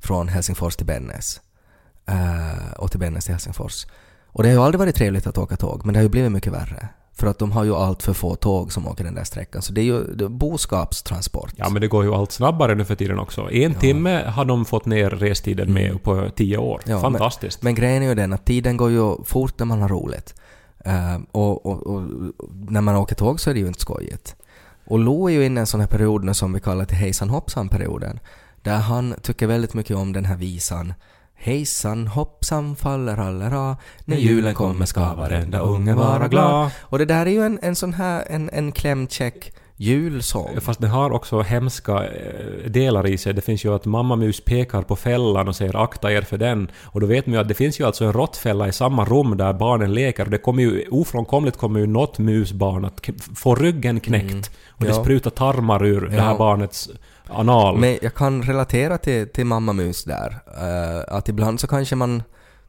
från 0.00 0.28
Helsingfors 0.28 0.76
till 0.76 0.86
Bennes. 0.86 1.40
eh, 2.08 2.72
och 2.78 2.90
till 2.90 3.00
Bennes 3.00 3.24
till 3.24 3.34
Helsingfors. 3.34 3.86
Och 4.36 4.42
det 4.42 4.48
har 4.48 4.54
ju 4.54 4.62
aldrig 4.62 4.78
varit 4.78 4.96
trevligt 4.96 5.26
att 5.26 5.38
åka 5.38 5.56
tåg, 5.56 5.84
men 5.84 5.92
det 5.92 5.98
har 5.98 6.02
ju 6.02 6.08
blivit 6.08 6.32
mycket 6.32 6.52
värre. 6.52 6.88
För 7.12 7.26
att 7.26 7.38
de 7.38 7.52
har 7.52 7.64
ju 7.64 7.74
allt 7.74 8.02
för 8.02 8.12
få 8.12 8.34
tåg 8.34 8.72
som 8.72 8.88
åker 8.88 9.04
den 9.04 9.14
där 9.14 9.24
sträckan. 9.24 9.62
Så 9.62 9.72
det 9.72 9.80
är 9.80 9.84
ju 9.84 10.04
det 10.14 10.24
är 10.24 10.28
boskapstransport. 10.28 11.52
Ja, 11.56 11.68
men 11.68 11.80
det 11.80 11.88
går 11.88 12.04
ju 12.04 12.14
allt 12.14 12.32
snabbare 12.32 12.74
nu 12.74 12.84
för 12.84 12.94
tiden 12.94 13.18
också. 13.18 13.50
En 13.52 13.74
timme 13.74 14.24
har 14.26 14.44
de 14.44 14.64
fått 14.64 14.86
ner 14.86 15.10
restiden 15.10 15.72
med 15.72 16.02
på 16.02 16.28
tio 16.36 16.56
år. 16.56 16.80
Mm. 16.84 16.96
Ja, 16.96 17.00
Fantastiskt. 17.00 17.62
Men, 17.62 17.68
men 17.68 17.74
grejen 17.74 18.02
är 18.02 18.08
ju 18.08 18.14
den 18.14 18.32
att 18.32 18.44
tiden 18.44 18.76
går 18.76 18.90
ju 18.90 19.24
fort 19.24 19.58
när 19.58 19.66
man 19.66 19.82
har 19.82 19.88
roligt. 19.88 20.34
Eh, 20.84 21.18
och, 21.32 21.66
och, 21.66 21.86
och 21.86 22.02
när 22.68 22.80
man 22.80 22.96
åker 22.96 23.14
tåg 23.14 23.40
så 23.40 23.50
är 23.50 23.54
det 23.54 23.60
ju 23.60 23.66
inte 23.66 23.80
skojigt. 23.80 24.36
Och 24.86 24.98
Lo 24.98 25.28
är 25.28 25.32
ju 25.32 25.44
inne 25.46 25.60
i 25.60 25.62
en 25.62 25.66
sån 25.66 25.80
här 25.80 25.88
period 25.88 26.24
nu 26.24 26.34
som 26.34 26.52
vi 26.52 26.60
kallar 26.60 26.84
till 26.84 26.96
hejsan 26.96 27.30
hoppsan-perioden. 27.30 28.20
Där 28.62 28.76
han 28.76 29.14
tycker 29.22 29.46
väldigt 29.46 29.74
mycket 29.74 29.96
om 29.96 30.12
den 30.12 30.24
här 30.24 30.36
visan 30.36 30.94
Hejsan 31.38 32.06
hoppsan 32.06 32.76
faller 32.76 33.18
allra 33.18 33.76
När 34.04 34.16
julen 34.16 34.54
kommer 34.54 34.86
ska 34.86 35.14
varenda 35.14 35.58
unge 35.58 35.94
vara 35.94 36.28
glad. 36.28 36.70
Och 36.80 36.98
det 36.98 37.04
där 37.04 37.26
är 37.26 37.30
ju 37.30 37.42
en, 37.42 37.58
en 37.62 37.76
sån 37.76 37.92
här 37.94 38.24
en, 38.30 38.50
en 38.52 38.72
klämkäck 38.72 39.52
julsång. 39.78 40.60
Fast 40.60 40.80
den 40.80 40.90
har 40.90 41.10
också 41.12 41.40
hemska 41.40 42.04
eh, 42.04 42.70
delar 42.70 43.06
i 43.06 43.18
sig. 43.18 43.34
Det 43.34 43.40
finns 43.40 43.64
ju 43.64 43.74
att 43.74 43.84
mamma 43.84 44.16
mus 44.16 44.40
pekar 44.44 44.82
på 44.82 44.96
fällan 44.96 45.48
och 45.48 45.56
säger 45.56 45.82
akta 45.82 46.12
er 46.12 46.22
för 46.22 46.38
den. 46.38 46.70
Och 46.84 47.00
då 47.00 47.06
vet 47.06 47.26
man 47.26 47.34
ju 47.34 47.40
att 47.40 47.48
det 47.48 47.54
finns 47.54 47.80
ju 47.80 47.84
alltså 47.86 48.04
en 48.04 48.12
råttfälla 48.12 48.68
i 48.68 48.72
samma 48.72 49.04
rum 49.04 49.36
där 49.36 49.52
barnen 49.52 49.94
leker. 49.94 50.24
Och 50.24 50.30
det 50.30 50.38
kommer 50.38 50.62
ju 50.62 50.84
ofrånkomligt 50.90 51.56
kommer 51.56 51.80
ju 51.80 51.86
något 51.86 52.18
musbarn 52.18 52.84
att 52.84 53.00
få 53.36 53.54
ryggen 53.54 54.00
knäckt. 54.00 54.50
Och 54.68 54.84
det 54.84 54.86
Mm. 54.86 54.96
Ja. 54.98 55.04
sprutar 55.04 55.30
tarmar 55.30 55.84
ur 55.86 56.00
det 56.08 56.20
här 56.20 56.30
Ja. 56.30 56.38
barnets 56.38 56.88
anal. 57.28 57.78
Men 57.78 57.98
jag 58.02 58.14
kan 58.14 58.42
relatera 58.42 58.98
till, 58.98 59.28
till 59.28 59.46
mamma 59.46 59.72
mus 59.72 60.04
där. 60.04 60.42
Eh, 60.60 61.16
att 61.16 61.28
ibland 61.28 61.60
så 61.60 61.66
kanske 61.66 61.96
man 61.96 62.22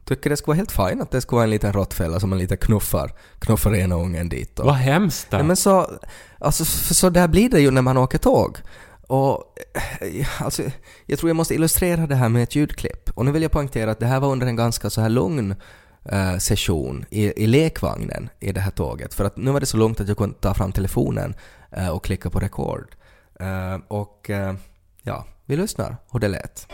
tycker 0.04 0.30
det 0.30 0.36
skulle 0.36 0.52
vara 0.52 0.56
helt 0.56 0.72
fint 0.72 1.02
att 1.02 1.10
det 1.10 1.20
skulle 1.20 1.36
vara 1.36 1.44
en 1.44 1.50
liten 1.50 1.72
råttfälla 1.72 2.20
som 2.20 2.30
man 2.30 2.38
lite 2.38 2.56
knuffar, 2.56 3.12
knuffar 3.38 3.74
ena 3.74 3.94
ungen 3.94 4.28
dit. 4.28 4.58
Och, 4.58 4.66
Vad 4.66 4.74
hemskt! 4.74 5.28
Nej, 5.30 5.42
men 5.42 5.56
så, 5.56 5.90
alltså, 6.38 6.64
så 6.94 7.10
där 7.10 7.28
blir 7.28 7.50
det 7.50 7.60
ju 7.60 7.70
när 7.70 7.82
man 7.82 7.96
åker 7.96 8.18
tåg. 8.18 8.58
Och 9.06 9.44
eh, 10.00 10.42
alltså, 10.44 10.62
jag 11.06 11.18
tror 11.18 11.30
jag 11.30 11.36
måste 11.36 11.54
illustrera 11.54 12.06
det 12.06 12.14
här 12.14 12.28
med 12.28 12.42
ett 12.42 12.54
ljudklipp. 12.54 13.10
Och 13.14 13.24
nu 13.24 13.32
vill 13.32 13.42
jag 13.42 13.52
poängtera 13.52 13.90
att 13.90 14.00
det 14.00 14.06
här 14.06 14.20
var 14.20 14.28
under 14.28 14.46
en 14.46 14.56
ganska 14.56 14.90
så 14.90 15.00
här 15.00 15.08
lugn 15.08 15.54
eh, 16.04 16.38
session 16.38 17.04
i, 17.10 17.44
i 17.44 17.46
lekvagnen 17.46 18.28
i 18.40 18.52
det 18.52 18.60
här 18.60 18.70
tåget. 18.70 19.14
För 19.14 19.24
att 19.24 19.36
nu 19.36 19.50
var 19.50 19.60
det 19.60 19.66
så 19.66 19.76
lugnt 19.76 20.00
att 20.00 20.08
jag 20.08 20.16
kunde 20.16 20.38
ta 20.40 20.54
fram 20.54 20.72
telefonen 20.72 21.34
eh, 21.72 21.88
och 21.88 22.04
klicka 22.04 22.30
på 22.30 22.40
rekord. 22.40 22.94
Eh, 23.40 23.78
och 23.88 24.30
eh, 24.30 24.54
ja, 25.02 25.24
vi 25.46 25.56
lyssnar 25.56 25.96
hur 26.12 26.20
det 26.20 26.28
lät. 26.28 26.66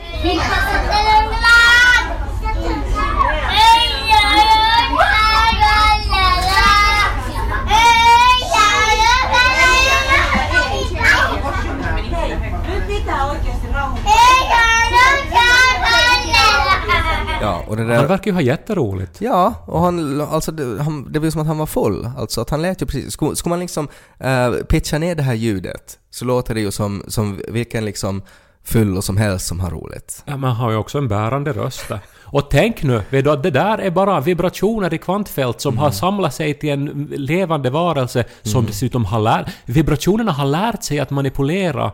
Och 17.75 17.87
det 17.87 17.93
där... 17.93 17.97
Han 17.97 18.09
verkar 18.09 18.31
ju 18.31 18.35
ha 18.35 18.41
jätteroligt. 18.41 19.21
Ja, 19.21 19.55
och 19.67 19.81
han, 19.81 20.21
alltså 20.21 20.53
det, 20.53 20.83
han, 20.83 21.13
det 21.13 21.19
var 21.19 21.25
ju 21.25 21.31
som 21.31 21.41
att 21.41 21.47
han 21.47 21.59
var 21.59 21.67
full. 21.67 22.09
Alltså 22.17 22.41
att 22.41 22.51
han 22.51 22.63
lät 22.63 22.83
ju 22.83 22.87
precis... 22.87 23.13
Skulle, 23.13 23.37
skulle 23.37 23.51
man 23.51 23.61
liksom 23.61 23.89
uh, 24.25 24.65
pitcha 24.65 24.99
ner 24.99 25.15
det 25.15 25.23
här 25.23 25.35
ljudet 25.35 25.99
så 26.11 26.25
låter 26.25 26.55
det 26.55 26.61
ju 26.61 26.71
som, 26.71 27.03
som 27.09 27.41
vilken 27.49 27.85
liksom 27.85 28.23
fyllo 28.65 29.03
som 29.03 29.17
helst 29.17 29.47
som 29.47 29.61
har 29.61 29.71
roligt. 29.71 30.23
Ja, 30.27 30.37
man 30.37 30.53
har 30.53 30.71
ju 30.71 30.77
också 30.77 30.99
en 30.99 31.09
bärande 31.09 31.53
röst 31.53 31.89
där. 31.89 32.01
Och 32.35 32.51
tänk 32.51 32.83
nu, 32.83 33.03
vet 33.11 33.25
du 33.25 33.31
att 33.31 33.43
det 33.43 33.51
där 33.51 33.79
är 33.79 33.91
bara 33.91 34.21
vibrationer 34.21 34.95
i 34.95 34.99
kvantfält 34.99 35.61
som 35.61 35.79
har 35.79 35.91
samlat 35.91 36.35
sig 36.35 36.55
till 36.55 36.71
en 36.71 37.13
levande 37.17 37.71
varelse 37.71 38.25
som 38.43 38.67
dessutom 38.67 39.05
har 39.05 39.21
lärt... 39.21 39.51
Vibrationerna 39.65 40.33
har 40.33 40.47
lärt 40.47 40.83
sig 40.83 41.01
att 41.01 41.11
manipulera 41.11 41.93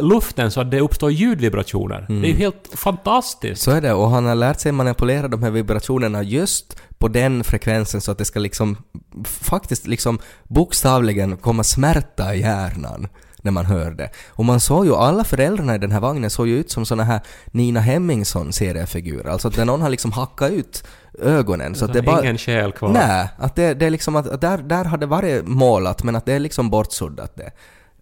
luften 0.00 0.50
så 0.50 0.60
att 0.60 0.70
det 0.70 0.80
uppstår 0.80 1.12
ljudvibrationer. 1.12 2.06
Det 2.08 2.14
är 2.14 2.30
ju 2.30 2.36
helt 2.36 2.70
fantastiskt. 2.74 3.62
Så 3.62 3.70
är 3.70 3.80
det, 3.80 3.92
och 3.92 4.10
han 4.10 4.26
har 4.26 4.34
lärt 4.34 4.60
sig 4.60 4.72
manipulera 4.72 5.28
de 5.28 5.42
här 5.42 5.50
vibrationerna 5.50 6.22
just 6.22 6.76
på 6.98 7.08
den 7.08 7.44
frekvensen 7.44 8.00
så 8.00 8.12
att 8.12 8.18
det 8.18 8.24
ska 8.24 8.40
liksom 8.40 8.76
faktiskt 9.24 9.86
liksom 9.86 10.18
bokstavligen 10.44 11.36
komma 11.36 11.64
smärta 11.64 12.34
i 12.34 12.40
hjärnan 12.40 13.08
när 13.42 13.52
man 13.52 13.66
hör 13.66 13.90
det. 13.90 14.10
Och 14.28 14.44
man 14.44 14.60
såg 14.60 14.86
ju, 14.86 14.94
alla 14.94 15.24
föräldrarna 15.24 15.74
i 15.74 15.78
den 15.78 15.92
här 15.92 16.00
vagnen 16.00 16.30
såg 16.30 16.48
ju 16.48 16.58
ut 16.58 16.70
som 16.70 16.86
såna 16.86 17.04
här 17.04 17.20
Nina 17.46 17.80
Hemmingsson 17.80 18.52
seriefigurer. 18.52 19.30
Alltså 19.30 19.48
att 19.48 19.66
någon 19.66 19.82
har 19.82 19.90
liksom 19.90 20.12
hackat 20.12 20.50
ut 20.50 20.84
ögonen 21.18 21.74
så 21.74 21.84
att 21.84 21.92
det 21.92 22.02
bara... 22.02 22.20
Ingen 22.20 22.38
själ 22.38 22.72
kvar. 22.72 22.88
Nej, 22.88 23.28
att 23.38 23.56
det, 23.56 23.74
det 23.74 23.86
är 23.86 23.90
liksom 23.90 24.16
att 24.16 24.40
där, 24.40 24.58
där 24.58 24.84
har 24.84 24.98
det 24.98 25.06
varit 25.06 25.46
målat 25.46 26.02
men 26.02 26.16
att 26.16 26.26
det 26.26 26.32
är 26.32 26.38
liksom 26.38 26.70
bortsuddat 26.70 27.36
det. 27.36 27.52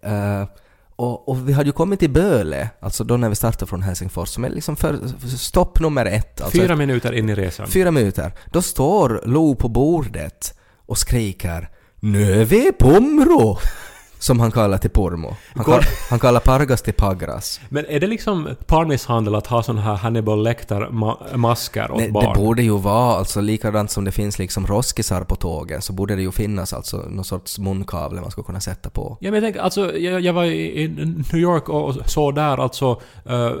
Eh, 0.09 0.43
och, 0.95 1.29
och 1.29 1.49
vi 1.49 1.53
hade 1.53 1.69
ju 1.69 1.73
kommit 1.73 1.99
till 1.99 2.09
Böle, 2.09 2.69
alltså 2.79 3.03
då 3.03 3.17
när 3.17 3.29
vi 3.29 3.35
startade 3.35 3.65
från 3.69 3.81
Helsingfors, 3.81 4.29
som 4.29 4.43
är 4.43 4.49
liksom 4.49 4.75
för, 4.75 4.99
stopp 5.37 5.79
nummer 5.79 6.05
ett. 6.05 6.41
Alltså 6.41 6.57
Fyra 6.61 6.75
minuter 6.75 7.13
in 7.13 7.29
i 7.29 7.35
resan. 7.35 7.67
fyra 7.67 7.91
minuter. 7.91 8.31
Då 8.51 8.61
står 8.61 9.21
Lo 9.25 9.55
på 9.55 9.69
bordet 9.69 10.53
och 10.85 10.97
skriker 10.97 11.69
”Nu 11.99 12.41
är 12.41 12.45
vi 12.45 12.71
Pomro!” 12.71 13.57
Som 14.25 14.39
han 14.39 14.51
kallar 14.51 14.77
till 14.77 14.89
Pormo. 14.89 15.35
Han, 15.55 15.65
kall, 15.65 15.81
han 16.09 16.19
kallar 16.19 16.39
Pargas 16.39 16.81
till 16.81 16.93
Pagras. 16.93 17.59
Men 17.69 17.85
är 17.85 17.99
det 17.99 18.07
liksom 18.07 18.49
parmisshandel 18.65 19.35
att 19.35 19.47
ha 19.47 19.63
sån 19.63 19.77
här 19.77 19.95
Hannibal 19.95 20.43
Lecter-masker 20.43 21.91
åt 21.91 21.97
Nej, 21.97 22.07
det 22.07 22.13
barn? 22.13 22.35
borde 22.35 22.63
ju 22.63 22.77
vara 22.77 23.17
alltså 23.17 23.41
likadant 23.41 23.91
som 23.91 24.05
det 24.05 24.11
finns 24.11 24.39
liksom 24.39 24.67
roskisar 24.67 25.23
på 25.23 25.35
tågen 25.35 25.81
så 25.81 25.93
borde 25.93 26.15
det 26.15 26.21
ju 26.21 26.31
finnas 26.31 26.73
alltså 26.73 26.97
någon 26.97 27.25
sorts 27.25 27.59
munkavle 27.59 28.21
man 28.21 28.31
skulle 28.31 28.45
kunna 28.45 28.59
sätta 28.59 28.89
på. 28.89 29.17
Ja, 29.19 29.31
men 29.31 29.33
jag 29.33 29.43
tänker, 29.43 29.61
alltså, 29.61 29.97
jag, 29.97 30.21
jag 30.21 30.33
var 30.33 30.45
i, 30.45 30.87
New 31.33 31.41
York 31.41 31.69
och 31.69 31.95
såg 32.05 32.35
där 32.35 32.57
alltså 32.57 33.01
eh, 33.25 33.51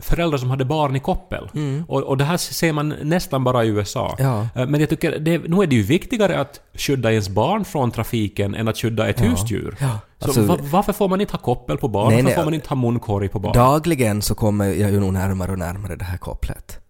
föräldrar 0.00 0.38
som 0.38 0.50
hade 0.50 0.64
barn 0.64 0.96
i 0.96 1.00
koppel. 1.00 1.50
Och, 1.88 2.02
och 2.02 2.16
det 2.16 2.24
här 2.24 2.36
ser 2.36 2.72
man 2.72 2.94
nästan 3.02 3.44
bara 3.44 3.64
i 3.64 3.68
USA. 3.68 4.16
Mm. 4.18 4.32
Ja. 4.32 4.62
Eh, 4.62 4.68
men 4.68 4.80
jag 4.80 4.88
tycker, 4.88 5.18
det, 5.18 5.38
nu 5.38 5.62
är 5.62 5.66
det 5.66 5.76
ju 5.76 5.82
viktigare 5.82 6.40
att 6.40 6.60
skydda 6.74 7.10
ens 7.10 7.28
barn 7.28 7.64
från 7.64 7.90
trafiken 7.90 8.54
än 8.54 8.68
att 8.68 8.78
skydda 8.78 9.08
ett 9.08 9.20
husdjur. 9.20 9.76
Ja. 9.80 9.97
Så 10.18 10.24
Alltså- 10.24 10.42
va, 10.42 10.58
varför 10.62 10.92
får 10.92 11.08
man 11.08 11.20
inte 11.20 11.32
ha 11.32 11.38
koppel 11.38 11.76
på 11.78 11.88
barn? 11.88 12.08
Nej, 12.08 12.16
varför 12.16 12.24
nej, 12.28 12.34
får 12.34 12.44
man 12.44 12.54
inte 12.54 12.68
ha 12.68 12.76
munkorg 12.76 13.28
på 13.28 13.38
barn? 13.38 13.52
Dagligen 13.52 14.22
så 14.22 14.34
kommer 14.34 14.64
jag 14.66 14.90
ju 14.90 15.00
nog 15.00 15.12
närmare 15.12 15.52
och 15.52 15.58
närmare 15.58 15.96
det 15.96 16.04
här 16.04 16.18
kopplet. 16.18 16.80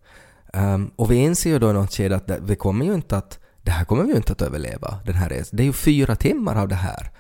Ehm, 0.53 0.91
och 0.97 1.11
vi 1.11 1.17
inser 1.17 1.51
ju 1.51 1.59
då 1.59 1.71
i 1.71 1.73
något 1.73 1.93
skede 1.93 2.17
att 2.17 2.27
det, 2.27 2.39
vi 2.43 2.57
kommer 2.57 2.85
ju 2.87 2.95
inte 2.95 3.17
att, 3.17 3.39
det 3.63 3.71
här 3.71 3.85
kommer 3.85 4.03
vi 4.05 4.11
ju 4.11 4.17
inte 4.17 4.33
att 4.33 4.43
överleva, 4.43 4.99
den 5.05 5.15
här 5.15 5.29
resan. 5.29 5.57
Det 5.57 5.63
är 5.63 5.65
ju 5.65 5.73
fyra 5.73 6.17
timmar 6.17 6.57
av 6.57 6.69
det 6.69 6.75
här. 6.75 7.11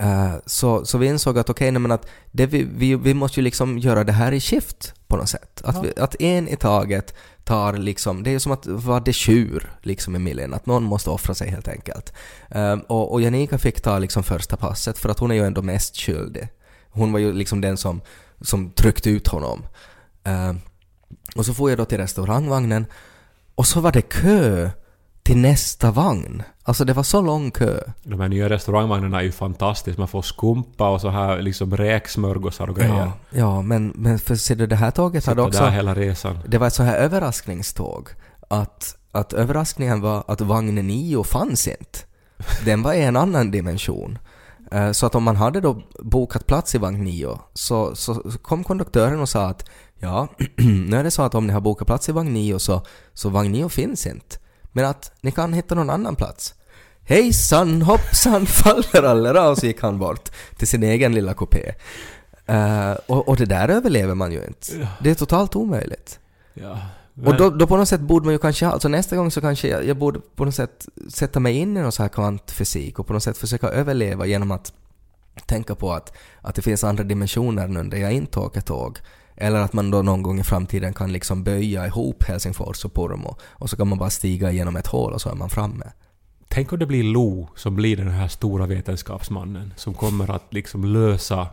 Eh, 0.00 0.34
så, 0.46 0.84
så 0.84 0.98
vi 0.98 1.06
insåg 1.06 1.38
att 1.38 1.50
okej, 1.50 1.70
nej 1.70 1.80
men 1.80 1.92
att 1.92 2.06
det 2.32 2.46
vi, 2.46 2.62
vi, 2.62 2.94
vi 2.94 3.14
måste 3.14 3.40
ju 3.40 3.44
liksom 3.44 3.78
göra 3.78 4.04
det 4.04 4.12
här 4.12 4.32
i 4.32 4.40
skift 4.40 4.94
på 5.06 5.16
något 5.16 5.28
sätt. 5.28 5.62
Att, 5.64 5.84
vi, 5.84 5.92
att 5.96 6.20
en 6.20 6.48
i 6.48 6.56
taget 6.56 7.14
tar 7.44 7.72
liksom, 7.72 8.22
det 8.22 8.30
är 8.30 8.32
ju 8.32 8.40
som 8.40 8.52
att 8.52 8.66
vara 8.66 9.00
dejur 9.00 9.70
liksom 9.82 10.16
i 10.16 10.18
miljön, 10.18 10.54
att 10.54 10.66
någon 10.66 10.82
måste 10.84 11.10
offra 11.10 11.34
sig 11.34 11.50
helt 11.50 11.68
enkelt. 11.68 12.12
Ehm, 12.50 12.80
och, 12.80 13.12
och 13.12 13.22
Janika 13.22 13.58
fick 13.58 13.80
ta 13.80 13.98
liksom 13.98 14.22
första 14.22 14.56
passet 14.56 14.98
för 14.98 15.08
att 15.08 15.18
hon 15.18 15.30
är 15.30 15.34
ju 15.34 15.44
ändå 15.44 15.62
mest 15.62 15.96
skyldig. 15.96 16.48
Hon 16.90 17.12
var 17.12 17.20
ju 17.20 17.32
liksom 17.32 17.60
den 17.60 17.76
som, 17.76 18.00
som 18.40 18.70
tryckte 18.70 19.10
ut 19.10 19.28
honom. 19.28 19.62
Ehm, 20.24 20.60
och 21.36 21.46
så 21.46 21.54
får 21.54 21.70
jag 21.70 21.78
då 21.78 21.84
till 21.84 21.98
restaurangvagnen 21.98 22.86
och 23.54 23.66
så 23.66 23.80
var 23.80 23.92
det 23.92 24.02
kö 24.02 24.70
till 25.22 25.38
nästa 25.38 25.90
vagn. 25.90 26.42
Alltså 26.70 26.84
det 26.84 26.92
var 26.92 27.02
så 27.02 27.22
lång 27.22 27.50
kö. 27.50 27.80
De 28.02 28.20
här 28.20 28.28
nya 28.28 28.48
restaurangvagnarna 28.48 29.18
är 29.18 29.22
ju 29.22 29.32
fantastiska. 29.32 30.00
Man 30.00 30.08
får 30.08 30.22
skumpa 30.22 30.88
och 30.88 31.00
så 31.00 31.08
här 31.08 31.42
liksom 31.42 31.76
räksmörgåsar 31.76 32.68
och 32.68 32.76
grejer. 32.76 32.94
Ja, 32.94 33.12
ja 33.30 33.62
men, 33.62 33.92
men 33.94 34.18
för 34.18 34.34
ser 34.36 34.56
du 34.56 34.66
det 34.66 34.76
här 34.76 34.90
tåget 34.90 35.26
hade 35.26 35.40
Sitta 35.42 35.48
också... 35.48 35.64
där 35.64 35.70
hela 35.70 35.94
resan. 35.94 36.38
Det 36.46 36.58
var 36.58 36.66
ett 36.66 36.72
så 36.72 36.82
här 36.82 36.96
överraskningståg. 36.96 38.08
Att, 38.48 38.96
att 39.12 39.32
överraskningen 39.32 40.00
var 40.00 40.24
att 40.28 40.40
vagn 40.40 40.74
9 40.74 41.24
fanns 41.24 41.68
inte. 41.68 41.98
Den 42.64 42.82
var 42.82 42.92
i 42.92 43.02
en 43.02 43.16
annan 43.16 43.50
dimension. 43.50 44.18
Eh, 44.72 44.92
Så 44.92 45.06
att 45.06 45.14
om 45.14 45.22
man 45.22 45.36
hade 45.36 45.60
då 45.60 45.82
bokat 45.98 46.46
plats 46.46 46.74
i 46.74 46.78
vagn 46.78 47.04
9 47.04 47.38
så, 47.54 47.96
så 47.96 48.14
kom 48.42 48.64
konduktören 48.64 49.20
och 49.20 49.28
sa 49.28 49.46
att 49.46 49.68
ja, 49.98 50.28
nu 50.88 50.96
är 50.96 51.04
det 51.04 51.10
så 51.10 51.22
att 51.22 51.34
om 51.34 51.46
ni 51.46 51.52
har 51.52 51.60
bokat 51.60 51.86
plats 51.86 52.08
i 52.08 52.12
vagn 52.12 52.32
9 52.32 52.58
så, 52.58 52.82
så 53.14 53.28
vagn 53.28 53.52
9 53.52 53.68
finns 53.68 54.06
inte. 54.06 54.36
Men 54.72 54.84
att 54.84 55.12
ni 55.20 55.32
kan 55.32 55.52
hitta 55.52 55.74
någon 55.74 55.90
annan 55.90 56.16
plats. 56.16 56.54
Hejsan 57.10 57.82
hoppsan 57.82 58.46
fallerallera 58.62 59.48
och 59.48 59.58
så 59.58 59.66
gick 59.66 59.82
han 59.82 59.98
bort 59.98 60.28
till 60.56 60.68
sin 60.68 60.82
egen 60.82 61.14
lilla 61.14 61.34
kupé. 61.34 61.72
Eh, 62.46 62.92
och, 63.06 63.28
och 63.28 63.36
det 63.36 63.44
där 63.44 63.68
överlever 63.68 64.14
man 64.14 64.32
ju 64.32 64.44
inte. 64.44 64.88
Det 65.00 65.10
är 65.10 65.14
totalt 65.14 65.56
omöjligt. 65.56 66.18
Ja. 66.54 66.70
Och 66.70 66.78
Men- 67.14 67.36
då, 67.36 67.50
då 67.50 67.66
på 67.66 67.76
något 67.76 67.88
sätt 67.88 68.00
borde 68.00 68.24
man 68.24 68.34
ju 68.34 68.38
kanske 68.38 68.66
alltså 68.66 68.88
nästa 68.88 69.16
gång 69.16 69.30
så 69.30 69.40
kanske 69.40 69.68
jag, 69.68 69.86
jag 69.86 69.96
borde 69.96 70.20
på 70.36 70.44
något 70.44 70.54
sätt 70.54 70.88
sätta 71.08 71.40
mig 71.40 71.56
in 71.56 71.76
i 71.76 71.80
någon 71.80 71.92
så 71.92 72.02
här 72.02 72.08
kvantfysik 72.08 72.98
och 72.98 73.06
på 73.06 73.12
något 73.12 73.22
sätt 73.22 73.38
försöka 73.38 73.68
överleva 73.68 74.26
genom 74.26 74.50
att 74.50 74.72
tänka 75.46 75.74
på 75.74 75.92
att, 75.92 76.12
att 76.40 76.54
det 76.54 76.62
finns 76.62 76.84
andra 76.84 77.04
dimensioner 77.04 77.68
nu 77.68 77.82
där 77.82 77.98
jag 77.98 78.12
inte 78.12 78.40
åker 78.40 78.60
tåg. 78.60 78.98
Eller 79.36 79.60
att 79.60 79.72
man 79.72 79.90
då 79.90 80.02
någon 80.02 80.22
gång 80.22 80.40
i 80.40 80.44
framtiden 80.44 80.94
kan 80.94 81.12
liksom 81.12 81.44
böja 81.44 81.86
ihop 81.86 82.24
Helsingfors 82.24 82.84
och 82.84 82.92
Pormo 82.94 83.36
och 83.42 83.70
så 83.70 83.76
kan 83.76 83.88
man 83.88 83.98
bara 83.98 84.10
stiga 84.10 84.50
igenom 84.50 84.76
ett 84.76 84.86
hål 84.86 85.12
och 85.12 85.20
så 85.20 85.28
är 85.30 85.34
man 85.34 85.50
framme. 85.50 85.86
Tänk 86.52 86.72
om 86.72 86.78
det 86.78 86.86
blir 86.86 87.04
Lo 87.04 87.48
som 87.56 87.76
blir 87.76 87.96
den 87.96 88.08
här 88.08 88.28
stora 88.28 88.66
vetenskapsmannen 88.66 89.72
som 89.76 89.94
kommer 89.94 90.30
att 90.30 90.54
liksom 90.54 90.84
lösa 90.84 91.46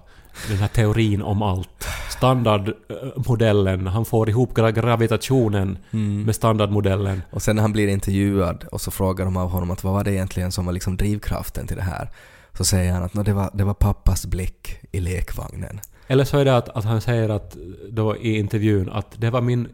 den 0.49 0.57
här 0.57 0.67
teorin 0.67 1.21
om 1.21 1.41
allt. 1.41 1.87
Standardmodellen, 2.09 3.87
han 3.87 4.05
får 4.05 4.29
ihop 4.29 4.53
gra- 4.53 4.71
gravitationen 4.71 5.77
med 6.25 6.35
standardmodellen. 6.35 7.21
Och 7.31 7.41
sen 7.41 7.55
när 7.55 7.61
han 7.61 7.71
blir 7.73 7.87
intervjuad 7.87 8.63
och 8.71 8.81
så 8.81 8.91
frågar 8.91 9.25
de 9.25 9.37
av 9.37 9.49
honom 9.49 9.71
att 9.71 9.83
vad 9.83 9.93
var 9.93 10.03
det 10.03 10.13
egentligen 10.13 10.51
som 10.51 10.65
var 10.65 10.73
liksom 10.73 10.97
drivkraften 10.97 11.67
till 11.67 11.77
det 11.77 11.83
här? 11.83 12.09
Så 12.57 12.63
säger 12.65 12.93
han 12.93 13.03
att 13.03 13.13
"Nå, 13.13 13.23
det, 13.23 13.33
var, 13.33 13.49
det 13.53 13.63
var 13.63 13.73
pappas 13.73 14.25
blick 14.25 14.79
i 14.91 14.99
lekvagnen. 14.99 15.79
Eller 16.07 16.23
så 16.23 16.37
är 16.37 16.45
det 16.45 16.57
att, 16.57 16.69
att 16.69 16.85
han 16.85 17.01
säger 17.01 17.29
att 17.29 17.57
då 17.89 18.17
i 18.17 18.37
intervjun 18.37 18.89
att 18.89 19.15
det 19.17 19.29
var 19.29 19.41
min 19.41 19.67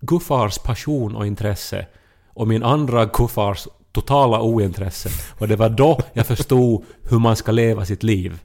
guffars 0.00 0.58
passion 0.58 1.16
och 1.16 1.26
intresse 1.26 1.86
och 2.28 2.48
min 2.48 2.62
andra 2.62 3.04
guffars 3.04 3.68
totala 4.00 4.40
ointresse. 4.40 5.08
Och 5.38 5.48
det 5.48 5.56
var 5.56 5.68
då 5.68 6.00
jag 6.12 6.26
förstod 6.26 6.84
hur 7.10 7.18
man 7.18 7.36
ska 7.36 7.52
leva 7.52 7.84
sitt 7.84 8.02
liv. 8.02 8.38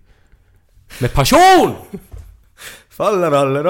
Med 0.99 1.13
passion! 1.13 1.75
Faller 2.89 3.31
alla 3.31 3.63